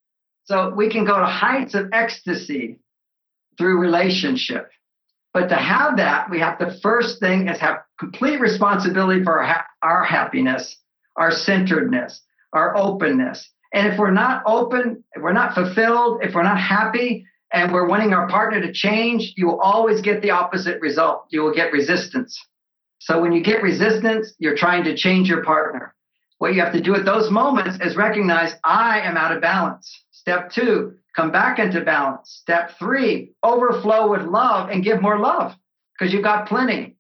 So 0.44 0.70
we 0.70 0.90
can 0.90 1.04
go 1.04 1.18
to 1.18 1.26
heights 1.26 1.74
of 1.74 1.90
ecstasy 1.92 2.78
through 3.58 3.78
relationship. 3.78 4.70
But 5.34 5.48
to 5.48 5.56
have 5.56 5.96
that, 5.98 6.30
we 6.30 6.38
have 6.38 6.58
to 6.58 6.78
first 6.80 7.20
thing 7.20 7.48
is 7.48 7.58
have 7.58 7.80
complete 7.98 8.40
responsibility 8.40 9.22
for 9.22 9.40
our, 9.40 9.44
ha- 9.44 9.66
our 9.82 10.04
happiness, 10.04 10.76
our 11.16 11.32
centeredness, 11.32 12.22
our 12.52 12.76
openness. 12.76 13.50
And 13.74 13.92
if 13.92 13.98
we're 13.98 14.12
not 14.12 14.44
open, 14.46 15.02
if 15.12 15.22
we're 15.22 15.32
not 15.32 15.52
fulfilled, 15.54 16.20
if 16.22 16.34
we're 16.34 16.44
not 16.44 16.60
happy, 16.60 17.26
and 17.52 17.72
we're 17.72 17.86
wanting 17.86 18.12
our 18.12 18.28
partner 18.28 18.60
to 18.60 18.72
change, 18.72 19.32
you 19.36 19.46
will 19.46 19.60
always 19.60 20.00
get 20.00 20.22
the 20.22 20.30
opposite 20.30 20.80
result. 20.80 21.26
You 21.30 21.42
will 21.42 21.54
get 21.54 21.72
resistance. 21.72 22.36
So 22.98 23.20
when 23.20 23.32
you 23.32 23.42
get 23.42 23.62
resistance, 23.62 24.34
you're 24.38 24.56
trying 24.56 24.84
to 24.84 24.96
change 24.96 25.28
your 25.28 25.44
partner. 25.44 25.94
What 26.38 26.54
you 26.54 26.60
have 26.60 26.72
to 26.72 26.80
do 26.80 26.94
at 26.96 27.04
those 27.04 27.30
moments 27.30 27.78
is 27.80 27.96
recognize 27.96 28.54
I 28.64 29.00
am 29.00 29.16
out 29.16 29.34
of 29.34 29.40
balance. 29.40 30.04
Step 30.10 30.50
two, 30.50 30.94
come 31.14 31.30
back 31.30 31.58
into 31.58 31.80
balance. 31.80 32.38
Step 32.42 32.78
three, 32.78 33.32
overflow 33.42 34.10
with 34.10 34.22
love 34.22 34.70
and 34.70 34.84
give 34.84 35.00
more 35.00 35.18
love 35.18 35.54
because 35.98 36.12
you've 36.12 36.24
got 36.24 36.48
plenty. 36.48 36.96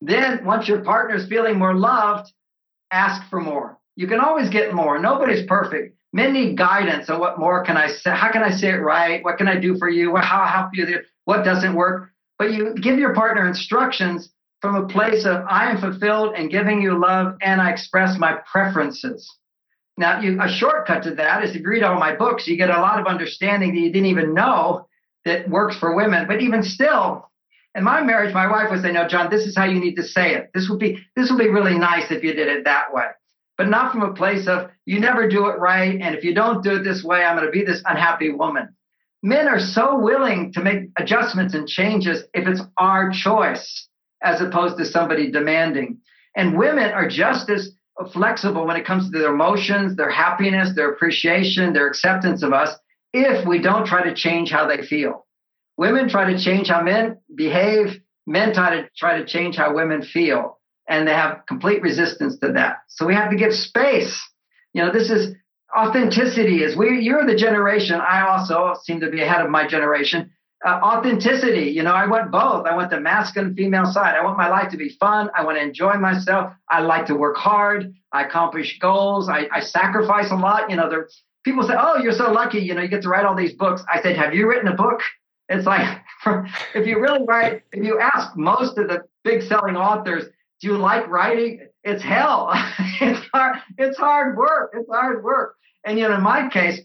Then 0.00 0.44
once 0.44 0.68
your 0.68 0.80
partner 0.82 1.16
is 1.16 1.28
feeling 1.28 1.58
more 1.58 1.74
loved, 1.74 2.32
ask 2.90 3.28
for 3.28 3.40
more. 3.40 3.78
You 3.96 4.06
can 4.06 4.20
always 4.20 4.48
get 4.48 4.74
more. 4.74 4.98
Nobody's 4.98 5.46
perfect 5.46 5.98
men 6.12 6.32
need 6.32 6.56
guidance 6.56 7.10
on 7.10 7.20
what 7.20 7.38
more 7.38 7.64
can 7.64 7.76
I 7.76 7.88
say? 7.88 8.10
How 8.10 8.30
can 8.30 8.42
I 8.42 8.50
say 8.50 8.68
it 8.68 8.80
right? 8.80 9.22
What 9.24 9.38
can 9.38 9.48
I 9.48 9.58
do 9.58 9.76
for 9.78 9.88
you? 9.88 10.16
How 10.16 10.44
help 10.46 10.70
you? 10.74 11.00
What 11.24 11.44
doesn't 11.44 11.74
work? 11.74 12.10
But 12.38 12.52
you 12.52 12.74
give 12.74 12.98
your 12.98 13.14
partner 13.14 13.46
instructions 13.46 14.30
from 14.60 14.74
a 14.74 14.86
place 14.88 15.24
of 15.24 15.44
I 15.48 15.70
am 15.70 15.78
fulfilled 15.80 16.34
and 16.36 16.50
giving 16.50 16.80
you 16.80 16.98
love 16.98 17.36
and 17.42 17.60
I 17.60 17.70
express 17.70 18.18
my 18.18 18.38
preferences. 18.50 19.28
Now, 19.98 20.20
you, 20.20 20.40
a 20.40 20.48
shortcut 20.48 21.02
to 21.04 21.14
that 21.16 21.44
is 21.44 21.50
if 21.50 21.62
you 21.62 21.68
read 21.68 21.82
all 21.82 21.98
my 21.98 22.14
books, 22.14 22.46
you 22.46 22.56
get 22.56 22.70
a 22.70 22.80
lot 22.80 23.00
of 23.00 23.06
understanding 23.06 23.74
that 23.74 23.80
you 23.80 23.92
didn't 23.92 24.06
even 24.06 24.32
know 24.32 24.86
that 25.24 25.48
works 25.48 25.76
for 25.76 25.94
women. 25.94 26.26
But 26.26 26.40
even 26.40 26.62
still, 26.62 27.28
in 27.74 27.84
my 27.84 28.02
marriage, 28.02 28.32
my 28.32 28.46
wife 28.50 28.70
would 28.70 28.80
say, 28.80 28.92
"No, 28.92 29.08
John, 29.08 29.28
this 29.28 29.44
is 29.46 29.56
how 29.56 29.64
you 29.64 29.80
need 29.80 29.96
to 29.96 30.04
say 30.04 30.34
it. 30.34 30.50
This 30.54 30.68
would 30.68 30.78
be 30.78 31.04
this 31.16 31.30
would 31.30 31.38
be 31.38 31.48
really 31.48 31.76
nice 31.76 32.10
if 32.10 32.22
you 32.22 32.32
did 32.32 32.48
it 32.48 32.64
that 32.64 32.94
way." 32.94 33.08
but 33.58 33.68
not 33.68 33.92
from 33.92 34.02
a 34.02 34.14
place 34.14 34.46
of 34.46 34.70
you 34.86 35.00
never 35.00 35.28
do 35.28 35.48
it 35.48 35.58
right. 35.58 36.00
And 36.00 36.14
if 36.14 36.24
you 36.24 36.32
don't 36.32 36.62
do 36.62 36.76
it 36.76 36.84
this 36.84 37.02
way, 37.02 37.24
I'm 37.24 37.36
going 37.36 37.46
to 37.46 37.52
be 37.52 37.64
this 37.64 37.82
unhappy 37.84 38.30
woman. 38.30 38.68
Men 39.22 39.48
are 39.48 39.58
so 39.58 39.98
willing 39.98 40.52
to 40.52 40.62
make 40.62 40.90
adjustments 40.96 41.54
and 41.54 41.66
changes 41.66 42.22
if 42.32 42.46
it's 42.46 42.62
our 42.78 43.10
choice 43.10 43.88
as 44.22 44.40
opposed 44.40 44.78
to 44.78 44.84
somebody 44.84 45.30
demanding. 45.32 45.98
And 46.36 46.56
women 46.56 46.92
are 46.92 47.08
just 47.08 47.50
as 47.50 47.72
flexible 48.12 48.66
when 48.66 48.76
it 48.76 48.86
comes 48.86 49.10
to 49.10 49.18
their 49.18 49.32
emotions, 49.32 49.96
their 49.96 50.10
happiness, 50.10 50.74
their 50.74 50.92
appreciation, 50.92 51.72
their 51.72 51.86
acceptance 51.86 52.42
of 52.42 52.52
us 52.52 52.74
if 53.12 53.46
we 53.46 53.58
don't 53.58 53.86
try 53.86 54.02
to 54.02 54.14
change 54.14 54.50
how 54.50 54.66
they 54.66 54.82
feel. 54.82 55.26
Women 55.76 56.08
try 56.08 56.32
to 56.32 56.38
change 56.38 56.68
how 56.68 56.82
men 56.82 57.18
behave, 57.34 58.00
men 58.26 58.52
try 58.52 58.76
to 58.76 58.88
try 58.96 59.18
to 59.18 59.26
change 59.26 59.56
how 59.56 59.74
women 59.74 60.02
feel 60.02 60.58
and 60.88 61.06
they 61.06 61.12
have 61.12 61.42
complete 61.46 61.82
resistance 61.82 62.38
to 62.38 62.52
that. 62.52 62.78
So 62.88 63.06
we 63.06 63.14
have 63.14 63.30
to 63.30 63.36
give 63.36 63.52
space. 63.52 64.20
You 64.72 64.84
know, 64.84 64.92
this 64.92 65.10
is 65.10 65.34
authenticity 65.76 66.62
is 66.62 66.76
we 66.76 67.00
you're 67.00 67.26
the 67.26 67.34
generation 67.34 68.00
i 68.00 68.26
also 68.26 68.74
seem 68.82 69.00
to 69.00 69.10
be 69.10 69.20
ahead 69.20 69.42
of 69.42 69.50
my 69.50 69.66
generation 69.66 70.30
uh, 70.64 70.80
authenticity 70.82 71.70
you 71.70 71.82
know 71.82 71.92
i 71.92 72.06
want 72.06 72.30
both 72.30 72.66
i 72.66 72.74
want 72.74 72.90
the 72.90 73.00
masculine 73.00 73.54
female 73.54 73.86
side 73.86 74.16
i 74.16 74.24
want 74.24 74.36
my 74.36 74.48
life 74.48 74.70
to 74.70 74.76
be 74.76 74.88
fun 75.00 75.30
i 75.36 75.44
want 75.44 75.56
to 75.56 75.62
enjoy 75.62 75.94
myself 75.94 76.52
i 76.68 76.80
like 76.80 77.06
to 77.06 77.14
work 77.14 77.36
hard 77.36 77.92
i 78.12 78.24
accomplish 78.24 78.78
goals 78.80 79.28
i, 79.28 79.46
I 79.52 79.60
sacrifice 79.60 80.30
a 80.30 80.36
lot 80.36 80.68
you 80.68 80.76
know 80.76 80.88
there 80.88 81.08
people 81.44 81.62
say 81.62 81.74
oh 81.78 81.98
you're 81.98 82.12
so 82.12 82.32
lucky 82.32 82.58
you 82.58 82.74
know 82.74 82.82
you 82.82 82.88
get 82.88 83.02
to 83.02 83.08
write 83.08 83.24
all 83.24 83.36
these 83.36 83.52
books 83.52 83.82
i 83.92 84.02
said 84.02 84.16
have 84.16 84.34
you 84.34 84.48
written 84.48 84.68
a 84.68 84.74
book 84.74 85.00
it's 85.48 85.66
like 85.66 86.00
if 86.74 86.86
you 86.86 87.00
really 87.00 87.24
write 87.26 87.62
if 87.72 87.84
you 87.84 88.00
ask 88.00 88.36
most 88.36 88.78
of 88.78 88.88
the 88.88 89.02
big 89.24 89.42
selling 89.42 89.76
authors 89.76 90.24
do 90.60 90.68
you 90.68 90.76
like 90.76 91.08
writing? 91.08 91.68
It's 91.84 92.02
hell. 92.02 92.50
it's 93.00 93.26
hard. 93.32 93.58
It's 93.76 93.96
hard 93.96 94.36
work. 94.36 94.72
It's 94.74 94.88
hard 94.90 95.22
work. 95.22 95.56
And 95.84 95.98
you 95.98 96.08
know, 96.08 96.16
in 96.16 96.22
my 96.22 96.48
case, 96.48 96.80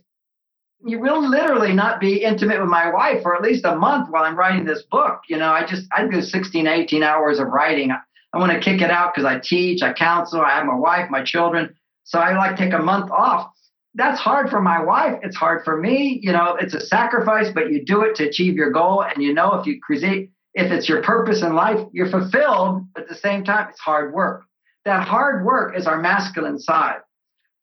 you 0.86 1.00
will 1.00 1.28
literally 1.28 1.74
not 1.74 2.00
be 2.00 2.24
intimate 2.24 2.60
with 2.60 2.70
my 2.70 2.92
wife 2.92 3.22
for 3.22 3.36
at 3.36 3.42
least 3.42 3.66
a 3.66 3.76
month 3.76 4.10
while 4.10 4.24
I'm 4.24 4.36
writing 4.36 4.66
this 4.66 4.84
book. 4.84 5.22
You 5.30 5.38
know, 5.38 5.52
I 5.52 5.66
just 5.66 5.88
I 5.92 6.08
do 6.08 6.22
16, 6.22 6.68
18 6.68 7.04
hours 7.04 7.40
of 7.40 7.48
writing. 7.48 7.92
I, 7.92 7.98
I 8.34 8.40
want 8.40 8.52
to 8.52 8.60
kick 8.60 8.82
it 8.82 8.92
out 8.92 9.14
because 9.14 9.26
I 9.26 9.40
teach, 9.40 9.82
I 9.82 9.94
counsel, 9.94 10.42
I 10.42 10.52
have 10.52 10.66
my 10.66 10.76
wife, 10.76 11.10
my 11.10 11.24
children. 11.24 11.74
So 12.04 12.20
I 12.20 12.36
like 12.36 12.58
take 12.58 12.74
a 12.74 12.80
month 12.80 13.12
off. 13.12 13.52
That's 13.96 14.20
hard 14.20 14.50
for 14.50 14.60
my 14.60 14.84
wife. 14.84 15.20
It's 15.22 15.36
hard 15.36 15.64
for 15.64 15.78
me. 15.78 16.20
You 16.22 16.32
know, 16.32 16.58
it's 16.60 16.74
a 16.74 16.80
sacrifice, 16.80 17.50
but 17.54 17.72
you 17.72 17.86
do 17.86 18.02
it 18.02 18.16
to 18.16 18.28
achieve 18.28 18.56
your 18.56 18.72
goal. 18.72 19.04
And 19.04 19.24
you 19.24 19.34
know, 19.34 19.54
if 19.54 19.66
you 19.66 19.80
create 19.80 20.32
if 20.56 20.72
it's 20.72 20.88
your 20.88 21.02
purpose 21.02 21.42
in 21.42 21.56
life, 21.56 21.80
you're 21.92 22.10
fulfilled. 22.10 22.86
But 22.94 23.04
at 23.04 23.10
the 23.10 23.16
same 23.16 23.44
time, 23.44 23.70
it's 23.70 23.80
hard 23.80 24.14
work. 24.14 24.44
That 24.86 25.08
hard 25.08 25.46
work 25.46 25.78
is 25.78 25.88
our 25.88 26.00
masculine 26.00 26.60
side. 26.60 27.00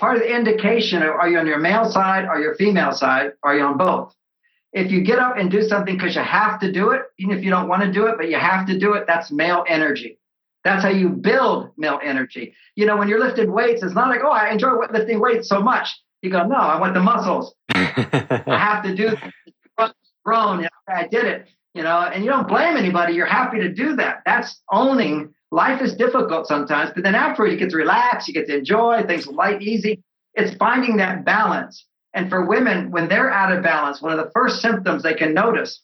Part 0.01 0.17
of 0.17 0.23
the 0.23 0.35
indication 0.35 1.03
of 1.03 1.11
are 1.11 1.29
you 1.29 1.39
on 1.39 1.47
your 1.47 1.59
male 1.59 1.85
side 1.85 2.25
or 2.27 2.41
your 2.41 2.55
female 2.55 2.93
side? 2.93 3.33
Are 3.43 3.55
you 3.55 3.63
on 3.63 3.77
both? 3.77 4.15
If 4.73 4.91
you 4.91 5.03
get 5.03 5.19
up 5.19 5.37
and 5.37 5.51
do 5.51 5.63
something 5.63 5.97
because 5.97 6.17
you 6.17 6.23
have 6.23 6.59
to 6.61 6.73
do 6.73 6.91
it, 6.91 7.03
even 7.19 7.37
if 7.37 7.45
you 7.45 7.51
don't 7.51 7.69
want 7.69 7.83
to 7.83 7.93
do 7.93 8.07
it, 8.07 8.17
but 8.17 8.31
you 8.31 8.39
have 8.39 8.67
to 8.69 8.79
do 8.79 8.95
it, 8.95 9.05
that's 9.07 9.31
male 9.31 9.65
energy. 9.69 10.19
That's 10.65 10.83
how 10.83 10.91
you 10.91 11.11
build 11.11 11.73
male 11.77 12.01
energy. 12.03 12.55
You 12.77 12.87
know, 12.87 12.97
when 12.97 13.09
you're 13.09 13.21
lifting 13.21 13.53
weights, 13.53 13.83
it's 13.83 13.95
not 13.95 14.09
like, 14.09 14.21
oh, 14.25 14.31
I 14.31 14.51
enjoy 14.51 14.73
lifting 14.91 15.21
weights 15.21 15.49
so 15.49 15.61
much. 15.61 15.89
You 16.23 16.31
go, 16.31 16.47
no, 16.47 16.57
I 16.57 16.81
want 16.81 16.95
the 16.95 17.01
muscles. 17.01 17.55
I 17.75 18.43
have 18.47 18.83
to 18.85 18.95
do 18.95 19.17
grown. 20.25 20.67
I 20.89 21.07
did 21.07 21.25
it 21.25 21.49
you 21.75 21.83
know, 21.83 22.01
and 22.01 22.25
you 22.25 22.31
don't 22.31 22.49
blame 22.49 22.77
anybody. 22.77 23.15
You're 23.15 23.27
happy 23.27 23.59
to 23.61 23.73
do 23.73 23.97
that. 23.97 24.23
That's 24.27 24.61
owning. 24.73 25.35
Life 25.51 25.83
is 25.83 25.95
difficult 25.95 26.47
sometimes, 26.47 26.91
but 26.95 27.03
then 27.03 27.15
afterward, 27.15 27.51
you 27.51 27.59
get 27.59 27.71
to 27.71 27.77
relax, 27.77 28.29
you 28.29 28.35
get 28.35 28.47
to 28.47 28.57
enjoy 28.57 29.03
things 29.07 29.27
light, 29.27 29.63
easy. 29.63 30.03
It's 30.35 30.57
finding 30.57 30.99
that 30.99 31.25
balance. 31.25 31.87
And 32.15 32.29
for 32.29 32.45
women, 32.45 32.91
when 32.91 33.09
they're 33.09 33.31
out 33.31 33.53
of 33.53 33.63
balance, 33.63 34.01
one 34.01 34.13
of 34.13 34.25
the 34.25 34.31
first 34.33 34.61
symptoms 34.61 35.03
they 35.03 35.15
can 35.15 35.35
notice 35.35 35.83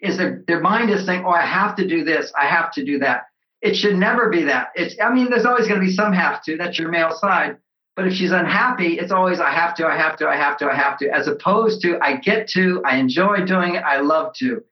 is 0.00 0.16
their, 0.16 0.42
their 0.46 0.60
mind 0.60 0.90
is 0.90 1.06
saying, 1.06 1.24
Oh, 1.26 1.30
I 1.30 1.46
have 1.46 1.76
to 1.76 1.86
do 1.86 2.04
this, 2.04 2.32
I 2.40 2.46
have 2.46 2.72
to 2.72 2.84
do 2.84 2.98
that. 3.00 3.24
It 3.62 3.76
should 3.76 3.96
never 3.96 4.28
be 4.28 4.44
that. 4.44 4.68
It's, 4.74 4.96
I 5.00 5.12
mean, 5.12 5.30
there's 5.30 5.44
always 5.44 5.68
going 5.68 5.80
to 5.80 5.86
be 5.86 5.92
some 5.92 6.12
have 6.12 6.42
to. 6.44 6.56
That's 6.56 6.78
your 6.78 6.88
male 6.88 7.12
side. 7.12 7.58
But 7.94 8.06
if 8.06 8.14
she's 8.14 8.32
unhappy, 8.32 8.98
it's 8.98 9.12
always 9.12 9.38
I 9.38 9.50
have 9.50 9.74
to, 9.76 9.86
I 9.86 9.96
have 9.96 10.16
to, 10.18 10.28
I 10.28 10.36
have 10.36 10.56
to, 10.58 10.66
I 10.66 10.74
have 10.74 10.98
to, 10.98 11.10
as 11.10 11.28
opposed 11.28 11.82
to 11.82 11.98
I 12.00 12.16
get 12.16 12.48
to, 12.50 12.82
I 12.84 12.96
enjoy 12.96 13.44
doing 13.44 13.74
it, 13.74 13.84
I 13.84 14.00
love 14.00 14.32
to. 14.36 14.64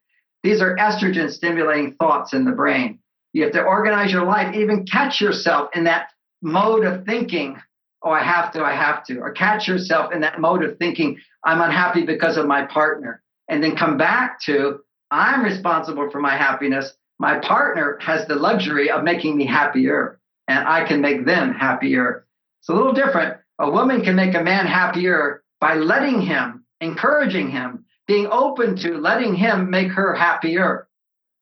These 0.43 0.63
are 0.63 0.75
estrogen 0.77 1.31
stimulating 1.31 1.95
thoughts 1.97 2.33
in 2.33 2.45
the 2.45 2.53
brain. 2.53 3.00
You 3.33 3.45
have 3.45 3.53
to 3.53 3.63
organize 3.63 4.13
your 4.13 4.25
life, 4.25 4.55
even 4.55 4.85
catch 4.87 5.21
yourself 5.21 5.71
in 5.75 5.85
that 5.85 6.09
mode 6.43 6.85
of 6.85 7.05
thinking, 7.05 7.57
oh, 8.03 8.11
I 8.11 8.23
have 8.23 8.53
to, 8.53 8.63
I 8.63 8.75
have 8.75 9.05
to, 9.07 9.19
or 9.21 9.33
catch 9.33 9.69
yourself 9.69 10.13
in 10.13 10.21
that 10.23 10.41
mode 10.41 10.65
of 10.65 10.79
thinking, 10.79 11.19
I'm 11.45 11.61
unhappy 11.61 12.05
because 12.05 12.37
of 12.37 12.47
my 12.47 12.67
partner. 12.67 13.23
And 13.49 13.63
then 13.63 13.77
come 13.77 13.97
back 13.97 14.41
to, 14.43 14.81
I'm 15.11 15.43
responsible 15.43 16.11
for 16.11 16.21
my 16.21 16.37
happiness. 16.37 16.93
My 17.19 17.39
partner 17.39 17.99
has 18.01 18.27
the 18.27 18.37
luxury 18.37 18.91
of 18.91 19.05
making 19.05 19.37
me 19.37 19.47
happier, 19.47 20.19
and 20.49 20.67
I 20.67 20.87
can 20.87 21.01
make 21.01 21.27
them 21.27 21.53
happier. 21.53 22.27
It's 22.61 22.69
a 22.69 22.75
little 22.75 22.93
different. 22.93 23.37
A 23.59 23.71
woman 23.71 24.03
can 24.03 24.17
make 24.17 24.35
a 24.35 24.43
man 24.43 24.67
happier 24.67 25.43
by 25.61 25.75
letting 25.75 26.23
him, 26.23 26.65
encouraging 26.81 27.51
him, 27.51 27.85
being 28.07 28.27
open 28.27 28.77
to 28.77 28.99
letting 28.99 29.35
him 29.35 29.69
make 29.71 29.93
her 29.93 30.15
happier. 30.15 30.89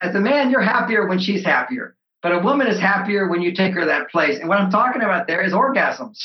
As 0.00 0.14
a 0.14 0.20
man, 0.20 0.50
you're 0.50 0.62
happier 0.62 1.06
when 1.06 1.18
she's 1.18 1.44
happier. 1.44 1.96
But 2.22 2.32
a 2.32 2.38
woman 2.38 2.66
is 2.66 2.80
happier 2.80 3.28
when 3.28 3.42
you 3.42 3.54
take 3.54 3.74
her 3.74 3.80
to 3.80 3.86
that 3.86 4.10
place. 4.10 4.38
And 4.38 4.48
what 4.48 4.58
I'm 4.58 4.70
talking 4.70 5.02
about 5.02 5.26
there 5.26 5.42
is 5.42 5.52
orgasms. 5.52 6.18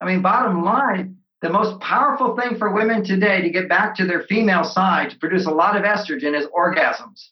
I 0.00 0.06
mean, 0.06 0.20
bottom 0.20 0.62
line, 0.62 1.16
the 1.40 1.50
most 1.50 1.80
powerful 1.80 2.36
thing 2.36 2.58
for 2.58 2.72
women 2.72 3.04
today 3.04 3.40
to 3.40 3.50
get 3.50 3.68
back 3.68 3.96
to 3.96 4.06
their 4.06 4.22
female 4.22 4.64
side, 4.64 5.10
to 5.10 5.18
produce 5.18 5.46
a 5.46 5.50
lot 5.50 5.76
of 5.76 5.82
estrogen, 5.82 6.38
is 6.38 6.46
orgasms. 6.46 7.28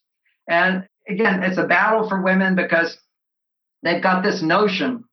And 0.49 0.87
again, 1.09 1.43
it's 1.43 1.59
a 1.59 1.67
battle 1.67 2.09
for 2.09 2.23
women 2.23 2.55
because 2.55 2.99
they've 3.83 4.03
got 4.03 4.23
this 4.23 4.43
notion 4.43 5.05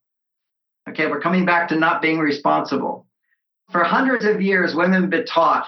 okay, 0.90 1.08
we're 1.08 1.22
coming 1.22 1.46
back 1.46 1.70
to 1.70 1.76
not 1.76 2.02
being 2.02 2.20
responsible. 2.20 3.06
For 3.72 3.84
hundreds 3.84 4.26
of 4.26 4.42
years, 4.42 4.74
women 4.74 5.02
have 5.02 5.10
been 5.10 5.26
taught 5.26 5.68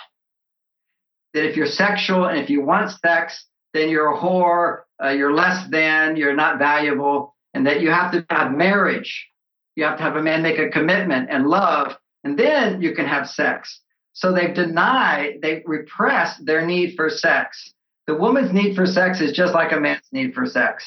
that 1.33 1.47
if 1.47 1.55
you're 1.55 1.67
sexual 1.67 2.25
and 2.25 2.39
if 2.39 2.49
you 2.49 2.61
want 2.63 2.91
sex, 2.91 3.45
then 3.73 3.89
you're 3.89 4.13
a 4.13 4.17
whore, 4.17 4.81
uh, 5.03 5.09
you're 5.09 5.33
less 5.33 5.67
than, 5.69 6.15
you're 6.15 6.35
not 6.35 6.59
valuable, 6.59 7.35
and 7.53 7.65
that 7.67 7.81
you 7.81 7.89
have 7.91 8.11
to 8.11 8.25
have 8.29 8.51
marriage. 8.51 9.27
You 9.75 9.83
have 9.85 9.97
to 9.97 10.03
have 10.03 10.15
a 10.15 10.21
man 10.21 10.41
make 10.41 10.59
a 10.59 10.69
commitment 10.69 11.29
and 11.29 11.47
love, 11.47 11.97
and 12.23 12.37
then 12.37 12.81
you 12.81 12.93
can 12.93 13.05
have 13.05 13.29
sex. 13.29 13.81
So 14.13 14.33
they've 14.33 14.53
denied, 14.53 15.39
they 15.41 15.63
repress 15.65 16.37
their 16.39 16.65
need 16.65 16.95
for 16.95 17.09
sex. 17.09 17.73
The 18.07 18.15
woman's 18.15 18.51
need 18.51 18.75
for 18.75 18.85
sex 18.85 19.21
is 19.21 19.31
just 19.31 19.53
like 19.53 19.71
a 19.71 19.79
man's 19.79 20.07
need 20.11 20.33
for 20.33 20.45
sex. 20.45 20.83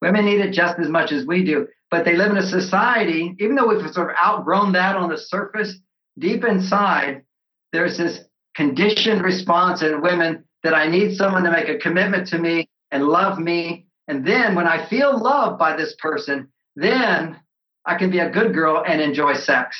Women 0.00 0.24
need 0.24 0.40
it 0.40 0.52
just 0.52 0.78
as 0.78 0.88
much 0.88 1.12
as 1.12 1.26
we 1.26 1.44
do, 1.44 1.66
but 1.90 2.04
they 2.04 2.16
live 2.16 2.30
in 2.30 2.38
a 2.38 2.46
society, 2.46 3.34
even 3.38 3.56
though 3.56 3.66
we've 3.66 3.92
sort 3.92 4.10
of 4.10 4.16
outgrown 4.16 4.72
that 4.72 4.96
on 4.96 5.10
the 5.10 5.18
surface, 5.18 5.76
deep 6.18 6.44
inside, 6.44 7.22
there's 7.72 7.98
this 7.98 8.20
conditioned 8.54 9.22
response 9.22 9.82
in 9.82 10.00
women 10.00 10.44
that 10.64 10.74
I 10.74 10.88
need 10.88 11.16
someone 11.16 11.44
to 11.44 11.52
make 11.52 11.68
a 11.68 11.78
commitment 11.78 12.26
to 12.28 12.38
me 12.38 12.68
and 12.90 13.06
love 13.06 13.38
me. 13.38 13.86
And 14.08 14.26
then 14.26 14.54
when 14.54 14.66
I 14.66 14.84
feel 14.86 15.16
loved 15.16 15.58
by 15.58 15.76
this 15.76 15.94
person, 15.98 16.48
then 16.74 17.38
I 17.86 17.96
can 17.96 18.10
be 18.10 18.18
a 18.18 18.30
good 18.30 18.52
girl 18.54 18.82
and 18.84 19.00
enjoy 19.00 19.34
sex. 19.34 19.76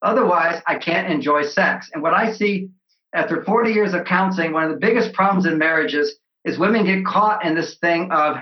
Otherwise, 0.00 0.62
I 0.66 0.76
can't 0.76 1.12
enjoy 1.12 1.42
sex. 1.42 1.90
And 1.92 2.02
what 2.02 2.14
I 2.14 2.32
see 2.32 2.70
after 3.14 3.42
40 3.42 3.72
years 3.72 3.94
of 3.94 4.04
counseling, 4.04 4.52
one 4.52 4.64
of 4.64 4.70
the 4.70 4.76
biggest 4.76 5.12
problems 5.12 5.44
in 5.44 5.58
marriages 5.58 6.14
is 6.44 6.58
women 6.58 6.86
get 6.86 7.04
caught 7.04 7.44
in 7.44 7.54
this 7.54 7.76
thing 7.78 8.10
of, 8.12 8.36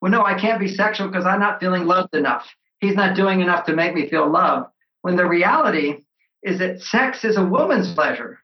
well, 0.00 0.10
no, 0.10 0.24
I 0.24 0.38
can't 0.38 0.58
be 0.58 0.68
sexual 0.68 1.08
because 1.08 1.26
I'm 1.26 1.40
not 1.40 1.60
feeling 1.60 1.84
loved 1.84 2.14
enough. 2.16 2.46
He's 2.80 2.96
not 2.96 3.14
doing 3.14 3.40
enough 3.40 3.66
to 3.66 3.76
make 3.76 3.94
me 3.94 4.08
feel 4.08 4.28
loved. 4.28 4.70
When 5.02 5.16
the 5.16 5.26
reality 5.26 5.98
is 6.42 6.58
that 6.60 6.80
sex 6.80 7.24
is 7.24 7.36
a 7.36 7.44
woman's 7.44 7.92
pleasure 7.92 8.41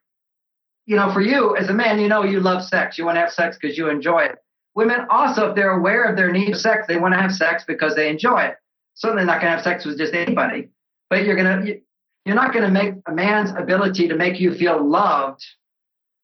you 0.89 0.97
know, 0.97 1.13
for 1.13 1.21
you 1.21 1.55
as 1.55 1.69
a 1.69 1.75
man, 1.75 2.01
you 2.01 2.09
know 2.09 2.25
you 2.25 2.41
love 2.41 2.65
sex. 2.65 2.97
You 2.97 3.05
want 3.05 3.17
to 3.17 3.21
have 3.21 3.31
sex 3.31 3.59
because 3.61 3.77
you 3.77 3.91
enjoy 3.91 4.21
it. 4.21 4.37
Women 4.75 5.01
also, 5.11 5.51
if 5.51 5.55
they're 5.55 5.77
aware 5.77 6.05
of 6.05 6.17
their 6.17 6.33
need 6.33 6.53
for 6.53 6.59
sex, 6.59 6.87
they 6.89 6.97
want 6.97 7.13
to 7.13 7.21
have 7.21 7.31
sex 7.31 7.63
because 7.69 7.95
they 7.95 8.09
enjoy 8.09 8.45
it. 8.45 8.57
Certainly 8.95 9.27
not 9.27 9.43
going 9.43 9.51
to 9.51 9.57
have 9.57 9.63
sex 9.63 9.85
with 9.85 9.99
just 9.99 10.15
anybody, 10.15 10.71
but 11.11 11.25
you're 11.25 11.37
going 11.37 11.67
to 11.67 11.81
you're 12.25 12.35
not 12.35 12.55
going 12.55 12.65
to 12.65 12.71
make 12.71 12.95
a 13.07 13.13
man's 13.13 13.51
ability 13.51 14.09
to 14.09 14.17
make 14.17 14.41
you 14.41 14.55
feel 14.55 14.83
loved 14.83 15.45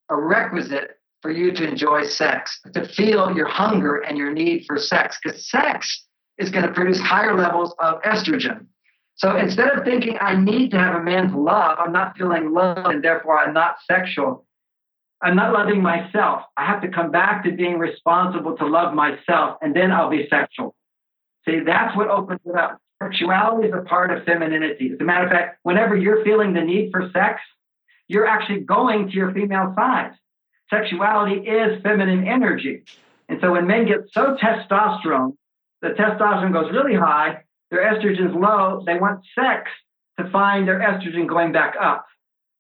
a 0.08 0.16
requisite 0.16 0.98
for 1.20 1.30
you 1.30 1.52
to 1.52 1.68
enjoy 1.68 2.04
sex, 2.04 2.58
to 2.72 2.88
feel 2.88 3.36
your 3.36 3.48
hunger 3.48 3.98
and 3.98 4.16
your 4.16 4.32
need 4.32 4.64
for 4.66 4.78
sex, 4.78 5.18
because 5.22 5.46
sex 5.50 6.06
is 6.38 6.48
going 6.48 6.66
to 6.66 6.72
produce 6.72 6.98
higher 6.98 7.36
levels 7.36 7.74
of 7.80 8.00
estrogen. 8.02 8.64
So 9.16 9.36
instead 9.36 9.68
of 9.68 9.84
thinking 9.84 10.16
I 10.20 10.36
need 10.36 10.70
to 10.70 10.78
have 10.78 10.94
a 10.94 11.02
man's 11.02 11.34
love, 11.34 11.78
I'm 11.78 11.92
not 11.92 12.16
feeling 12.16 12.52
love 12.52 12.86
and 12.86 13.04
therefore 13.04 13.38
I'm 13.38 13.52
not 13.52 13.76
sexual. 13.86 14.46
I'm 15.24 15.36
not 15.36 15.54
loving 15.54 15.82
myself. 15.82 16.42
I 16.58 16.66
have 16.66 16.82
to 16.82 16.88
come 16.88 17.10
back 17.10 17.44
to 17.44 17.50
being 17.50 17.78
responsible 17.78 18.58
to 18.58 18.66
love 18.66 18.92
myself, 18.92 19.56
and 19.62 19.74
then 19.74 19.90
I'll 19.90 20.10
be 20.10 20.28
sexual. 20.28 20.74
See, 21.46 21.60
that's 21.60 21.96
what 21.96 22.08
opens 22.08 22.40
it 22.44 22.54
up. 22.54 22.78
Sexuality 23.02 23.68
is 23.68 23.74
a 23.74 23.82
part 23.82 24.10
of 24.10 24.24
femininity. 24.24 24.90
As 24.92 25.00
a 25.00 25.04
matter 25.04 25.24
of 25.24 25.30
fact, 25.30 25.58
whenever 25.62 25.96
you're 25.96 26.22
feeling 26.24 26.52
the 26.52 26.60
need 26.60 26.90
for 26.92 27.10
sex, 27.12 27.40
you're 28.06 28.26
actually 28.26 28.60
going 28.60 29.08
to 29.08 29.14
your 29.14 29.32
female 29.32 29.72
side. 29.74 30.12
Sexuality 30.68 31.40
is 31.48 31.82
feminine 31.82 32.28
energy. 32.28 32.82
And 33.30 33.38
so 33.40 33.52
when 33.52 33.66
men 33.66 33.86
get 33.86 34.10
so 34.12 34.36
testosterone, 34.36 35.36
the 35.80 35.88
testosterone 35.90 36.52
goes 36.52 36.70
really 36.70 36.94
high, 36.94 37.44
their 37.70 37.80
estrogen's 37.80 38.34
low, 38.34 38.82
they 38.84 38.98
want 38.98 39.24
sex 39.34 39.70
to 40.18 40.30
find 40.30 40.68
their 40.68 40.80
estrogen 40.80 41.26
going 41.26 41.52
back 41.52 41.76
up. 41.80 42.06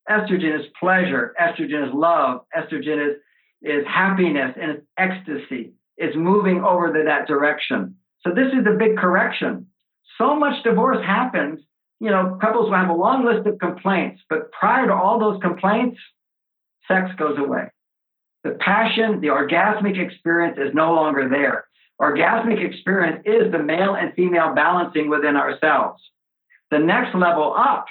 Estrogen 0.08 0.58
is 0.58 0.66
pleasure. 0.78 1.34
Estrogen 1.40 1.88
is 1.88 1.94
love. 1.94 2.42
Estrogen 2.56 3.10
is, 3.10 3.16
is 3.62 3.86
happiness 3.86 4.54
and 4.60 4.82
ecstasy. 4.98 5.72
It's 5.96 6.16
moving 6.16 6.62
over 6.62 6.92
to 6.92 7.04
that 7.04 7.26
direction. 7.26 7.96
So 8.22 8.30
this 8.34 8.48
is 8.48 8.64
the 8.64 8.76
big 8.78 8.96
correction. 8.96 9.66
So 10.18 10.36
much 10.36 10.62
divorce 10.64 11.04
happens. 11.04 11.60
You 12.00 12.10
know, 12.10 12.38
couples 12.40 12.70
will 12.70 12.76
have 12.76 12.90
a 12.90 12.94
long 12.94 13.24
list 13.24 13.46
of 13.46 13.58
complaints, 13.58 14.20
but 14.28 14.50
prior 14.52 14.86
to 14.86 14.92
all 14.94 15.18
those 15.18 15.40
complaints, 15.40 15.98
sex 16.86 17.10
goes 17.18 17.38
away. 17.38 17.70
The 18.42 18.58
passion, 18.60 19.20
the 19.20 19.28
orgasmic 19.28 19.98
experience 19.98 20.58
is 20.58 20.74
no 20.74 20.92
longer 20.92 21.28
there. 21.28 21.64
Orgasmic 22.00 22.62
experience 22.62 23.22
is 23.24 23.50
the 23.52 23.58
male 23.58 23.94
and 23.94 24.12
female 24.14 24.54
balancing 24.54 25.08
within 25.08 25.36
ourselves. 25.36 26.02
The 26.70 26.78
next 26.78 27.14
level 27.14 27.54
up 27.56 27.86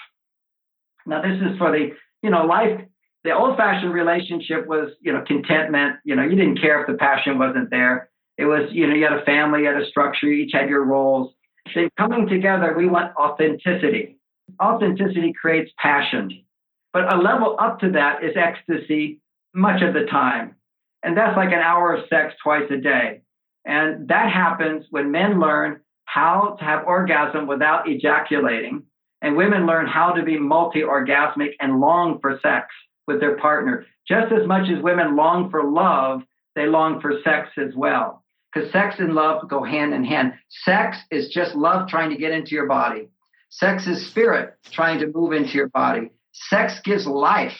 now, 1.05 1.21
this 1.21 1.39
is 1.41 1.57
for 1.57 1.71
the, 1.71 1.89
you 2.21 2.29
know, 2.29 2.45
life. 2.45 2.81
The 3.23 3.33
old 3.33 3.57
fashioned 3.57 3.93
relationship 3.93 4.67
was, 4.67 4.89
you 5.01 5.13
know, 5.13 5.23
contentment. 5.25 5.97
You 6.03 6.15
know, 6.15 6.23
you 6.23 6.35
didn't 6.35 6.59
care 6.59 6.81
if 6.81 6.87
the 6.87 6.95
passion 6.95 7.37
wasn't 7.39 7.69
there. 7.69 8.09
It 8.37 8.45
was, 8.45 8.69
you 8.71 8.87
know, 8.87 8.95
you 8.95 9.03
had 9.03 9.13
a 9.13 9.25
family, 9.25 9.61
you 9.61 9.67
had 9.67 9.81
a 9.81 9.87
structure, 9.87 10.27
you 10.27 10.43
each 10.43 10.51
had 10.53 10.69
your 10.69 10.83
roles. 10.83 11.33
So 11.73 11.87
coming 11.97 12.27
together, 12.27 12.73
we 12.75 12.87
want 12.87 13.15
authenticity. 13.15 14.17
Authenticity 14.61 15.33
creates 15.39 15.71
passion. 15.77 16.43
But 16.91 17.13
a 17.13 17.17
level 17.17 17.55
up 17.59 17.79
to 17.79 17.91
that 17.91 18.23
is 18.23 18.35
ecstasy 18.35 19.19
much 19.53 19.81
of 19.81 19.93
the 19.93 20.05
time. 20.05 20.55
And 21.03 21.15
that's 21.17 21.37
like 21.37 21.49
an 21.49 21.59
hour 21.59 21.95
of 21.95 22.07
sex 22.09 22.33
twice 22.43 22.69
a 22.71 22.77
day. 22.77 23.21
And 23.65 24.07
that 24.09 24.31
happens 24.31 24.85
when 24.89 25.11
men 25.11 25.39
learn 25.39 25.81
how 26.05 26.57
to 26.59 26.65
have 26.65 26.85
orgasm 26.85 27.47
without 27.47 27.87
ejaculating 27.87 28.83
and 29.23 29.37
women 29.37 29.65
learn 29.65 29.87
how 29.87 30.11
to 30.11 30.21
be 30.21 30.37
multi 30.37 30.81
orgasmic 30.81 31.53
and 31.59 31.79
long 31.79 32.19
for 32.19 32.39
sex 32.43 32.67
with 33.07 33.21
their 33.21 33.37
partner. 33.37 33.85
Just 34.07 34.33
as 34.33 34.45
much 34.45 34.69
as 34.69 34.83
women 34.83 35.15
long 35.15 35.49
for 35.49 35.63
love, 35.63 36.23
they 36.55 36.67
long 36.67 36.99
for 37.01 37.13
sex 37.23 37.49
as 37.57 37.73
well. 37.73 38.23
Because 38.53 38.71
sex 38.71 38.95
and 38.99 39.15
love 39.15 39.49
go 39.49 39.63
hand 39.63 39.93
in 39.93 40.03
hand. 40.03 40.33
Sex 40.49 40.97
is 41.09 41.29
just 41.29 41.55
love 41.55 41.87
trying 41.87 42.11
to 42.11 42.17
get 42.17 42.31
into 42.31 42.53
your 42.53 42.67
body. 42.67 43.07
Sex 43.49 43.87
is 43.87 44.05
spirit 44.07 44.55
trying 44.71 44.99
to 44.99 45.07
move 45.07 45.31
into 45.31 45.53
your 45.53 45.69
body. 45.69 46.11
Sex 46.33 46.79
gives 46.83 47.07
life. 47.07 47.57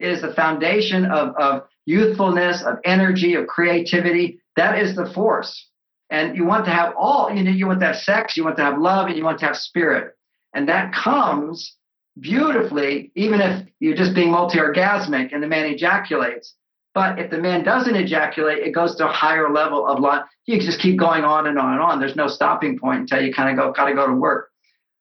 It 0.00 0.10
is 0.10 0.20
the 0.20 0.34
foundation 0.34 1.06
of, 1.06 1.34
of 1.36 1.62
youthfulness, 1.86 2.62
of 2.62 2.78
energy, 2.84 3.34
of 3.34 3.46
creativity. 3.46 4.40
That 4.56 4.78
is 4.80 4.96
the 4.96 5.06
force. 5.06 5.68
And 6.10 6.36
you 6.36 6.44
want 6.44 6.64
to 6.64 6.70
have 6.72 6.94
all, 6.98 7.32
you 7.32 7.44
know, 7.44 7.50
you 7.50 7.66
want 7.66 7.80
to 7.80 7.86
have 7.86 7.96
sex, 7.96 8.36
you 8.36 8.44
want 8.44 8.56
to 8.56 8.64
have 8.64 8.78
love, 8.78 9.06
and 9.06 9.16
you 9.16 9.24
want 9.24 9.38
to 9.38 9.46
have 9.46 9.56
spirit. 9.56 10.14
And 10.54 10.68
that 10.68 10.92
comes 10.94 11.76
beautifully, 12.18 13.10
even 13.16 13.40
if 13.40 13.66
you're 13.80 13.96
just 13.96 14.14
being 14.14 14.30
multi 14.30 14.58
orgasmic 14.58 15.32
and 15.32 15.42
the 15.42 15.48
man 15.48 15.66
ejaculates. 15.66 16.54
But 16.94 17.18
if 17.18 17.30
the 17.30 17.38
man 17.38 17.64
doesn't 17.64 17.96
ejaculate, 17.96 18.58
it 18.58 18.70
goes 18.70 18.94
to 18.96 19.08
a 19.08 19.12
higher 19.12 19.52
level 19.52 19.84
of 19.86 19.98
life. 19.98 20.24
You 20.46 20.60
just 20.60 20.78
keep 20.78 20.96
going 20.96 21.24
on 21.24 21.48
and 21.48 21.58
on 21.58 21.72
and 21.72 21.82
on. 21.82 21.98
There's 21.98 22.14
no 22.14 22.28
stopping 22.28 22.78
point 22.78 23.00
until 23.00 23.20
you 23.20 23.34
kind 23.34 23.50
of 23.50 23.56
go, 23.56 23.72
got 23.72 23.86
to 23.86 23.94
go 23.94 24.06
to 24.06 24.14
work. 24.14 24.50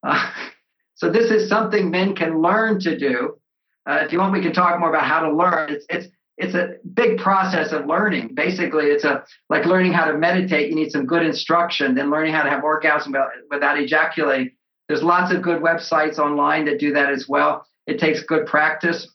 Uh, 0.01 0.31
so 0.95 1.11
this 1.11 1.29
is 1.29 1.47
something 1.47 1.91
men 1.91 2.15
can 2.15 2.41
learn 2.41 2.79
to 2.81 2.97
do. 2.97 3.37
Uh, 3.85 3.99
if 4.01 4.11
you 4.11 4.17
want, 4.17 4.33
we 4.33 4.41
can 4.41 4.53
talk 4.53 4.79
more 4.79 4.89
about 4.89 5.05
how 5.05 5.19
to 5.19 5.31
learn. 5.31 5.69
It's 5.69 5.85
it's 5.89 6.07
it's 6.37 6.55
a 6.55 6.77
big 6.93 7.19
process 7.19 7.73
of 7.73 7.85
learning. 7.85 8.33
Basically, 8.33 8.85
it's 8.85 9.03
a 9.03 9.23
like 9.49 9.65
learning 9.65 9.93
how 9.93 10.05
to 10.05 10.17
meditate. 10.17 10.69
You 10.69 10.75
need 10.75 10.89
some 10.89 11.05
good 11.05 11.23
instruction. 11.23 11.93
Then 11.93 12.09
learning 12.09 12.33
how 12.33 12.41
to 12.41 12.49
have 12.49 12.63
orgasm 12.63 13.11
without, 13.11 13.29
without 13.51 13.79
ejaculating 13.79 14.51
there's 14.87 15.03
lots 15.03 15.33
of 15.33 15.41
good 15.41 15.61
websites 15.61 16.19
online 16.19 16.65
that 16.65 16.79
do 16.79 16.93
that 16.93 17.09
as 17.09 17.27
well. 17.27 17.65
It 17.87 17.99
takes 17.99 18.23
good 18.23 18.45
practice. 18.45 19.07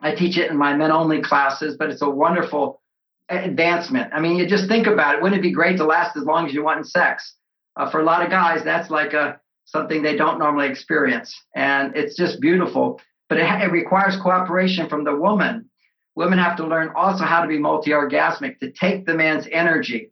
I 0.00 0.14
teach 0.14 0.38
it 0.38 0.50
in 0.50 0.56
my 0.56 0.74
men 0.74 0.90
only 0.90 1.20
classes, 1.20 1.76
but 1.78 1.90
it's 1.90 2.02
a 2.02 2.08
wonderful 2.08 2.80
advancement. 3.28 4.12
I 4.12 4.20
mean, 4.20 4.36
you 4.36 4.46
just 4.46 4.68
think 4.68 4.86
about 4.86 5.14
it. 5.14 5.22
Wouldn't 5.22 5.38
it 5.38 5.42
be 5.42 5.52
great 5.52 5.76
to 5.76 5.84
last 5.84 6.16
as 6.16 6.24
long 6.24 6.46
as 6.46 6.54
you 6.54 6.64
want 6.64 6.78
in 6.78 6.84
sex? 6.84 7.34
Uh, 7.76 7.90
for 7.90 8.00
a 8.00 8.04
lot 8.04 8.22
of 8.22 8.30
guys, 8.30 8.64
that's 8.64 8.90
like 8.90 9.12
a 9.12 9.40
something 9.66 10.02
they 10.02 10.16
don't 10.16 10.38
normally 10.38 10.68
experience, 10.68 11.32
and 11.54 11.94
it's 11.94 12.16
just 12.16 12.40
beautiful. 12.40 13.00
But 13.28 13.38
it, 13.38 13.44
it 13.62 13.70
requires 13.70 14.16
cooperation 14.20 14.88
from 14.88 15.04
the 15.04 15.14
woman. 15.14 15.70
Women 16.16 16.40
have 16.40 16.56
to 16.56 16.66
learn 16.66 16.90
also 16.96 17.24
how 17.24 17.40
to 17.42 17.48
be 17.48 17.58
multi-orgasmic 17.58 18.58
to 18.58 18.72
take 18.72 19.06
the 19.06 19.14
man's 19.14 19.46
energy. 19.52 20.10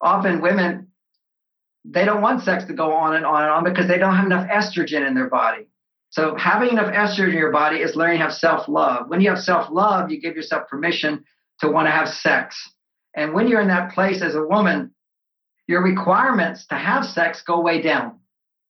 Often, 0.00 0.40
women 0.40 0.88
they 1.88 2.04
don't 2.04 2.22
want 2.22 2.42
sex 2.42 2.64
to 2.64 2.72
go 2.72 2.92
on 2.92 3.14
and 3.14 3.24
on 3.24 3.42
and 3.42 3.50
on 3.50 3.64
because 3.64 3.86
they 3.88 3.98
don't 3.98 4.16
have 4.16 4.26
enough 4.26 4.48
estrogen 4.48 5.06
in 5.06 5.14
their 5.14 5.28
body. 5.28 5.68
So 6.10 6.34
having 6.36 6.70
enough 6.70 6.92
estrogen 6.92 7.32
in 7.32 7.38
your 7.38 7.52
body 7.52 7.78
is 7.78 7.96
learning 7.96 8.18
to 8.18 8.24
have 8.24 8.34
self-love. 8.34 9.08
When 9.08 9.20
you 9.20 9.30
have 9.30 9.38
self-love, 9.38 10.10
you 10.10 10.20
give 10.20 10.34
yourself 10.34 10.68
permission 10.68 11.24
to 11.60 11.70
want 11.70 11.86
to 11.86 11.90
have 11.90 12.08
sex. 12.08 12.56
And 13.14 13.32
when 13.32 13.48
you're 13.48 13.60
in 13.60 13.68
that 13.68 13.92
place 13.92 14.22
as 14.22 14.34
a 14.34 14.42
woman, 14.42 14.94
your 15.68 15.82
requirements 15.82 16.66
to 16.68 16.74
have 16.74 17.04
sex 17.04 17.42
go 17.42 17.60
way 17.60 17.80
down. 17.82 18.18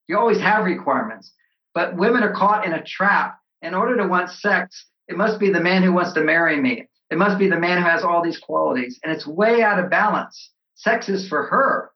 You 0.08 0.18
always 0.18 0.40
have 0.40 0.64
requirements. 0.64 1.32
But 1.74 1.96
women 1.96 2.22
are 2.22 2.34
caught 2.34 2.64
in 2.64 2.72
a 2.72 2.82
trap. 2.82 3.38
In 3.62 3.74
order 3.74 3.96
to 3.96 4.06
want 4.06 4.30
sex, 4.30 4.86
it 5.08 5.16
must 5.16 5.40
be 5.40 5.50
the 5.50 5.60
man 5.60 5.82
who 5.82 5.92
wants 5.92 6.12
to 6.14 6.22
marry 6.22 6.60
me. 6.60 6.88
It 7.10 7.18
must 7.18 7.38
be 7.38 7.48
the 7.48 7.58
man 7.58 7.78
who 7.78 7.88
has 7.88 8.02
all 8.02 8.22
these 8.22 8.38
qualities. 8.38 8.98
And 9.02 9.12
it's 9.12 9.26
way 9.26 9.62
out 9.62 9.78
of 9.78 9.90
balance. 9.90 10.52
Sex 10.74 11.08
is 11.08 11.28
for 11.28 11.44
her. 11.44 11.90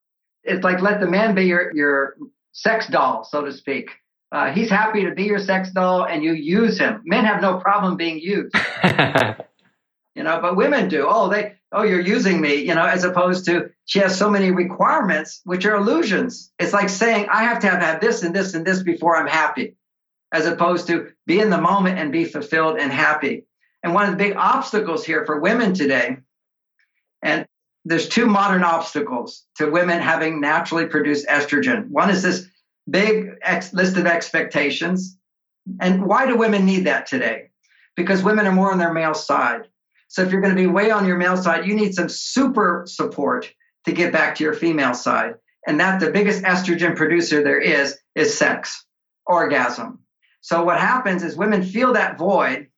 It's 0.44 0.64
like 0.64 0.80
let 0.80 1.00
the 1.00 1.06
man 1.06 1.34
be 1.34 1.44
your, 1.44 1.74
your 1.74 2.16
sex 2.52 2.86
doll, 2.86 3.24
so 3.24 3.44
to 3.44 3.52
speak. 3.52 3.90
Uh, 4.32 4.52
he's 4.52 4.70
happy 4.70 5.04
to 5.04 5.12
be 5.12 5.24
your 5.24 5.40
sex 5.40 5.70
doll 5.70 6.06
and 6.06 6.22
you 6.22 6.32
use 6.32 6.78
him. 6.78 7.02
Men 7.04 7.24
have 7.24 7.42
no 7.42 7.58
problem 7.58 7.96
being 7.96 8.20
used. 8.20 8.54
you 10.14 10.22
know, 10.22 10.40
but 10.40 10.56
women 10.56 10.88
do. 10.88 11.06
Oh, 11.08 11.28
they, 11.28 11.56
oh, 11.72 11.82
you're 11.82 12.00
using 12.00 12.40
me, 12.40 12.54
you 12.54 12.74
know, 12.74 12.84
as 12.84 13.02
opposed 13.02 13.44
to 13.46 13.70
she 13.86 13.98
has 13.98 14.16
so 14.16 14.30
many 14.30 14.52
requirements, 14.52 15.40
which 15.44 15.66
are 15.66 15.74
illusions. 15.74 16.52
It's 16.60 16.72
like 16.72 16.88
saying, 16.88 17.26
I 17.30 17.42
have 17.42 17.58
to 17.60 17.68
have, 17.68 17.80
have 17.80 18.00
this 18.00 18.22
and 18.22 18.34
this 18.34 18.54
and 18.54 18.64
this 18.64 18.82
before 18.82 19.16
I'm 19.16 19.26
happy, 19.26 19.76
as 20.32 20.46
opposed 20.46 20.86
to 20.86 21.08
be 21.26 21.40
in 21.40 21.50
the 21.50 21.60
moment 21.60 21.98
and 21.98 22.12
be 22.12 22.24
fulfilled 22.24 22.78
and 22.78 22.92
happy. 22.92 23.46
And 23.82 23.94
one 23.94 24.04
of 24.04 24.12
the 24.12 24.16
big 24.16 24.36
obstacles 24.36 25.04
here 25.04 25.24
for 25.24 25.40
women 25.40 25.74
today, 25.74 26.18
and 27.22 27.46
there's 27.84 28.08
two 28.08 28.26
modern 28.26 28.62
obstacles 28.62 29.44
to 29.56 29.70
women 29.70 30.00
having 30.00 30.40
naturally 30.40 30.86
produced 30.86 31.26
estrogen. 31.26 31.88
One 31.88 32.10
is 32.10 32.22
this 32.22 32.46
big 32.88 33.30
ex- 33.42 33.72
list 33.72 33.96
of 33.96 34.06
expectations. 34.06 35.16
And 35.80 36.04
why 36.04 36.26
do 36.26 36.36
women 36.36 36.64
need 36.66 36.86
that 36.86 37.06
today? 37.06 37.50
Because 37.96 38.22
women 38.22 38.46
are 38.46 38.52
more 38.52 38.72
on 38.72 38.78
their 38.78 38.92
male 38.92 39.14
side. 39.14 39.68
So 40.08 40.22
if 40.22 40.32
you're 40.32 40.40
going 40.40 40.54
to 40.54 40.60
be 40.60 40.66
way 40.66 40.90
on 40.90 41.06
your 41.06 41.16
male 41.16 41.36
side, 41.36 41.66
you 41.66 41.74
need 41.74 41.94
some 41.94 42.08
super 42.08 42.84
support 42.86 43.52
to 43.84 43.92
get 43.92 44.12
back 44.12 44.34
to 44.36 44.44
your 44.44 44.54
female 44.54 44.94
side. 44.94 45.34
And 45.66 45.78
that 45.80 46.00
the 46.00 46.10
biggest 46.10 46.42
estrogen 46.42 46.96
producer 46.96 47.42
there 47.42 47.60
is 47.60 47.98
is 48.14 48.36
sex, 48.36 48.84
orgasm. 49.26 50.00
So 50.40 50.64
what 50.64 50.80
happens 50.80 51.22
is 51.22 51.36
women 51.36 51.62
feel 51.62 51.92
that 51.92 52.18
void 52.18 52.69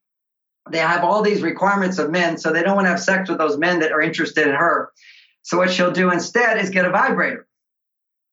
they 0.71 0.79
have 0.79 1.05
all 1.05 1.23
these 1.23 1.43
requirements 1.43 1.99
of 1.99 2.11
men, 2.11 2.39
so 2.39 2.53
they 2.53 2.63
don't 2.63 2.77
want 2.77 2.87
to 2.87 2.91
have 2.91 3.01
sex 3.01 3.29
with 3.29 3.39
those 3.39 3.59
men 3.59 3.81
that 3.81 3.93
are 3.93 4.01
interested 4.01 4.47
in 4.47 4.55
her. 4.55 4.93
So 5.43 5.59
what 5.59 5.71
she'll 5.71 5.91
do 5.91 6.13
instead 6.13 6.59
is 6.59 6.71
get 6.71 6.85
a 6.85 6.91
vibrator. 6.91 7.47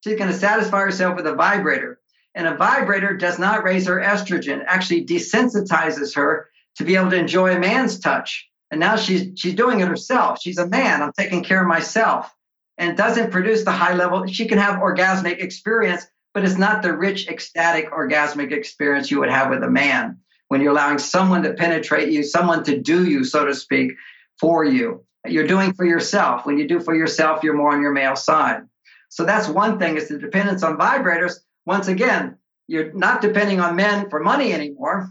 She's 0.03 0.17
going 0.17 0.31
to 0.31 0.37
satisfy 0.37 0.81
herself 0.81 1.15
with 1.15 1.25
a 1.25 1.33
vibrator. 1.33 1.99
And 2.35 2.47
a 2.47 2.55
vibrator 2.55 3.17
does 3.17 3.39
not 3.39 3.63
raise 3.63 3.87
her 3.87 3.99
estrogen, 3.99 4.63
actually 4.65 5.05
desensitizes 5.05 6.15
her 6.15 6.49
to 6.77 6.83
be 6.83 6.95
able 6.95 7.09
to 7.09 7.17
enjoy 7.17 7.55
a 7.55 7.59
man's 7.59 7.99
touch. 7.99 8.47
And 8.71 8.79
now 8.79 8.95
she's 8.95 9.31
she's 9.35 9.55
doing 9.55 9.79
it 9.79 9.87
herself. 9.87 10.39
She's 10.39 10.59
a 10.59 10.67
man. 10.67 11.01
I'm 11.01 11.11
taking 11.17 11.43
care 11.43 11.61
of 11.61 11.67
myself. 11.67 12.31
And 12.77 12.95
doesn't 12.95 13.31
produce 13.31 13.65
the 13.65 13.71
high 13.71 13.95
level. 13.95 14.25
She 14.27 14.47
can 14.47 14.59
have 14.59 14.79
orgasmic 14.79 15.39
experience, 15.39 16.05
but 16.33 16.45
it's 16.45 16.57
not 16.57 16.83
the 16.83 16.95
rich, 16.95 17.27
ecstatic 17.27 17.91
orgasmic 17.91 18.51
experience 18.51 19.11
you 19.11 19.19
would 19.19 19.31
have 19.31 19.49
with 19.49 19.63
a 19.63 19.69
man 19.69 20.19
when 20.49 20.61
you're 20.61 20.71
allowing 20.71 20.97
someone 20.97 21.43
to 21.43 21.53
penetrate 21.53 22.11
you, 22.11 22.23
someone 22.23 22.63
to 22.65 22.77
do 22.77 23.07
you, 23.07 23.23
so 23.23 23.45
to 23.45 23.55
speak, 23.55 23.93
for 24.39 24.65
you. 24.65 25.05
You're 25.25 25.47
doing 25.47 25.73
for 25.73 25.85
yourself. 25.85 26.45
When 26.45 26.57
you 26.57 26.67
do 26.67 26.79
for 26.79 26.95
yourself, 26.95 27.43
you're 27.43 27.55
more 27.55 27.71
on 27.71 27.81
your 27.81 27.91
male 27.91 28.15
side. 28.15 28.63
So 29.09 29.25
that's 29.25 29.47
one 29.47 29.79
thing 29.79 29.97
is 29.97 30.07
the 30.07 30.17
dependence 30.17 30.63
on 30.63 30.77
vibrators. 30.77 31.35
Once 31.65 31.87
again, 31.87 32.37
you're 32.67 32.91
not 32.93 33.21
depending 33.21 33.59
on 33.59 33.75
men 33.75 34.09
for 34.09 34.19
money 34.19 34.53
anymore. 34.53 35.09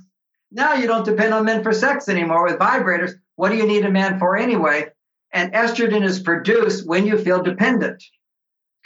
Now 0.50 0.74
you 0.74 0.86
don't 0.86 1.04
depend 1.04 1.34
on 1.34 1.44
men 1.44 1.62
for 1.62 1.72
sex 1.72 2.08
anymore 2.08 2.44
with 2.44 2.58
vibrators. 2.58 3.12
What 3.36 3.50
do 3.50 3.56
you 3.56 3.66
need 3.66 3.84
a 3.84 3.90
man 3.90 4.18
for 4.18 4.36
anyway? 4.36 4.86
And 5.32 5.52
estrogen 5.52 6.04
is 6.04 6.20
produced 6.20 6.86
when 6.86 7.06
you 7.06 7.18
feel 7.18 7.42
dependent. 7.42 8.02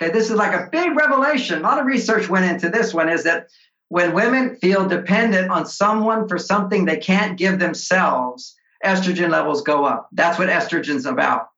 Okay, 0.01 0.13
this 0.13 0.31
is 0.31 0.37
like 0.37 0.53
a 0.53 0.69
big 0.71 0.97
revelation. 0.97 1.61
A 1.61 1.63
lot 1.63 1.79
of 1.79 1.87
research 1.87 2.29
went 2.29 2.51
into 2.51 2.69
this 2.69 2.93
one 2.93 3.09
is 3.09 3.25
that 3.25 3.49
when 3.93 4.14
women 4.14 4.57
feel 4.57 4.88
dependent 4.88 5.51
on 5.51 5.66
someone 5.66 6.26
for 6.26 6.38
something 6.38 6.86
they 6.86 6.97
can't 6.97 7.36
give 7.36 7.59
themselves, 7.59 8.57
estrogen 8.82 9.28
levels 9.28 9.61
go 9.61 9.84
up. 9.84 10.09
That's 10.12 10.38
what 10.38 10.49
estrogen's 10.49 11.05
about. 11.05 11.49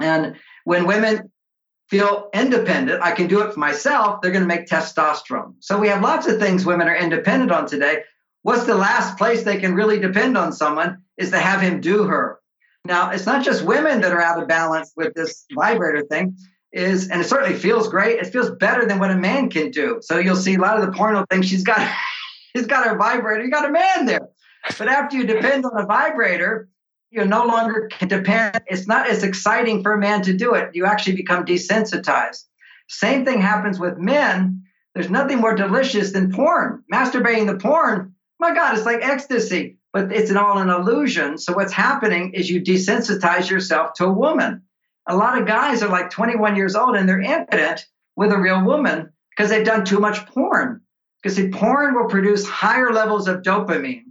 And 0.00 0.36
when 0.64 0.86
women 0.86 1.30
feel 1.90 2.30
independent, 2.32 3.02
I 3.02 3.12
can 3.12 3.26
do 3.26 3.42
it 3.42 3.52
for 3.52 3.60
myself, 3.60 4.22
they're 4.22 4.30
going 4.30 4.40
to 4.40 4.48
make 4.48 4.66
testosterone. 4.66 5.56
So 5.60 5.78
we 5.78 5.88
have 5.88 6.00
lots 6.00 6.26
of 6.26 6.40
things 6.40 6.64
women 6.64 6.88
are 6.88 6.96
independent 6.96 7.52
on 7.52 7.66
today. 7.66 8.04
What's 8.40 8.64
the 8.64 8.74
last 8.74 9.18
place 9.18 9.42
they 9.42 9.58
can 9.58 9.74
really 9.74 9.98
depend 9.98 10.38
on 10.38 10.54
someone 10.54 11.02
is 11.18 11.30
to 11.32 11.38
have 11.38 11.60
him 11.60 11.82
do 11.82 12.04
her. 12.04 12.40
Now, 12.86 13.10
it's 13.10 13.26
not 13.26 13.44
just 13.44 13.62
women 13.62 14.00
that 14.00 14.14
are 14.14 14.22
out 14.22 14.40
of 14.40 14.48
balance 14.48 14.94
with 14.96 15.12
this 15.12 15.44
vibrator 15.52 16.06
thing 16.06 16.38
is, 16.76 17.08
and 17.08 17.20
it 17.20 17.24
certainly 17.24 17.58
feels 17.58 17.88
great. 17.88 18.18
It 18.18 18.26
feels 18.26 18.50
better 18.50 18.86
than 18.86 18.98
what 18.98 19.10
a 19.10 19.16
man 19.16 19.48
can 19.48 19.70
do. 19.70 19.98
So 20.02 20.18
you'll 20.18 20.36
see 20.36 20.54
a 20.54 20.60
lot 20.60 20.78
of 20.78 20.86
the 20.86 20.92
porno 20.92 21.24
things. 21.30 21.48
She's 21.48 21.64
got, 21.64 21.80
she's 22.56 22.66
got 22.66 22.86
her 22.86 22.96
vibrator. 22.96 23.42
You 23.42 23.50
got 23.50 23.68
a 23.68 23.72
man 23.72 24.06
there. 24.06 24.28
But 24.78 24.88
after 24.88 25.16
you 25.16 25.26
depend 25.26 25.64
on 25.64 25.80
a 25.80 25.86
vibrator, 25.86 26.68
you 27.10 27.24
no 27.24 27.46
longer 27.46 27.88
can 27.90 28.08
depend. 28.08 28.60
It's 28.66 28.86
not 28.86 29.08
as 29.08 29.22
exciting 29.22 29.82
for 29.82 29.94
a 29.94 29.98
man 29.98 30.22
to 30.22 30.34
do 30.34 30.54
it. 30.54 30.70
You 30.74 30.86
actually 30.86 31.16
become 31.16 31.44
desensitized. 31.44 32.44
Same 32.88 33.24
thing 33.24 33.40
happens 33.40 33.78
with 33.78 33.96
men. 33.96 34.62
There's 34.94 35.10
nothing 35.10 35.38
more 35.38 35.54
delicious 35.54 36.12
than 36.12 36.32
porn. 36.32 36.82
Masturbating 36.92 37.46
the 37.46 37.58
porn, 37.58 38.14
my 38.38 38.54
God, 38.54 38.76
it's 38.76 38.86
like 38.86 39.02
ecstasy, 39.02 39.78
but 39.92 40.12
it's 40.12 40.34
all 40.34 40.58
an 40.58 40.68
illusion. 40.68 41.38
So 41.38 41.54
what's 41.54 41.72
happening 41.72 42.32
is 42.34 42.50
you 42.50 42.60
desensitize 42.60 43.48
yourself 43.48 43.94
to 43.94 44.06
a 44.06 44.12
woman 44.12 44.62
a 45.08 45.16
lot 45.16 45.40
of 45.40 45.46
guys 45.46 45.82
are 45.82 45.88
like 45.88 46.10
21 46.10 46.56
years 46.56 46.74
old 46.74 46.96
and 46.96 47.08
they're 47.08 47.20
impotent 47.20 47.86
with 48.16 48.32
a 48.32 48.38
real 48.38 48.64
woman 48.64 49.12
because 49.30 49.50
they've 49.50 49.66
done 49.66 49.84
too 49.84 50.00
much 50.00 50.26
porn. 50.26 50.80
Because 51.22 51.36
see, 51.36 51.48
porn 51.48 51.94
will 51.94 52.08
produce 52.08 52.46
higher 52.46 52.92
levels 52.92 53.28
of 53.28 53.42
dopamine. 53.42 54.04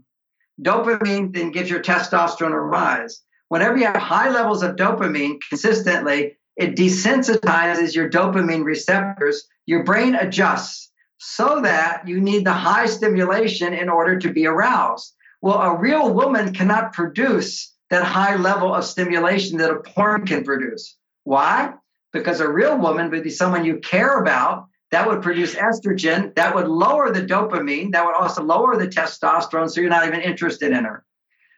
Dopamine 0.61 1.33
then 1.33 1.51
gives 1.51 1.69
your 1.69 1.81
testosterone 1.81 2.53
a 2.53 2.59
rise. 2.59 3.21
Whenever 3.49 3.77
you 3.77 3.85
have 3.85 3.97
high 3.97 4.29
levels 4.29 4.63
of 4.63 4.75
dopamine 4.75 5.37
consistently, 5.49 6.37
it 6.55 6.75
desensitizes 6.75 7.93
your 7.93 8.09
dopamine 8.09 8.63
receptors. 8.63 9.47
Your 9.65 9.83
brain 9.83 10.15
adjusts 10.15 10.91
so 11.17 11.61
that 11.61 12.07
you 12.07 12.21
need 12.21 12.45
the 12.45 12.53
high 12.53 12.85
stimulation 12.85 13.73
in 13.73 13.89
order 13.89 14.17
to 14.19 14.31
be 14.31 14.45
aroused. 14.45 15.13
Well, 15.41 15.61
a 15.61 15.77
real 15.77 16.13
woman 16.13 16.53
cannot 16.53 16.93
produce 16.93 17.74
that 17.89 18.03
high 18.03 18.35
level 18.35 18.73
of 18.73 18.85
stimulation 18.85 19.57
that 19.59 19.71
a 19.71 19.79
porn 19.79 20.25
can 20.25 20.43
produce. 20.43 20.97
Why? 21.23 21.73
Because 22.13 22.39
a 22.39 22.49
real 22.49 22.77
woman 22.77 23.11
would 23.11 23.23
be 23.23 23.29
someone 23.29 23.65
you 23.65 23.77
care 23.79 24.19
about. 24.19 24.67
That 24.91 25.07
would 25.07 25.21
produce 25.21 25.55
estrogen. 25.55 26.33
That 26.35 26.55
would 26.55 26.67
lower 26.67 27.11
the 27.11 27.21
dopamine. 27.21 27.91
That 27.91 28.05
would 28.05 28.15
also 28.15 28.43
lower 28.43 28.77
the 28.77 28.87
testosterone. 28.87 29.69
So 29.69 29.81
you're 29.81 29.89
not 29.89 30.07
even 30.07 30.21
interested 30.21 30.71
in 30.71 30.83
her 30.85 31.03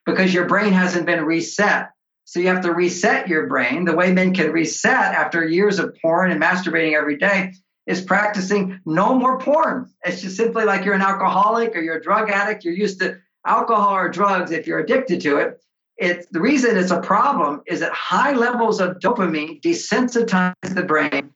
because 0.05 0.33
your 0.33 0.45
brain 0.45 0.73
hasn't 0.73 1.05
been 1.05 1.23
reset. 1.23 1.89
So 2.25 2.39
you 2.39 2.47
have 2.47 2.63
to 2.63 2.73
reset 2.73 3.27
your 3.29 3.47
brain. 3.47 3.85
The 3.85 3.95
way 3.95 4.11
men 4.11 4.33
can 4.33 4.51
reset 4.51 5.13
after 5.13 5.45
years 5.45 5.79
of 5.79 5.95
porn 6.01 6.31
and 6.31 6.41
masturbating 6.41 6.93
every 6.93 7.17
day 7.17 7.53
is 7.85 8.01
practicing 8.01 8.81
no 8.85 9.13
more 9.17 9.39
porn. 9.39 9.89
It's 10.03 10.21
just 10.21 10.35
simply 10.35 10.65
like 10.65 10.83
you're 10.83 10.93
an 10.93 11.01
alcoholic 11.01 11.75
or 11.75 11.79
you're 11.79 11.97
a 11.97 12.03
drug 12.03 12.29
addict. 12.29 12.65
You're 12.65 12.73
used 12.73 12.99
to 12.99 13.19
alcohol 13.45 13.95
or 13.95 14.09
drugs 14.09 14.51
if 14.51 14.67
you're 14.67 14.79
addicted 14.79 15.21
to 15.21 15.37
it 15.37 15.61
it's 15.97 16.27
the 16.27 16.39
reason 16.39 16.77
it's 16.77 16.91
a 16.91 17.01
problem 17.01 17.61
is 17.65 17.79
that 17.79 17.91
high 17.91 18.33
levels 18.33 18.79
of 18.79 18.97
dopamine 18.99 19.61
desensitize 19.61 20.53
the 20.61 20.83
brain 20.83 21.31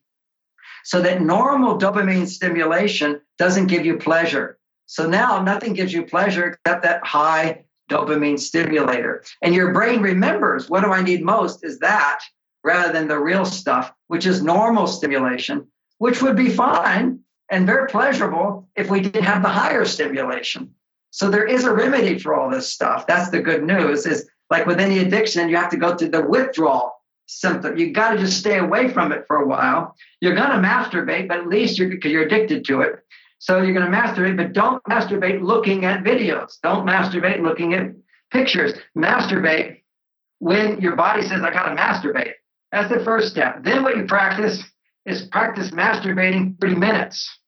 so 0.84 1.02
that 1.02 1.22
normal 1.22 1.78
dopamine 1.78 2.28
stimulation 2.28 3.22
doesn't 3.38 3.68
give 3.68 3.86
you 3.86 3.98
pleasure. 3.98 4.58
So 4.86 5.08
now 5.08 5.42
nothing 5.42 5.74
gives 5.74 5.94
you 5.94 6.04
pleasure 6.04 6.48
except 6.66 6.84
that 6.84 7.06
high 7.06 7.64
dopamine 7.90 8.40
stimulator. 8.40 9.24
And 9.42 9.54
your 9.54 9.74
brain 9.74 10.02
remembers 10.02 10.70
what 10.70 10.84
do 10.84 10.92
I 10.92 11.02
need 11.02 11.24
most 11.24 11.64
is 11.64 11.80
that 11.80 12.20
rather 12.64 12.94
than 12.94 13.08
the 13.08 13.20
real 13.20 13.46
stuff, 13.46 13.92
which 14.08 14.26
is 14.26 14.44
normal 14.44 14.88
stimulation, 14.88 15.68
which 15.98 16.22
would 16.22 16.36
be 16.36 16.50
fine 16.50 17.20
and 17.50 17.66
very 17.66 17.88
pleasurable 17.88 18.68
if 18.76 18.90
we 18.90 19.02
didn't 19.02 19.24
have 19.24 19.42
the 19.42 19.50
higher 19.50 19.86
stimulation. 19.86 20.74
So 21.12 21.30
there 21.30 21.46
is 21.46 21.66
a 21.66 21.74
remedy 21.74 22.18
for 22.18 22.34
all 22.34 22.50
this 22.50 22.72
stuff. 22.72 23.06
That's 23.06 23.30
the 23.30 23.42
good 23.42 23.64
news 23.64 24.06
is 24.06 24.30
like 24.52 24.66
with 24.66 24.80
any 24.82 25.00
addiction, 25.00 25.50
you 25.50 25.56
have 25.56 25.72
to 25.72 25.78
go 25.78 25.96
through 25.96 26.10
the 26.10 26.22
withdrawal 26.22 26.94
symptom. 27.26 27.78
You 27.78 27.92
got 27.92 28.12
to 28.12 28.18
just 28.18 28.38
stay 28.38 28.58
away 28.58 28.90
from 28.90 29.14
it 29.14 29.24
for 29.26 29.38
a 29.38 29.48
while. 29.48 29.96
You're 30.20 30.36
going 30.36 30.50
to 30.50 30.68
masturbate, 30.68 31.30
but 31.30 31.40
at 31.40 31.48
least 31.48 31.80
you're 31.80 31.90
because 31.90 32.12
you're 32.12 32.24
addicted 32.24 32.66
to 32.66 32.82
it. 32.82 33.00
So 33.40 33.62
you're 33.62 33.74
going 33.74 33.90
to 33.90 33.98
masturbate, 33.98 34.36
but 34.36 34.52
don't 34.52 34.84
masturbate 34.84 35.42
looking 35.42 35.86
at 35.86 36.04
videos. 36.04 36.60
Don't 36.62 36.86
masturbate 36.86 37.42
looking 37.42 37.74
at 37.74 37.92
pictures. 38.32 38.74
Masturbate 38.96 39.82
when 40.40 40.82
your 40.82 40.98
body 40.98 41.22
says, 41.22 41.42
I 41.42 41.52
got 41.52 41.70
to 41.70 41.76
masturbate. 41.76 42.34
That's 42.74 42.94
the 42.94 43.04
first 43.06 43.30
step. 43.30 43.64
Then 43.64 43.84
what 43.84 43.96
you 43.96 44.04
practice 44.04 44.62
is 45.06 45.28
practice 45.28 45.72
masturbating 45.72 46.60
30 46.60 46.76
minutes. 46.76 47.40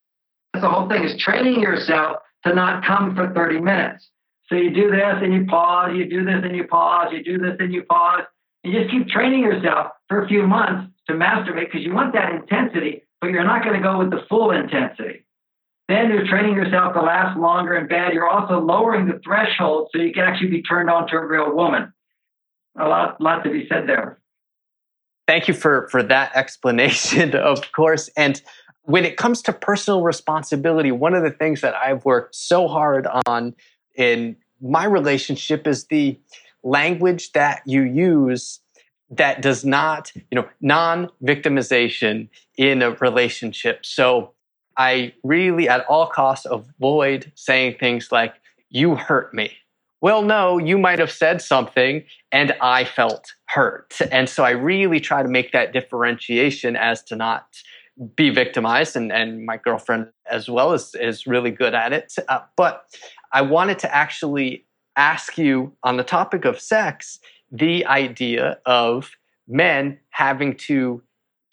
That's 0.54 0.64
the 0.64 0.70
whole 0.70 0.88
thing 0.88 1.04
is 1.04 1.22
training 1.22 1.60
yourself 1.60 2.18
to 2.46 2.56
not 2.56 2.86
come 2.86 3.14
for 3.14 3.34
30 3.34 3.60
minutes. 3.60 4.10
So 4.54 4.60
you 4.60 4.70
do 4.70 4.92
this 4.92 5.16
and 5.24 5.34
you 5.34 5.46
pause, 5.48 5.94
you 5.96 6.08
do 6.08 6.24
this 6.24 6.44
and 6.44 6.56
you 6.56 6.68
pause, 6.68 7.08
you 7.12 7.24
do 7.24 7.40
this 7.40 7.56
and 7.58 7.74
you 7.74 7.82
pause. 7.90 8.22
You 8.64 8.80
just 8.80 8.92
keep 8.92 9.08
training 9.08 9.40
yourself 9.40 9.88
for 10.08 10.24
a 10.24 10.28
few 10.28 10.46
months 10.46 10.94
to 11.08 11.14
masturbate 11.14 11.72
because 11.72 11.82
you 11.82 11.92
want 11.92 12.14
that 12.14 12.32
intensity, 12.32 13.02
but 13.20 13.32
you're 13.32 13.44
not 13.44 13.64
going 13.64 13.76
to 13.76 13.82
go 13.82 13.98
with 13.98 14.12
the 14.12 14.22
full 14.30 14.52
intensity. 14.52 15.26
Then 15.90 16.12
you're 16.12 16.28
training 16.28 16.54
yourself 16.54 16.94
to 16.94 17.02
last 17.02 17.36
longer 17.36 17.76
in 17.76 17.88
bed. 17.88 18.14
You're 18.14 18.30
also 18.30 18.60
lowering 18.60 19.08
the 19.08 19.20
threshold 19.26 19.90
so 19.92 20.00
you 20.00 20.14
can 20.14 20.24
actually 20.24 20.52
be 20.52 20.62
turned 20.62 20.88
on 20.88 21.08
to 21.08 21.16
a 21.16 21.26
real 21.26 21.56
woman. 21.56 21.92
A 22.80 22.88
lot, 22.88 23.20
lot 23.20 23.44
to 23.46 23.50
be 23.50 23.66
said 23.68 23.88
there. 23.88 24.20
Thank 25.28 25.48
you 25.48 25.56
for 25.56 25.88
for 25.90 26.04
that 26.04 26.36
explanation, 26.36 27.36
of 27.36 27.72
course. 27.72 28.08
And 28.16 28.40
when 28.84 29.04
it 29.04 29.18
comes 29.18 29.42
to 29.44 29.54
personal 29.54 30.04
responsibility, 30.04 30.92
one 30.92 31.16
of 31.16 31.24
the 31.24 31.32
things 31.32 31.62
that 31.62 31.74
I've 31.74 32.06
worked 32.06 32.36
so 32.36 32.68
hard 32.68 33.08
on 33.26 33.56
in 33.96 34.36
my 34.64 34.86
relationship 34.86 35.68
is 35.68 35.86
the 35.88 36.18
language 36.64 37.34
that 37.34 37.62
you 37.66 37.82
use 37.84 38.62
that 39.10 39.42
does 39.42 39.64
not, 39.64 40.12
you 40.16 40.36
know, 40.36 40.48
non-victimization 40.62 42.30
in 42.58 42.82
a 42.82 42.92
relationship. 42.92 43.86
So 43.86 44.34
I 44.78 45.14
really 45.24 45.70
at 45.70 45.86
all 45.86 46.08
costs 46.08 46.48
avoid 46.50 47.32
saying 47.36 47.76
things 47.80 48.12
like, 48.12 48.34
you 48.70 48.96
hurt 48.96 49.34
me. 49.34 49.52
Well, 50.02 50.24
no, 50.24 50.58
you 50.58 50.78
might 50.78 51.00
have 51.00 51.12
said 51.12 51.42
something 51.42 52.04
and 52.32 52.56
I 52.60 52.86
felt 52.86 53.34
hurt. 53.46 53.96
And 54.12 54.28
so 54.28 54.44
I 54.44 54.50
really 54.50 55.00
try 55.00 55.22
to 55.22 55.30
make 55.30 55.52
that 55.52 55.74
differentiation 55.74 56.76
as 56.76 57.04
to 57.04 57.16
not 57.16 57.46
be 58.16 58.32
victimized. 58.32 58.96
And, 58.96 59.12
and 59.12 59.46
my 59.46 59.58
girlfriend 59.58 60.08
as 60.30 60.50
well 60.50 60.74
is, 60.74 60.96
is 60.96 61.28
really 61.28 61.52
good 61.52 61.76
at 61.76 61.94
it. 61.94 62.14
Uh, 62.28 62.40
but 62.58 62.84
I 63.34 63.42
wanted 63.42 63.80
to 63.80 63.94
actually 63.94 64.66
ask 64.96 65.38
you 65.38 65.74
on 65.84 65.98
the 65.98 66.04
topic 66.04 66.46
of 66.46 66.60
sex 66.60 67.20
the 67.52 67.86
idea 67.88 68.60
of 68.66 69.12
men 69.48 70.00
having 70.12 70.56
to 70.56 71.02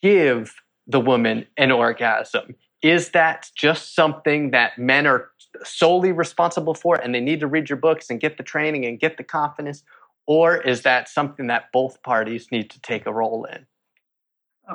give 0.03 0.55
the 0.87 1.01
woman 1.01 1.47
an 1.57 1.73
orgasm. 1.73 2.55
Is 2.83 3.11
that 3.11 3.51
just 3.55 3.95
something 3.95 4.51
that 4.51 4.79
men 4.79 5.07
are 5.07 5.31
solely 5.65 6.13
responsible 6.13 6.75
for 6.75 6.97
and 6.97 7.15
they 7.15 7.21
need 7.21 7.41
to 7.41 7.47
read 7.47 7.69
your 7.69 7.77
books 7.79 8.11
and 8.11 8.21
get 8.21 8.37
the 8.37 8.43
training 8.43 8.85
and 8.85 9.01
get 9.01 9.17
the 9.17 9.25
confidence? 9.25 9.83
Or 10.27 10.57
is 10.57 10.83
that 10.83 11.09
something 11.09 11.47
that 11.49 11.73
both 11.73 12.03
parties 12.03 12.49
need 12.53 12.71
to 12.71 12.81
take 12.81 13.07
a 13.07 13.13
role 13.13 13.45
in? 13.45 13.67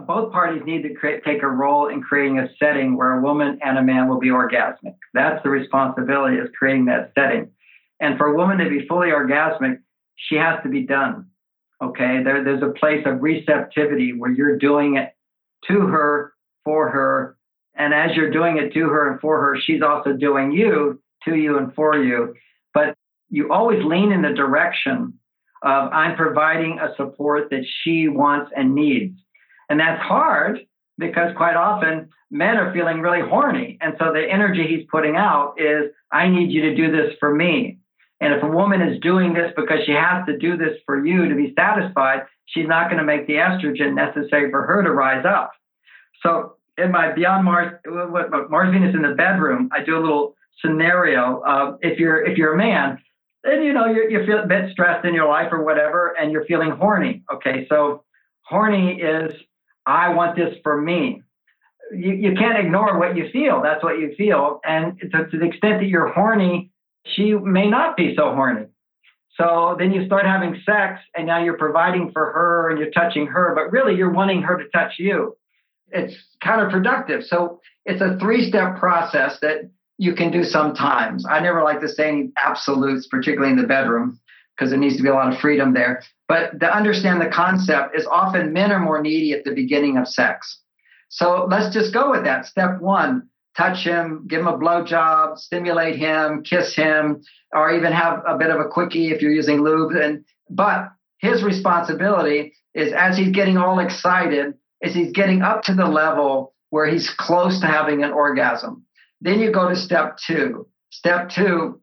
Both 0.08 0.32
parties 0.32 0.64
need 0.66 0.84
to 0.84 0.94
create, 0.94 1.24
take 1.24 1.44
a 1.44 1.48
role 1.48 1.88
in 1.88 2.02
creating 2.02 2.40
a 2.40 2.50
setting 2.60 2.98
where 2.98 3.18
a 3.18 3.22
woman 3.22 3.60
and 3.64 3.78
a 3.78 3.84
man 3.84 4.08
will 4.08 4.20
be 4.20 4.30
orgasmic. 4.30 4.96
That's 5.14 5.42
the 5.44 5.50
responsibility 5.50 6.38
is 6.38 6.50
creating 6.58 6.86
that 6.86 7.12
setting. 7.18 7.52
And 8.00 8.18
for 8.18 8.28
a 8.28 8.36
woman 8.36 8.58
to 8.58 8.70
be 8.70 8.88
fully 8.88 9.10
orgasmic, 9.10 9.80
she 10.16 10.36
has 10.36 10.62
to 10.64 10.70
be 10.70 10.82
done. 10.82 11.28
Okay, 11.82 12.24
there, 12.24 12.44
there's 12.44 12.64
a 12.64 12.74
place 12.80 13.06
of 13.06 13.22
receptivity 13.22 14.14
where 14.14 14.32
you're 14.32 14.58
doing 14.58 14.96
it 14.96 15.14
to 15.68 15.82
her, 15.82 16.34
for 16.64 16.90
her, 16.90 17.38
and 17.76 17.94
as 17.94 18.16
you're 18.16 18.32
doing 18.32 18.58
it 18.58 18.74
to 18.74 18.88
her 18.88 19.12
and 19.12 19.20
for 19.20 19.40
her, 19.42 19.58
she's 19.60 19.82
also 19.82 20.14
doing 20.14 20.52
you, 20.52 21.02
to 21.26 21.36
you, 21.36 21.58
and 21.58 21.74
for 21.74 21.98
you. 21.98 22.34
But 22.74 22.96
you 23.30 23.52
always 23.52 23.84
lean 23.84 24.12
in 24.12 24.22
the 24.22 24.34
direction 24.34 25.14
of 25.64 25.92
I'm 25.92 26.16
providing 26.16 26.80
a 26.80 26.96
support 26.96 27.50
that 27.50 27.66
she 27.84 28.08
wants 28.08 28.52
and 28.56 28.74
needs. 28.74 29.20
And 29.70 29.80
that's 29.80 30.02
hard 30.02 30.60
because 30.98 31.36
quite 31.36 31.56
often 31.56 32.10
men 32.32 32.58
are 32.58 32.74
feeling 32.74 33.02
really 33.02 33.22
horny. 33.28 33.78
And 33.82 33.96
so 34.00 34.14
the 34.14 34.26
energy 34.30 34.66
he's 34.68 34.86
putting 34.92 35.16
out 35.16 35.56
is, 35.58 35.92
I 36.12 36.28
need 36.28 36.52
you 36.52 36.62
to 36.64 36.76
do 36.76 36.92
this 36.92 37.16
for 37.20 37.34
me. 37.34 37.80
And 38.22 38.34
if 38.34 38.44
a 38.44 38.48
woman 38.48 38.82
is 38.82 39.00
doing 39.02 39.34
this 39.34 39.52
because 39.56 39.80
she 39.86 39.92
has 39.92 40.26
to 40.28 40.38
do 40.38 40.56
this 40.58 40.78
for 40.86 41.06
you 41.06 41.28
to 41.28 41.36
be 41.36 41.54
satisfied, 41.58 42.22
she's 42.46 42.68
not 42.68 42.90
going 42.90 43.00
to 43.00 43.06
make 43.06 43.28
the 43.28 43.34
estrogen 43.34 43.94
necessary 43.94 44.50
for 44.52 44.66
her 44.66 44.84
to 44.84 44.92
rise 44.92 45.26
up. 45.26 45.52
So 46.24 46.56
in 46.78 46.92
my 46.92 47.12
Beyond 47.12 47.46
Mars, 47.46 47.74
Mars 48.50 48.74
Venus 48.74 48.96
in 48.96 49.02
the 49.02 49.16
bedroom, 49.16 49.70
I 49.72 49.84
do 49.84 49.98
a 49.98 50.02
little 50.02 50.36
scenario 50.62 51.42
of 51.46 51.78
if 51.82 52.00
you're 52.00 52.26
if 52.26 52.38
you're 52.38 52.54
a 52.54 52.58
man, 52.58 53.00
then 53.44 53.62
you 53.64 53.74
know 53.74 53.86
you 53.86 54.08
you 54.10 54.26
feel 54.26 54.40
a 54.40 54.48
bit 54.48 54.72
stressed 54.72 55.06
in 55.06 55.14
your 55.14 55.28
life 55.28 55.50
or 55.52 55.64
whatever, 55.64 56.16
and 56.20 56.32
you're 56.32 56.46
feeling 56.46 56.72
horny. 56.72 57.24
Okay, 57.34 57.66
so 57.70 58.04
horny 58.44 59.02
is 59.02 59.32
I 59.86 60.10
want 60.10 60.36
this 60.36 60.56
for 60.64 60.82
me. 60.82 61.22
You, 61.92 62.14
you 62.14 62.36
can't 62.36 62.58
ignore 62.58 62.98
what 62.98 63.16
you 63.16 63.30
feel. 63.32 63.62
That's 63.62 63.84
what 63.84 64.00
you 64.00 64.14
feel. 64.18 64.60
And 64.66 65.00
to, 65.00 65.28
to 65.28 65.38
the 65.38 65.46
extent 65.46 65.80
that 65.82 65.88
you're 65.88 66.12
horny, 66.12 66.72
she 67.06 67.34
may 67.34 67.70
not 67.70 67.96
be 67.96 68.16
so 68.16 68.34
horny. 68.34 68.68
So 69.38 69.76
then 69.78 69.92
you 69.92 70.06
start 70.06 70.26
having 70.26 70.60
sex, 70.66 71.02
and 71.16 71.28
now 71.28 71.44
you're 71.44 71.58
providing 71.58 72.12
for 72.12 72.32
her 72.32 72.70
and 72.70 72.80
you're 72.80 72.92
touching 72.92 73.28
her, 73.28 73.54
but 73.54 73.72
really 73.72 73.96
you're 73.96 74.12
wanting 74.12 74.42
her 74.42 74.58
to 74.58 74.68
touch 74.70 74.94
you. 74.98 75.36
It's 75.92 76.16
counterproductive. 76.44 77.24
So 77.24 77.60
it's 77.86 78.02
a 78.02 78.18
three 78.18 78.48
step 78.48 78.78
process 78.78 79.38
that 79.42 79.70
you 79.98 80.16
can 80.16 80.32
do 80.32 80.44
sometimes. 80.44 81.26
I 81.30 81.40
never 81.42 81.64
like 81.64 81.82
to 81.82 81.90
say 81.90 82.08
any 82.08 82.32
absolutes, 82.44 83.08
particularly 83.08 83.52
in 83.52 83.58
the 83.58 83.68
bedroom, 83.68 84.20
because 84.56 84.70
there 84.72 84.80
needs 84.80 84.98
to 84.98 85.04
be 85.04 85.10
a 85.10 85.14
lot 85.14 85.32
of 85.32 85.40
freedom 85.40 85.74
there. 85.74 86.04
But 86.28 86.60
to 86.60 86.76
understand 86.76 87.22
the 87.22 87.28
concept 87.28 87.98
is 87.98 88.06
often 88.08 88.54
men 88.54 88.72
are 88.72 88.80
more 88.80 89.02
needy 89.02 89.34
at 89.34 89.44
the 89.44 89.54
beginning 89.54 89.98
of 89.98 90.08
sex. 90.08 90.62
So 91.10 91.48
let's 91.50 91.74
just 91.74 91.94
go 91.94 92.12
with 92.12 92.24
that. 92.24 92.46
Step 92.46 92.80
one, 92.80 93.30
touch 93.58 93.84
him, 93.84 94.26
give 94.28 94.42
him 94.42 94.48
a 94.48 94.58
blowjob, 94.58 95.38
stimulate 95.38 95.98
him, 95.98 96.44
kiss 96.44 96.76
him, 96.76 97.22
or 97.54 97.74
even 97.74 97.92
have 97.92 98.24
a 98.28 98.38
bit 98.38 98.50
of 98.50 98.60
a 98.60 98.68
quickie 98.68 99.12
if 99.12 99.22
you're 99.22 99.32
using 99.32 99.62
lube. 99.62 99.94
And 99.94 100.26
but 100.50 100.90
his 101.20 101.44
responsibility 101.44 102.54
is 102.74 102.92
as 102.94 103.18
he's 103.18 103.32
getting 103.32 103.58
all 103.58 103.80
excited, 103.80 104.54
is 104.82 104.94
he's 104.94 105.12
getting 105.12 105.42
up 105.42 105.64
to 105.64 105.74
the 105.74 105.86
level 105.86 106.54
where 106.70 106.88
he's 106.88 107.10
close 107.10 107.60
to 107.62 107.68
having 107.68 108.04
an 108.04 108.12
orgasm. 108.12 108.84
Then 109.22 109.40
you 109.40 109.52
go 109.52 109.70
to 109.70 109.76
step 109.76 110.18
two. 110.18 110.68
Step 110.92 111.30
two 111.30 111.82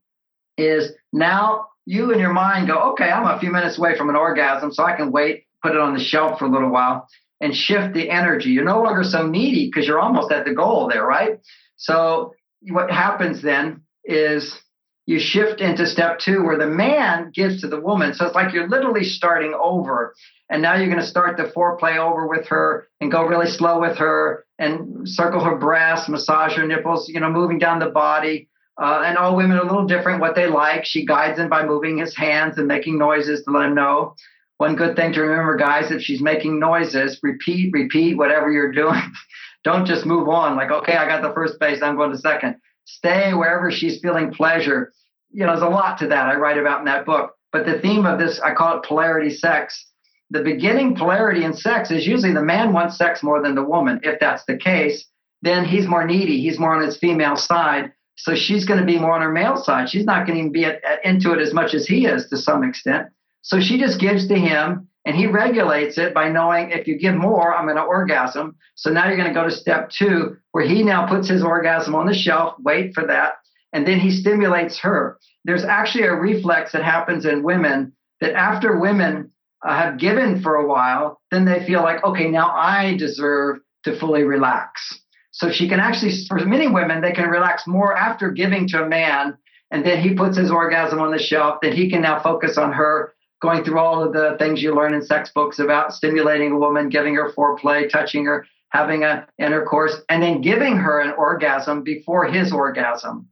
is 0.59 0.93
now 1.13 1.67
you 1.85 2.13
in 2.13 2.19
your 2.19 2.33
mind 2.33 2.69
go, 2.69 2.93
okay, 2.93 3.11
I'm 3.11 3.27
a 3.27 3.41
few 3.41 3.51
minutes 3.51 3.79
away 3.79 3.97
from 3.97 4.09
an 4.09 4.17
orgasm, 4.17 4.73
so 4.73 4.85
I 4.85 4.97
can 4.97 5.11
wait, 5.11 5.45
put 5.63 5.73
it 5.73 5.79
on 5.79 5.95
the 5.95 6.01
shelf 6.01 6.39
for 6.39 6.47
a 6.47 6.51
little 6.51 6.71
while 6.71 7.09
and 7.41 7.55
shift 7.55 7.93
the 7.93 8.09
energy. 8.09 8.51
You're 8.51 8.65
no 8.65 8.83
longer 8.83 9.03
so 9.03 9.27
needy 9.27 9.67
because 9.67 9.87
you're 9.87 10.01
almost 10.01 10.31
at 10.31 10.45
the 10.45 10.55
goal 10.55 10.89
there, 10.89 11.05
right? 11.05 11.41
So 11.77 12.35
what 12.69 12.91
happens 12.91 13.43
then 13.43 13.83
is 14.05 14.61
you 15.07 15.19
shift 15.19 15.61
into 15.61 15.87
step 15.87 16.21
two 16.21 16.45
where 16.45 16.57
the 16.57 16.69
man 16.69 17.33
gives 17.35 17.61
to 17.61 17.69
the 17.69 17.81
woman. 17.81 18.15
So 18.15 18.27
it's 18.27 18.37
like 18.37 18.55
you're 18.55 18.69
literally 18.69 19.03
starting 19.03 19.55
over. 19.61 20.15
And 20.49 20.63
now 20.63 20.77
you're 20.77 20.87
going 20.87 21.01
to 21.01 21.07
start 21.07 21.37
the 21.37 21.45
foreplay 21.45 21.97
over 21.97 22.29
with 22.29 22.47
her 22.49 22.87
and 23.01 23.11
go 23.11 23.25
really 23.25 23.51
slow 23.51 23.81
with 23.81 23.97
her 23.99 24.45
and 24.59 25.09
circle 25.09 25.43
her 25.43 25.57
breasts, 25.57 26.09
massage 26.09 26.57
her 26.57 26.67
nipples, 26.67 27.09
you 27.09 27.19
know, 27.19 27.31
moving 27.31 27.59
down 27.59 27.81
the 27.81 27.91
body. 27.91 28.49
Uh, 28.83 29.05
and 29.07 29.17
all 29.17 29.37
women 29.37 29.57
are 29.57 29.63
a 29.63 29.67
little 29.67 29.87
different 29.87 30.21
what 30.21 30.35
they 30.35 30.49
like. 30.49 30.85
She 30.85 31.07
guides 31.07 31.39
him 31.39 31.49
by 31.49 31.65
moving 31.65 31.99
his 31.99 32.17
hands 32.17 32.59
and 32.59 32.67
making 32.67 32.99
noises 32.99 33.45
to 33.45 33.53
let 33.53 33.67
him 33.67 33.77
know. 33.77 34.17
One 34.57 34.75
good 34.75 34.97
thing 34.97 35.13
to 35.13 35.21
remember, 35.21 35.57
guys, 35.57 35.93
if 35.93 36.03
she's 36.03 36.21
making 36.21 36.59
noises, 36.59 37.21
repeat, 37.23 37.73
repeat 37.73 38.19
whatever 38.19 38.51
you're 38.51 38.73
doing. 38.73 39.01
Don't 39.65 39.87
just 39.87 40.05
move 40.05 40.29
on 40.29 40.57
like, 40.57 40.73
okay, 40.73 40.97
I 40.97 41.07
got 41.07 41.23
the 41.23 41.33
first 41.33 41.61
base, 41.61 41.81
I'm 41.81 41.95
going 41.95 42.11
to 42.11 42.19
second. 42.19 42.57
Stay 42.85 43.33
wherever 43.35 43.71
she's 43.71 44.01
feeling 44.01 44.33
pleasure. 44.33 44.93
You 45.31 45.47
know, 45.47 45.53
there's 45.53 45.63
a 45.63 45.69
lot 45.69 45.99
to 45.99 46.09
that 46.09 46.27
I 46.27 46.35
write 46.35 46.59
about 46.59 46.81
in 46.81 46.87
that 46.87 47.07
book. 47.07 47.37
But 47.53 47.67
the 47.67 47.79
theme 47.79 48.05
of 48.05 48.19
this, 48.19 48.41
I 48.41 48.53
call 48.53 48.79
it 48.79 48.85
polarity 48.85 49.31
sex. 49.31 49.87
The 50.31 50.43
beginning 50.43 50.97
polarity 50.97 51.45
in 51.45 51.55
sex 51.55 51.93
is 51.93 52.05
usually 52.05 52.33
the 52.33 52.43
man 52.43 52.73
wants 52.73 52.99
sex 52.99 53.23
more 53.23 53.41
than 53.41 53.55
the 53.55 53.63
woman. 53.63 54.01
If 54.03 54.19
that's 54.19 54.45
the 54.47 54.57
case, 54.57 55.07
then 55.41 55.65
he's 55.65 55.87
more 55.87 56.05
needy. 56.05 56.41
He's 56.41 56.59
more 56.59 56.75
on 56.75 56.85
his 56.85 56.97
female 56.97 57.37
side. 57.37 57.93
So 58.23 58.37
she's 58.37 58.65
going 58.65 58.79
to 58.79 58.87
be 58.87 59.01
more 59.01 59.15
on 59.15 59.21
her 59.21 59.33
male 59.33 59.57
side. 59.57 59.91
She's 59.91 60.05
not 60.05 60.29
going 60.29 60.45
to 60.45 60.51
be 60.51 60.65
at, 60.65 60.83
at, 60.85 61.05
into 61.05 61.33
it 61.33 61.41
as 61.41 61.53
much 61.53 61.75
as 61.75 61.89
he 61.89 62.07
is 62.07 62.29
to 62.29 62.37
some 62.37 62.63
extent. 62.63 63.09
So 63.41 63.59
she 63.59 63.81
just 63.81 63.99
gives 63.99 64.29
to 64.29 64.37
him 64.37 64.87
and 65.05 65.17
he 65.17 65.27
regulates 65.27 65.99
it 65.99 66.15
by 66.15 66.29
knowing 66.29 66.71
if 66.71 66.87
you 66.87 66.97
give 66.97 67.17
more, 67.17 67.53
I'm 67.53 67.65
going 67.65 67.79
to 67.79 67.83
orgasm. 67.83 68.55
So 68.77 68.91
now 68.91 69.09
you're 69.09 69.17
going 69.17 69.27
to 69.27 69.35
go 69.35 69.43
to 69.43 69.51
step 69.51 69.91
two, 69.91 70.37
where 70.53 70.65
he 70.65 70.85
now 70.85 71.09
puts 71.09 71.29
his 71.29 71.43
orgasm 71.43 71.97
on 71.97 72.07
the 72.07 72.15
shelf, 72.15 72.55
wait 72.61 72.95
for 72.95 73.05
that, 73.09 73.33
and 73.73 73.85
then 73.89 73.99
he 73.99 74.13
stimulates 74.13 74.79
her. 74.79 75.19
There's 75.45 75.65
actually 75.65 76.05
a 76.05 76.15
reflex 76.15 76.71
that 76.71 76.85
happens 76.85 77.27
in 77.27 77.43
women 77.43 77.93
that 78.21 78.35
after 78.35 78.79
women 78.79 79.33
uh, 79.67 79.77
have 79.77 79.99
given 79.99 80.41
for 80.41 80.55
a 80.55 80.69
while, 80.69 81.21
then 81.33 81.45
they 81.45 81.67
feel 81.67 81.83
like, 81.83 82.05
okay, 82.05 82.31
now 82.31 82.53
I 82.53 82.97
deserve 82.97 83.59
to 83.83 83.99
fully 83.99 84.23
relax. 84.23 85.02
So 85.33 85.51
she 85.51 85.69
can 85.69 85.81
actually, 85.81 86.13
for 86.27 86.39
many 86.45 86.69
women, 86.69 87.01
they 87.01 87.13
can 87.13 87.29
relax 87.29 87.67
more 87.67 87.97
after 87.97 88.31
giving 88.31 88.69
to 88.69 88.85
a 88.85 88.89
man. 88.89 89.37
And 89.71 89.85
then 89.85 90.01
he 90.01 90.15
puts 90.15 90.37
his 90.37 90.51
orgasm 90.51 91.01
on 91.01 91.11
the 91.11 91.19
shelf, 91.19 91.59
then 91.63 91.73
he 91.73 91.91
can 91.91 92.03
now 92.03 92.23
focus 92.23 92.59
on 92.59 92.73
her, 92.73 93.15
going 93.41 93.65
through 93.65 93.79
all 93.79 94.05
of 94.05 94.13
the 94.13 94.37
things 94.39 94.63
you 94.63 94.75
learn 94.75 94.95
in 94.95 95.03
sex 95.03 95.31
books 95.35 95.59
about 95.59 95.95
stimulating 95.95 96.53
a 96.53 96.59
woman, 96.59 96.91
giving 96.91 97.15
her 97.15 97.33
foreplay, 97.33 97.91
touching 97.91 98.25
her, 98.27 98.47
having 98.69 99.03
an 99.03 99.25
intercourse, 99.39 99.97
and 100.11 100.23
then 100.23 100.43
giving 100.43 100.77
her 100.77 101.01
an 101.01 101.13
orgasm 101.17 101.83
before 101.83 102.27
his 102.27 102.53
orgasm. 102.53 103.27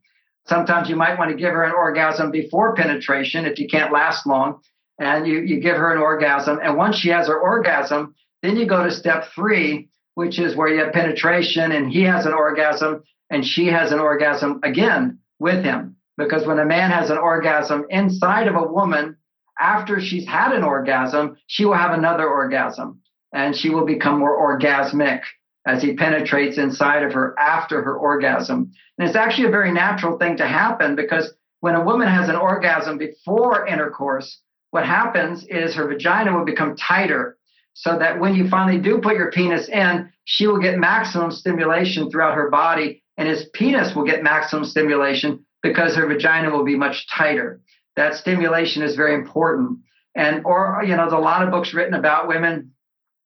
Sometimes 0.47 0.89
you 0.89 0.95
might 0.95 1.17
want 1.17 1.29
to 1.29 1.37
give 1.37 1.53
her 1.53 1.63
an 1.63 1.71
orgasm 1.71 2.31
before 2.31 2.75
penetration 2.75 3.45
if 3.45 3.59
you 3.59 3.67
can't 3.67 3.93
last 3.93 4.25
long. 4.25 4.59
And 4.99 5.25
you, 5.25 5.39
you 5.39 5.59
give 5.59 5.77
her 5.77 5.91
an 5.91 5.97
orgasm. 5.97 6.59
And 6.61 6.77
once 6.77 6.95
she 6.95 7.09
has 7.09 7.27
her 7.27 7.39
orgasm, 7.39 8.13
then 8.43 8.55
you 8.55 8.67
go 8.67 8.83
to 8.83 8.91
step 8.91 9.29
three, 9.33 9.89
which 10.15 10.39
is 10.39 10.55
where 10.55 10.67
you 10.67 10.83
have 10.83 10.93
penetration 10.93 11.71
and 11.71 11.91
he 11.91 12.03
has 12.03 12.25
an 12.25 12.33
orgasm 12.33 13.03
and 13.29 13.45
she 13.45 13.67
has 13.67 13.91
an 13.91 13.99
orgasm 13.99 14.59
again 14.63 15.19
with 15.39 15.63
him. 15.63 15.95
Because 16.17 16.45
when 16.45 16.59
a 16.59 16.65
man 16.65 16.91
has 16.91 17.09
an 17.09 17.17
orgasm 17.17 17.85
inside 17.89 18.47
of 18.47 18.55
a 18.55 18.67
woman, 18.67 19.17
after 19.59 19.99
she's 19.99 20.27
had 20.27 20.53
an 20.53 20.63
orgasm, 20.63 21.37
she 21.47 21.65
will 21.65 21.73
have 21.73 21.97
another 21.97 22.27
orgasm 22.27 22.99
and 23.33 23.55
she 23.55 23.69
will 23.69 23.85
become 23.85 24.19
more 24.19 24.59
orgasmic 24.59 25.21
as 25.65 25.81
he 25.81 25.95
penetrates 25.95 26.57
inside 26.57 27.03
of 27.03 27.13
her 27.13 27.37
after 27.39 27.81
her 27.83 27.95
orgasm. 27.95 28.71
And 28.97 29.07
it's 29.07 29.17
actually 29.17 29.47
a 29.47 29.51
very 29.51 29.71
natural 29.71 30.17
thing 30.17 30.37
to 30.37 30.47
happen 30.47 30.95
because 30.95 31.33
when 31.59 31.75
a 31.75 31.83
woman 31.83 32.07
has 32.07 32.27
an 32.27 32.35
orgasm 32.35 32.97
before 32.97 33.67
intercourse, 33.67 34.41
what 34.71 34.85
happens 34.85 35.45
is 35.45 35.75
her 35.75 35.87
vagina 35.87 36.35
will 36.35 36.45
become 36.45 36.75
tighter 36.75 37.37
so 37.73 37.97
that 37.97 38.19
when 38.19 38.35
you 38.35 38.49
finally 38.49 38.77
do 38.77 38.99
put 38.99 39.15
your 39.15 39.31
penis 39.31 39.69
in, 39.69 40.11
she 40.25 40.47
will 40.47 40.59
get 40.59 40.77
maximum 40.77 41.31
stimulation 41.31 42.09
throughout 42.09 42.35
her 42.35 42.49
body 42.49 43.01
and 43.17 43.27
his 43.27 43.45
penis 43.53 43.95
will 43.95 44.03
get 44.03 44.23
maximum 44.23 44.65
stimulation 44.65 45.45
because 45.61 45.95
her 45.95 46.07
vagina 46.07 46.49
will 46.49 46.63
be 46.63 46.75
much 46.75 47.07
tighter. 47.07 47.61
That 47.95 48.15
stimulation 48.15 48.81
is 48.81 48.95
very 48.95 49.13
important. 49.13 49.79
And, 50.15 50.43
or, 50.45 50.81
you 50.83 50.95
know, 50.95 51.03
there's 51.03 51.13
a 51.13 51.17
lot 51.17 51.43
of 51.43 51.51
books 51.51 51.73
written 51.73 51.93
about 51.93 52.27
women 52.27 52.71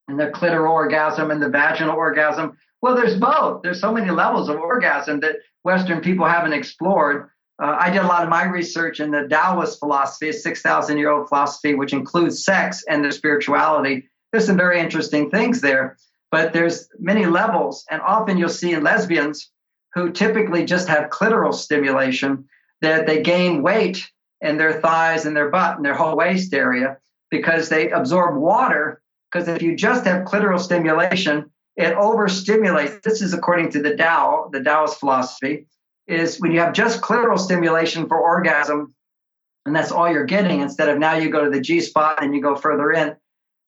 and 0.07 0.19
the 0.19 0.27
clitoral 0.27 0.71
orgasm 0.71 1.31
and 1.31 1.41
the 1.41 1.49
vaginal 1.49 1.95
orgasm. 1.95 2.57
Well, 2.81 2.95
there's 2.95 3.17
both. 3.17 3.61
There's 3.61 3.79
so 3.79 3.91
many 3.91 4.11
levels 4.11 4.49
of 4.49 4.57
orgasm 4.57 5.19
that 5.21 5.37
Western 5.63 6.01
people 6.01 6.27
haven't 6.27 6.53
explored. 6.53 7.29
Uh, 7.61 7.77
I 7.79 7.89
did 7.89 8.01
a 8.01 8.07
lot 8.07 8.23
of 8.23 8.29
my 8.29 8.43
research 8.43 8.99
in 8.99 9.11
the 9.11 9.27
Taoist 9.29 9.79
philosophy, 9.79 10.29
a 10.29 10.33
6,000 10.33 10.97
year 10.97 11.09
old 11.09 11.29
philosophy, 11.29 11.73
which 11.73 11.93
includes 11.93 12.43
sex 12.43 12.83
and 12.89 13.03
the 13.03 13.11
spirituality. 13.11 14.09
There's 14.35 14.47
some 14.47 14.57
very 14.57 14.81
interesting 14.81 15.29
things 15.29 15.61
there, 15.61 15.95
but 16.29 16.51
there's 16.51 16.89
many 16.99 17.25
levels. 17.25 17.85
And 17.89 18.01
often 18.01 18.37
you'll 18.37 18.49
see 18.49 18.73
in 18.73 18.83
lesbians 18.83 19.49
who 19.93 20.11
typically 20.11 20.65
just 20.65 20.89
have 20.89 21.09
clitoral 21.09 21.53
stimulation 21.53 22.43
that 22.81 23.07
they 23.07 23.21
gain 23.21 23.63
weight 23.63 24.05
in 24.41 24.57
their 24.57 24.81
thighs 24.81 25.25
and 25.25 25.37
their 25.37 25.49
butt 25.49 25.77
and 25.77 25.85
their 25.85 25.93
whole 25.93 26.17
waist 26.17 26.53
area 26.53 26.97
because 27.31 27.69
they 27.69 27.91
absorb 27.91 28.35
water 28.35 29.01
because 29.31 29.47
if 29.47 29.61
you 29.61 29.73
just 29.73 30.03
have 30.03 30.25
clitoral 30.25 30.59
stimulation, 30.59 31.49
it 31.77 31.95
overstimulates. 31.95 33.03
This 33.03 33.21
is 33.21 33.33
according 33.33 33.71
to 33.71 33.81
the 33.81 33.95
Tao, 33.95 34.49
the 34.51 34.61
Taoist 34.61 34.99
philosophy, 34.99 35.67
is 36.07 36.41
when 36.41 36.51
you 36.51 36.59
have 36.59 36.73
just 36.73 36.99
clitoral 36.99 37.39
stimulation 37.39 38.09
for 38.09 38.19
orgasm, 38.19 38.93
and 39.65 39.73
that's 39.73 39.93
all 39.93 40.11
you're 40.11 40.25
getting, 40.25 40.59
instead 40.59 40.89
of 40.89 40.99
now 40.99 41.15
you 41.15 41.29
go 41.29 41.45
to 41.45 41.49
the 41.49 41.61
G 41.61 41.79
spot 41.79 42.21
and 42.21 42.35
you 42.35 42.41
go 42.41 42.57
further 42.57 42.91
in. 42.91 43.15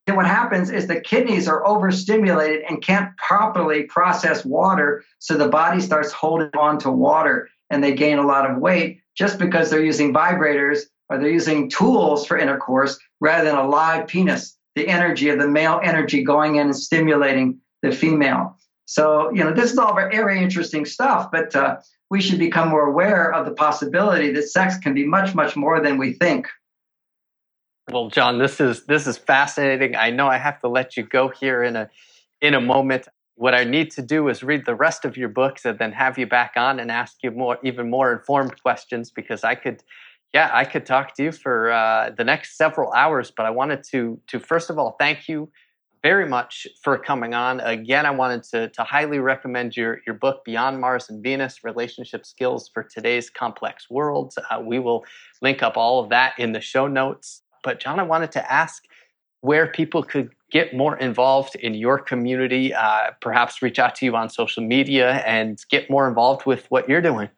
Then 0.07 0.15
what 0.15 0.25
happens 0.25 0.71
is 0.71 0.87
the 0.87 1.01
kidneys 1.01 1.49
are 1.49 1.67
overstimulated 1.67 2.63
and 2.67 2.81
can't 2.81 3.15
properly 3.17 3.83
process 3.83 4.45
water. 4.45 5.03
So 5.19 5.37
the 5.37 5.49
body 5.49 5.81
starts 5.81 6.13
holding 6.13 6.49
on 6.57 6.79
to 6.79 6.91
water 6.91 7.49
and 7.69 7.83
they 7.83 7.93
gain 7.93 8.17
a 8.17 8.25
lot 8.25 8.49
of 8.49 8.57
weight 8.57 9.01
just 9.15 9.37
because 9.37 9.69
they're 9.69 9.83
using 9.83 10.13
vibrators 10.13 10.83
or 11.09 11.17
they're 11.17 11.29
using 11.29 11.69
tools 11.69 12.25
for 12.25 12.37
intercourse 12.37 12.97
rather 13.19 13.43
than 13.45 13.57
a 13.57 13.67
live 13.67 14.07
penis 14.07 14.57
the 14.77 14.87
energy 14.87 15.29
of 15.29 15.39
the 15.39 15.47
male 15.47 15.79
energy 15.83 16.23
going 16.23 16.55
in 16.55 16.67
and 16.67 16.75
stimulating 16.75 17.59
the 17.81 17.91
female. 17.91 18.55
So, 18.85 19.31
you 19.33 19.43
know, 19.43 19.51
this 19.51 19.71
is 19.71 19.77
all 19.77 19.93
very 19.93 20.41
interesting 20.41 20.85
stuff, 20.85 21.29
but 21.31 21.53
uh, 21.55 21.77
we 22.09 22.21
should 22.21 22.39
become 22.39 22.69
more 22.69 22.87
aware 22.87 23.33
of 23.33 23.45
the 23.45 23.53
possibility 23.53 24.31
that 24.31 24.49
sex 24.49 24.77
can 24.77 24.93
be 24.93 25.05
much, 25.05 25.35
much 25.35 25.55
more 25.57 25.81
than 25.81 25.97
we 25.97 26.13
think. 26.13 26.47
Well, 27.89 28.09
John, 28.09 28.37
this 28.37 28.59
is 28.59 28.85
this 28.85 29.07
is 29.07 29.17
fascinating. 29.17 29.95
I 29.95 30.09
know 30.09 30.27
I 30.27 30.37
have 30.37 30.59
to 30.59 30.67
let 30.67 30.97
you 30.97 31.03
go 31.03 31.29
here 31.29 31.63
in 31.63 31.77
a 31.77 31.89
in 32.41 32.53
a 32.53 32.59
moment. 32.59 33.07
What 33.35 33.55
I 33.55 33.63
need 33.63 33.91
to 33.91 34.01
do 34.01 34.27
is 34.27 34.43
read 34.43 34.65
the 34.65 34.75
rest 34.75 35.05
of 35.05 35.15
your 35.15 35.29
books 35.29 35.63
and 35.63 35.79
then 35.79 35.93
have 35.93 36.17
you 36.17 36.27
back 36.27 36.53
on 36.57 36.79
and 36.79 36.91
ask 36.91 37.17
you 37.23 37.31
more 37.31 37.57
even 37.63 37.89
more 37.89 38.11
informed 38.11 38.61
questions 38.61 39.09
because 39.09 39.45
I 39.45 39.55
could 39.55 39.83
yeah, 40.33 40.49
I 40.51 40.65
could 40.65 40.85
talk 40.85 41.15
to 41.15 41.23
you 41.23 41.31
for 41.31 41.71
uh, 41.71 42.11
the 42.17 42.25
next 42.25 42.57
several 42.57 42.91
hours, 42.91 43.31
but 43.31 43.45
I 43.45 43.51
wanted 43.51 43.83
to 43.91 44.19
to 44.27 44.39
first 44.39 44.69
of 44.69 44.77
all 44.77 44.97
thank 44.99 45.29
you 45.29 45.49
very 46.03 46.27
much 46.27 46.67
for 46.83 46.97
coming 46.97 47.33
on. 47.33 47.61
Again, 47.61 48.05
I 48.05 48.11
wanted 48.11 48.43
to 48.51 48.67
to 48.69 48.83
highly 48.83 49.19
recommend 49.19 49.77
your 49.77 50.01
your 50.05 50.15
book 50.15 50.43
Beyond 50.43 50.81
Mars 50.81 51.09
and 51.09 51.23
Venus: 51.23 51.63
Relationship 51.63 52.25
Skills 52.25 52.69
for 52.73 52.83
Today's 52.83 53.29
Complex 53.29 53.89
World. 53.89 54.33
Uh, 54.51 54.59
we 54.59 54.77
will 54.77 55.05
link 55.41 55.63
up 55.63 55.77
all 55.77 56.03
of 56.03 56.09
that 56.09 56.33
in 56.37 56.51
the 56.51 56.59
show 56.59 56.87
notes. 56.87 57.43
But 57.63 57.79
John, 57.79 57.99
I 57.99 58.03
wanted 58.03 58.31
to 58.33 58.51
ask 58.51 58.83
where 59.41 59.67
people 59.67 60.03
could 60.03 60.31
get 60.51 60.75
more 60.75 60.97
involved 60.97 61.55
in 61.55 61.73
your 61.73 61.99
community, 61.99 62.73
uh, 62.73 63.11
perhaps 63.21 63.61
reach 63.61 63.79
out 63.79 63.95
to 63.95 64.05
you 64.05 64.15
on 64.15 64.29
social 64.29 64.63
media 64.63 65.23
and 65.25 65.63
get 65.69 65.89
more 65.89 66.07
involved 66.07 66.45
with 66.45 66.65
what 66.69 66.87
you're 66.87 67.01
doing. 67.01 67.29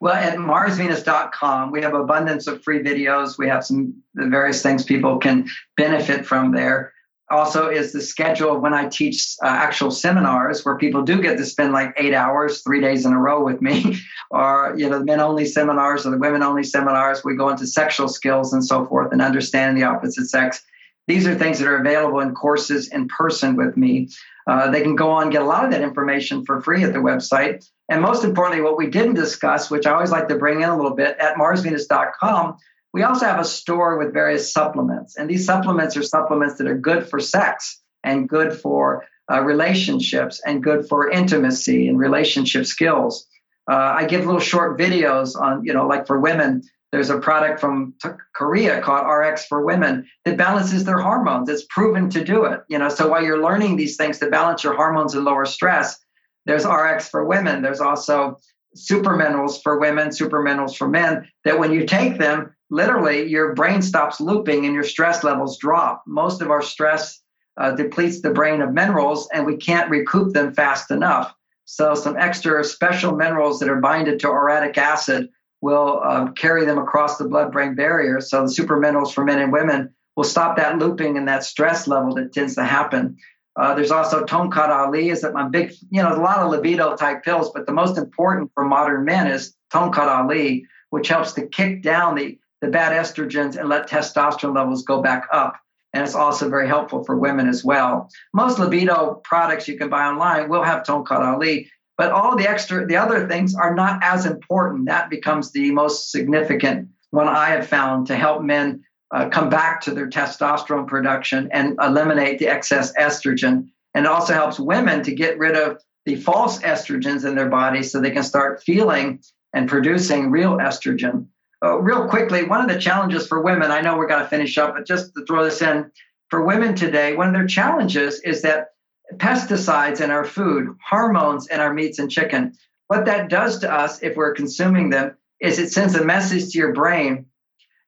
Well, 0.00 0.14
at 0.14 0.36
marsvenus.com, 0.36 1.70
we 1.70 1.80
have 1.80 1.94
abundance 1.94 2.46
of 2.46 2.62
free 2.62 2.80
videos. 2.80 3.38
We 3.38 3.48
have 3.48 3.64
some 3.64 3.94
various 4.14 4.62
things 4.62 4.84
people 4.84 5.18
can 5.18 5.48
benefit 5.76 6.26
from 6.26 6.52
there. 6.52 6.92
Also, 7.28 7.68
is 7.68 7.92
the 7.92 8.00
schedule 8.00 8.54
of 8.54 8.62
when 8.62 8.72
I 8.72 8.88
teach 8.88 9.34
uh, 9.42 9.48
actual 9.48 9.90
seminars 9.90 10.64
where 10.64 10.78
people 10.78 11.02
do 11.02 11.20
get 11.20 11.36
to 11.38 11.44
spend 11.44 11.72
like 11.72 11.92
eight 11.96 12.14
hours, 12.14 12.62
three 12.62 12.80
days 12.80 13.04
in 13.04 13.12
a 13.12 13.18
row 13.18 13.42
with 13.42 13.60
me, 13.60 13.98
or 14.30 14.74
you 14.76 14.88
know, 14.88 15.00
the 15.00 15.04
men 15.04 15.20
only 15.20 15.44
seminars 15.44 16.06
or 16.06 16.10
the 16.10 16.18
women 16.18 16.44
only 16.44 16.62
seminars. 16.62 17.24
We 17.24 17.34
go 17.34 17.48
into 17.48 17.66
sexual 17.66 18.08
skills 18.08 18.52
and 18.52 18.64
so 18.64 18.86
forth 18.86 19.10
and 19.10 19.20
understanding 19.20 19.80
the 19.80 19.88
opposite 19.88 20.26
sex. 20.26 20.62
These 21.08 21.26
are 21.26 21.34
things 21.34 21.58
that 21.58 21.68
are 21.68 21.78
available 21.78 22.20
in 22.20 22.34
courses 22.34 22.88
in 22.88 23.08
person 23.08 23.56
with 23.56 23.76
me. 23.76 24.08
Uh, 24.46 24.70
they 24.70 24.82
can 24.82 24.94
go 24.94 25.10
on 25.10 25.24
and 25.24 25.32
get 25.32 25.42
a 25.42 25.46
lot 25.46 25.64
of 25.64 25.72
that 25.72 25.82
information 25.82 26.44
for 26.44 26.60
free 26.60 26.84
at 26.84 26.92
the 26.92 27.00
website. 27.00 27.68
And 27.88 28.02
most 28.02 28.24
importantly, 28.24 28.62
what 28.62 28.76
we 28.76 28.88
didn't 28.88 29.14
discuss, 29.14 29.70
which 29.70 29.86
I 29.86 29.92
always 29.92 30.10
like 30.10 30.28
to 30.28 30.36
bring 30.36 30.62
in 30.62 30.68
a 30.68 30.76
little 30.76 30.94
bit, 30.94 31.16
at 31.18 31.36
marsvenus.com, 31.36 32.56
we 32.96 33.02
also 33.02 33.26
have 33.26 33.38
a 33.38 33.44
store 33.44 33.98
with 33.98 34.14
various 34.14 34.50
supplements. 34.50 35.18
And 35.18 35.28
these 35.28 35.44
supplements 35.44 35.98
are 35.98 36.02
supplements 36.02 36.56
that 36.56 36.66
are 36.66 36.78
good 36.78 37.06
for 37.06 37.20
sex 37.20 37.82
and 38.02 38.26
good 38.26 38.54
for 38.54 39.04
uh, 39.30 39.42
relationships 39.42 40.40
and 40.46 40.62
good 40.62 40.88
for 40.88 41.10
intimacy 41.10 41.88
and 41.88 41.98
relationship 41.98 42.64
skills. 42.64 43.26
Uh, 43.70 43.74
I 43.74 44.06
give 44.06 44.24
little 44.24 44.40
short 44.40 44.78
videos 44.78 45.38
on, 45.38 45.62
you 45.62 45.74
know, 45.74 45.86
like 45.86 46.06
for 46.06 46.18
women, 46.18 46.62
there's 46.90 47.10
a 47.10 47.18
product 47.18 47.60
from 47.60 47.92
Korea 48.34 48.80
called 48.80 49.06
RX 49.06 49.44
for 49.44 49.62
Women 49.62 50.06
that 50.24 50.38
balances 50.38 50.84
their 50.84 50.98
hormones. 50.98 51.50
It's 51.50 51.66
proven 51.68 52.08
to 52.08 52.24
do 52.24 52.46
it. 52.46 52.60
You 52.70 52.78
know, 52.78 52.88
so 52.88 53.08
while 53.08 53.22
you're 53.22 53.42
learning 53.42 53.76
these 53.76 53.98
things 53.98 54.20
to 54.20 54.30
balance 54.30 54.64
your 54.64 54.74
hormones 54.74 55.14
and 55.14 55.22
lower 55.22 55.44
stress, 55.44 55.98
there's 56.46 56.64
RX 56.64 57.10
for 57.10 57.26
women. 57.26 57.60
There's 57.60 57.82
also 57.82 58.38
super 58.74 59.16
minerals 59.16 59.60
for 59.60 59.78
women, 59.78 60.12
super 60.12 60.40
minerals 60.40 60.74
for 60.74 60.88
men, 60.88 61.28
that 61.44 61.58
when 61.58 61.72
you 61.72 61.84
take 61.84 62.16
them, 62.16 62.55
literally 62.70 63.28
your 63.28 63.54
brain 63.54 63.82
stops 63.82 64.20
looping 64.20 64.64
and 64.64 64.74
your 64.74 64.84
stress 64.84 65.24
levels 65.24 65.58
drop. 65.58 66.02
Most 66.06 66.42
of 66.42 66.50
our 66.50 66.62
stress 66.62 67.20
uh, 67.56 67.72
depletes 67.72 68.20
the 68.20 68.30
brain 68.30 68.60
of 68.60 68.72
minerals 68.72 69.28
and 69.32 69.46
we 69.46 69.56
can't 69.56 69.90
recoup 69.90 70.32
them 70.32 70.52
fast 70.54 70.90
enough. 70.90 71.34
So, 71.64 71.94
some 71.94 72.16
extra 72.16 72.62
special 72.62 73.16
minerals 73.16 73.58
that 73.58 73.68
are 73.68 73.80
binded 73.80 74.20
to 74.20 74.28
uric 74.28 74.78
acid 74.78 75.28
will 75.60 76.00
uh, 76.04 76.30
carry 76.32 76.64
them 76.64 76.78
across 76.78 77.18
the 77.18 77.28
blood 77.28 77.50
brain 77.50 77.74
barrier. 77.74 78.20
So, 78.20 78.42
the 78.42 78.50
super 78.50 78.78
minerals 78.78 79.12
for 79.12 79.24
men 79.24 79.40
and 79.40 79.52
women 79.52 79.92
will 80.16 80.24
stop 80.24 80.56
that 80.56 80.78
looping 80.78 81.16
and 81.16 81.26
that 81.26 81.44
stress 81.44 81.88
level 81.88 82.14
that 82.14 82.32
tends 82.32 82.54
to 82.54 82.64
happen. 82.64 83.16
Uh, 83.56 83.74
there's 83.74 83.90
also 83.90 84.24
Tongkat 84.24 84.68
Ali 84.68 85.08
is 85.08 85.22
that 85.22 85.32
my 85.32 85.48
big, 85.48 85.72
you 85.90 86.02
know, 86.02 86.14
a 86.14 86.20
lot 86.20 86.38
of 86.38 86.50
libido 86.50 86.94
type 86.94 87.24
pills, 87.24 87.50
but 87.54 87.66
the 87.66 87.72
most 87.72 87.96
important 87.96 88.50
for 88.54 88.64
modern 88.64 89.04
men 89.04 89.26
is 89.26 89.54
Tongkat 89.72 90.06
Ali, 90.06 90.66
which 90.90 91.08
helps 91.08 91.32
to 91.32 91.46
kick 91.46 91.82
down 91.82 92.14
the, 92.14 92.38
the 92.60 92.68
bad 92.68 92.92
estrogens 92.92 93.56
and 93.56 93.68
let 93.68 93.88
testosterone 93.88 94.54
levels 94.54 94.84
go 94.84 95.02
back 95.02 95.26
up. 95.32 95.56
And 95.92 96.04
it's 96.04 96.14
also 96.14 96.48
very 96.48 96.68
helpful 96.68 97.04
for 97.04 97.16
women 97.16 97.48
as 97.48 97.64
well. 97.64 98.10
Most 98.34 98.58
libido 98.58 99.20
products 99.24 99.66
you 99.66 99.78
can 99.78 99.88
buy 99.88 100.06
online 100.06 100.48
will 100.48 100.62
have 100.62 100.82
Tongkat 100.82 101.20
Ali, 101.20 101.70
but 101.96 102.12
all 102.12 102.36
the 102.36 102.48
extra, 102.48 102.86
the 102.86 102.96
other 102.96 103.26
things 103.26 103.54
are 103.54 103.74
not 103.74 104.00
as 104.02 104.26
important. 104.26 104.86
That 104.86 105.08
becomes 105.08 105.52
the 105.52 105.70
most 105.70 106.10
significant 106.10 106.88
one 107.10 107.28
I 107.28 107.50
have 107.50 107.66
found 107.66 108.08
to 108.08 108.16
help 108.16 108.42
men 108.42 108.84
uh, 109.10 109.28
come 109.28 109.48
back 109.48 109.80
to 109.82 109.92
their 109.92 110.08
testosterone 110.08 110.86
production 110.86 111.48
and 111.52 111.78
eliminate 111.80 112.38
the 112.38 112.48
excess 112.48 112.92
estrogen. 112.98 113.68
And 113.94 114.04
it 114.04 114.06
also 114.06 114.34
helps 114.34 114.60
women 114.60 115.02
to 115.04 115.14
get 115.14 115.38
rid 115.38 115.56
of 115.56 115.80
the 116.04 116.16
false 116.16 116.58
estrogens 116.60 117.24
in 117.24 117.34
their 117.34 117.48
body 117.48 117.82
so 117.82 118.00
they 118.00 118.10
can 118.10 118.22
start 118.22 118.62
feeling 118.62 119.20
and 119.54 119.68
producing 119.68 120.30
real 120.30 120.58
estrogen. 120.58 121.26
Uh, 121.64 121.78
real 121.78 122.08
quickly, 122.08 122.44
one 122.44 122.60
of 122.60 122.68
the 122.68 122.80
challenges 122.80 123.26
for 123.26 123.40
women, 123.40 123.70
I 123.70 123.80
know 123.80 123.96
we're 123.96 124.08
going 124.08 124.22
to 124.22 124.28
finish 124.28 124.58
up, 124.58 124.74
but 124.74 124.86
just 124.86 125.14
to 125.14 125.24
throw 125.24 125.44
this 125.44 125.62
in, 125.62 125.90
for 126.28 126.44
women 126.44 126.74
today, 126.74 127.16
one 127.16 127.28
of 127.28 127.34
their 127.34 127.46
challenges 127.46 128.20
is 128.20 128.42
that 128.42 128.68
pesticides 129.14 130.00
in 130.00 130.10
our 130.10 130.24
food, 130.24 130.76
hormones 130.86 131.48
in 131.48 131.60
our 131.60 131.72
meats 131.72 131.98
and 131.98 132.10
chicken, 132.10 132.52
what 132.88 133.06
that 133.06 133.30
does 133.30 133.60
to 133.60 133.72
us 133.72 134.02
if 134.02 134.16
we're 134.16 134.34
consuming 134.34 134.90
them 134.90 135.16
is 135.40 135.58
it 135.58 135.72
sends 135.72 135.94
a 135.94 136.04
message 136.04 136.52
to 136.52 136.58
your 136.58 136.72
brain 136.72 137.26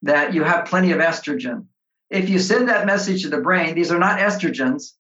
that 0.03 0.35
you 0.35 0.45
have 0.45 0.67
plenty 0.67 0.93
of 0.93 0.99
estrogen. 0.99 1.67
If 2.11 2.29
you 2.29 2.39
send 2.39 2.69
that 2.69 2.87
message 2.87 3.23
to 3.23 3.29
the 3.29 3.41
brain, 3.41 3.75
these 3.75 3.93
are 3.93 3.99
not 3.99 4.19
estrogens, 4.19 4.93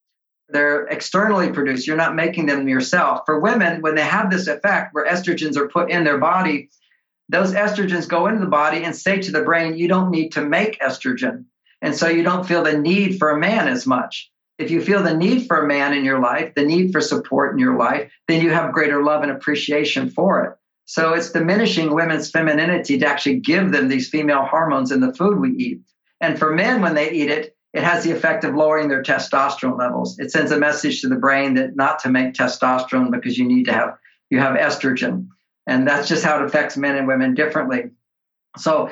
they're 0.48 0.86
externally 0.86 1.52
produced. 1.52 1.86
You're 1.86 1.96
not 1.96 2.14
making 2.14 2.46
them 2.46 2.68
yourself. 2.68 3.22
For 3.26 3.38
women, 3.38 3.82
when 3.82 3.94
they 3.94 4.02
have 4.02 4.30
this 4.30 4.46
effect 4.46 4.94
where 4.94 5.06
estrogens 5.06 5.56
are 5.56 5.68
put 5.68 5.90
in 5.90 6.04
their 6.04 6.18
body, 6.18 6.70
those 7.28 7.52
estrogens 7.52 8.08
go 8.08 8.26
into 8.26 8.40
the 8.40 8.46
body 8.46 8.84
and 8.84 8.96
say 8.96 9.20
to 9.20 9.32
the 9.32 9.42
brain, 9.42 9.76
you 9.76 9.88
don't 9.88 10.10
need 10.10 10.30
to 10.32 10.42
make 10.42 10.80
estrogen. 10.80 11.44
And 11.82 11.94
so 11.94 12.08
you 12.08 12.22
don't 12.22 12.46
feel 12.46 12.62
the 12.62 12.78
need 12.78 13.18
for 13.18 13.30
a 13.30 13.38
man 13.38 13.68
as 13.68 13.86
much. 13.86 14.30
If 14.58 14.70
you 14.70 14.80
feel 14.80 15.02
the 15.02 15.16
need 15.16 15.46
for 15.46 15.62
a 15.62 15.68
man 15.68 15.94
in 15.94 16.04
your 16.04 16.20
life, 16.20 16.54
the 16.54 16.64
need 16.64 16.90
for 16.90 17.00
support 17.00 17.52
in 17.52 17.58
your 17.58 17.78
life, 17.78 18.10
then 18.26 18.42
you 18.42 18.50
have 18.50 18.72
greater 18.72 19.04
love 19.04 19.22
and 19.22 19.30
appreciation 19.30 20.10
for 20.10 20.44
it. 20.44 20.54
So 20.86 21.12
it's 21.12 21.30
diminishing 21.30 21.94
women's 21.94 22.30
femininity 22.30 22.98
to 22.98 23.06
actually 23.06 23.40
give 23.40 23.72
them 23.72 23.88
these 23.88 24.08
female 24.08 24.44
hormones 24.44 24.90
in 24.90 25.00
the 25.00 25.12
food 25.12 25.38
we 25.38 25.50
eat. 25.50 25.80
And 26.20 26.38
for 26.38 26.54
men, 26.54 26.80
when 26.80 26.94
they 26.94 27.12
eat 27.12 27.30
it, 27.30 27.56
it 27.74 27.84
has 27.84 28.02
the 28.02 28.10
effect 28.10 28.44
of 28.44 28.54
lowering 28.54 28.88
their 28.88 29.02
testosterone 29.02 29.78
levels. 29.78 30.18
It 30.18 30.32
sends 30.32 30.50
a 30.50 30.58
message 30.58 31.02
to 31.02 31.08
the 31.08 31.16
brain 31.16 31.54
that 31.54 31.76
not 31.76 31.98
to 32.00 32.08
make 32.08 32.32
testosterone 32.32 33.12
because 33.12 33.36
you 33.36 33.46
need 33.46 33.66
to 33.66 33.72
have 33.72 33.98
you 34.30 34.38
have 34.40 34.56
estrogen. 34.56 35.28
And 35.68 35.86
that's 35.86 36.08
just 36.08 36.24
how 36.24 36.40
it 36.40 36.46
affects 36.46 36.76
men 36.76 36.96
and 36.96 37.06
women 37.06 37.34
differently. 37.34 37.90
So 38.56 38.90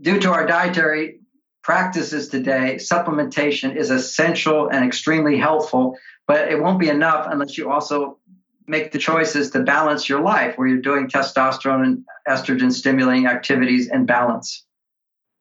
due 0.00 0.18
to 0.20 0.32
our 0.32 0.46
dietary 0.46 1.20
practices 1.62 2.28
today, 2.28 2.76
supplementation 2.76 3.76
is 3.76 3.90
essential 3.90 4.68
and 4.68 4.84
extremely 4.84 5.36
helpful, 5.36 5.96
but 6.26 6.48
it 6.50 6.60
won't 6.60 6.80
be 6.80 6.88
enough 6.88 7.26
unless 7.30 7.58
you 7.58 7.70
also 7.70 8.18
make 8.66 8.92
the 8.92 8.98
choices 8.98 9.50
to 9.50 9.60
balance 9.60 10.08
your 10.08 10.22
life 10.22 10.56
where 10.56 10.66
you're 10.66 10.80
doing 10.80 11.08
testosterone 11.08 11.84
and 11.84 12.04
estrogen 12.26 12.72
stimulating 12.72 13.26
activities 13.26 13.90
in 13.92 14.06
balance. 14.06 14.64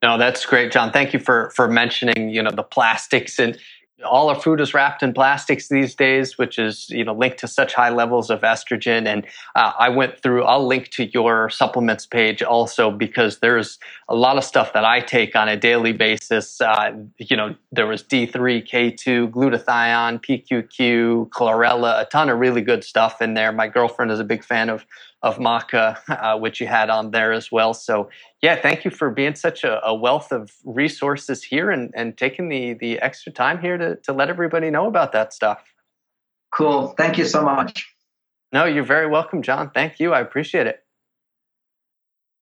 No, 0.03 0.17
that's 0.17 0.45
great, 0.45 0.73
John. 0.73 0.91
Thank 0.91 1.13
you 1.13 1.19
for 1.19 1.49
for 1.55 1.69
mentioning, 1.69 2.29
you 2.29 2.43
know, 2.43 2.51
the 2.51 2.63
plastics 2.63 3.39
and 3.39 3.57
all 4.03 4.29
our 4.29 4.39
food 4.39 4.61
is 4.61 4.73
wrapped 4.73 5.03
in 5.03 5.13
plastics 5.13 5.67
these 5.67 5.95
days, 5.95 6.37
which 6.37 6.59
is 6.59 6.89
you 6.89 7.03
know 7.03 7.13
linked 7.13 7.39
to 7.39 7.47
such 7.47 7.73
high 7.73 7.89
levels 7.89 8.29
of 8.29 8.41
estrogen. 8.41 9.07
And 9.07 9.25
uh, 9.55 9.73
I 9.77 9.89
went 9.89 10.19
through. 10.21 10.43
I'll 10.43 10.65
link 10.65 10.89
to 10.91 11.05
your 11.05 11.49
supplements 11.49 12.05
page 12.05 12.41
also 12.43 12.91
because 12.91 13.39
there's 13.39 13.79
a 14.09 14.15
lot 14.15 14.37
of 14.37 14.43
stuff 14.43 14.73
that 14.73 14.85
I 14.85 14.99
take 14.99 15.35
on 15.35 15.47
a 15.47 15.57
daily 15.57 15.93
basis. 15.93 16.61
Uh, 16.61 16.93
you 17.17 17.37
know, 17.37 17.55
there 17.71 17.87
was 17.87 18.03
D3, 18.03 18.31
K2, 18.67 19.31
glutathione, 19.31 20.21
PQQ, 20.21 21.29
chlorella, 21.29 22.01
a 22.01 22.05
ton 22.05 22.29
of 22.29 22.39
really 22.39 22.61
good 22.61 22.83
stuff 22.83 23.21
in 23.21 23.33
there. 23.33 23.51
My 23.51 23.67
girlfriend 23.67 24.11
is 24.11 24.19
a 24.19 24.23
big 24.23 24.43
fan 24.43 24.69
of 24.69 24.85
of 25.23 25.37
maca, 25.37 25.97
uh, 26.09 26.37
which 26.37 26.59
you 26.59 26.67
had 26.67 26.89
on 26.89 27.11
there 27.11 27.31
as 27.31 27.51
well. 27.51 27.73
So 27.73 28.09
yeah, 28.41 28.57
thank 28.57 28.85
you 28.85 28.91
for 28.91 29.09
being 29.09 29.35
such 29.35 29.63
a, 29.63 29.83
a, 29.85 29.95
wealth 29.95 30.31
of 30.33 30.51
resources 30.65 31.41
here 31.41 31.71
and, 31.71 31.91
and 31.95 32.17
taking 32.17 32.49
the, 32.49 32.73
the 32.73 32.99
extra 32.99 33.31
time 33.31 33.59
here 33.59 33.77
to, 33.77 33.95
to 34.03 34.13
let 34.13 34.29
everybody 34.29 34.69
know 34.69 34.85
about 34.85 35.13
that 35.13 35.33
stuff. 35.33 35.63
Cool. 36.51 36.89
Thank 36.97 37.17
you 37.17 37.25
so 37.25 37.41
much. 37.41 37.89
No, 38.51 38.65
you're 38.65 38.83
very 38.83 39.07
welcome, 39.07 39.41
John. 39.41 39.71
Thank 39.73 39.99
you. 39.99 40.13
I 40.13 40.19
appreciate 40.19 40.67
it. 40.67 40.83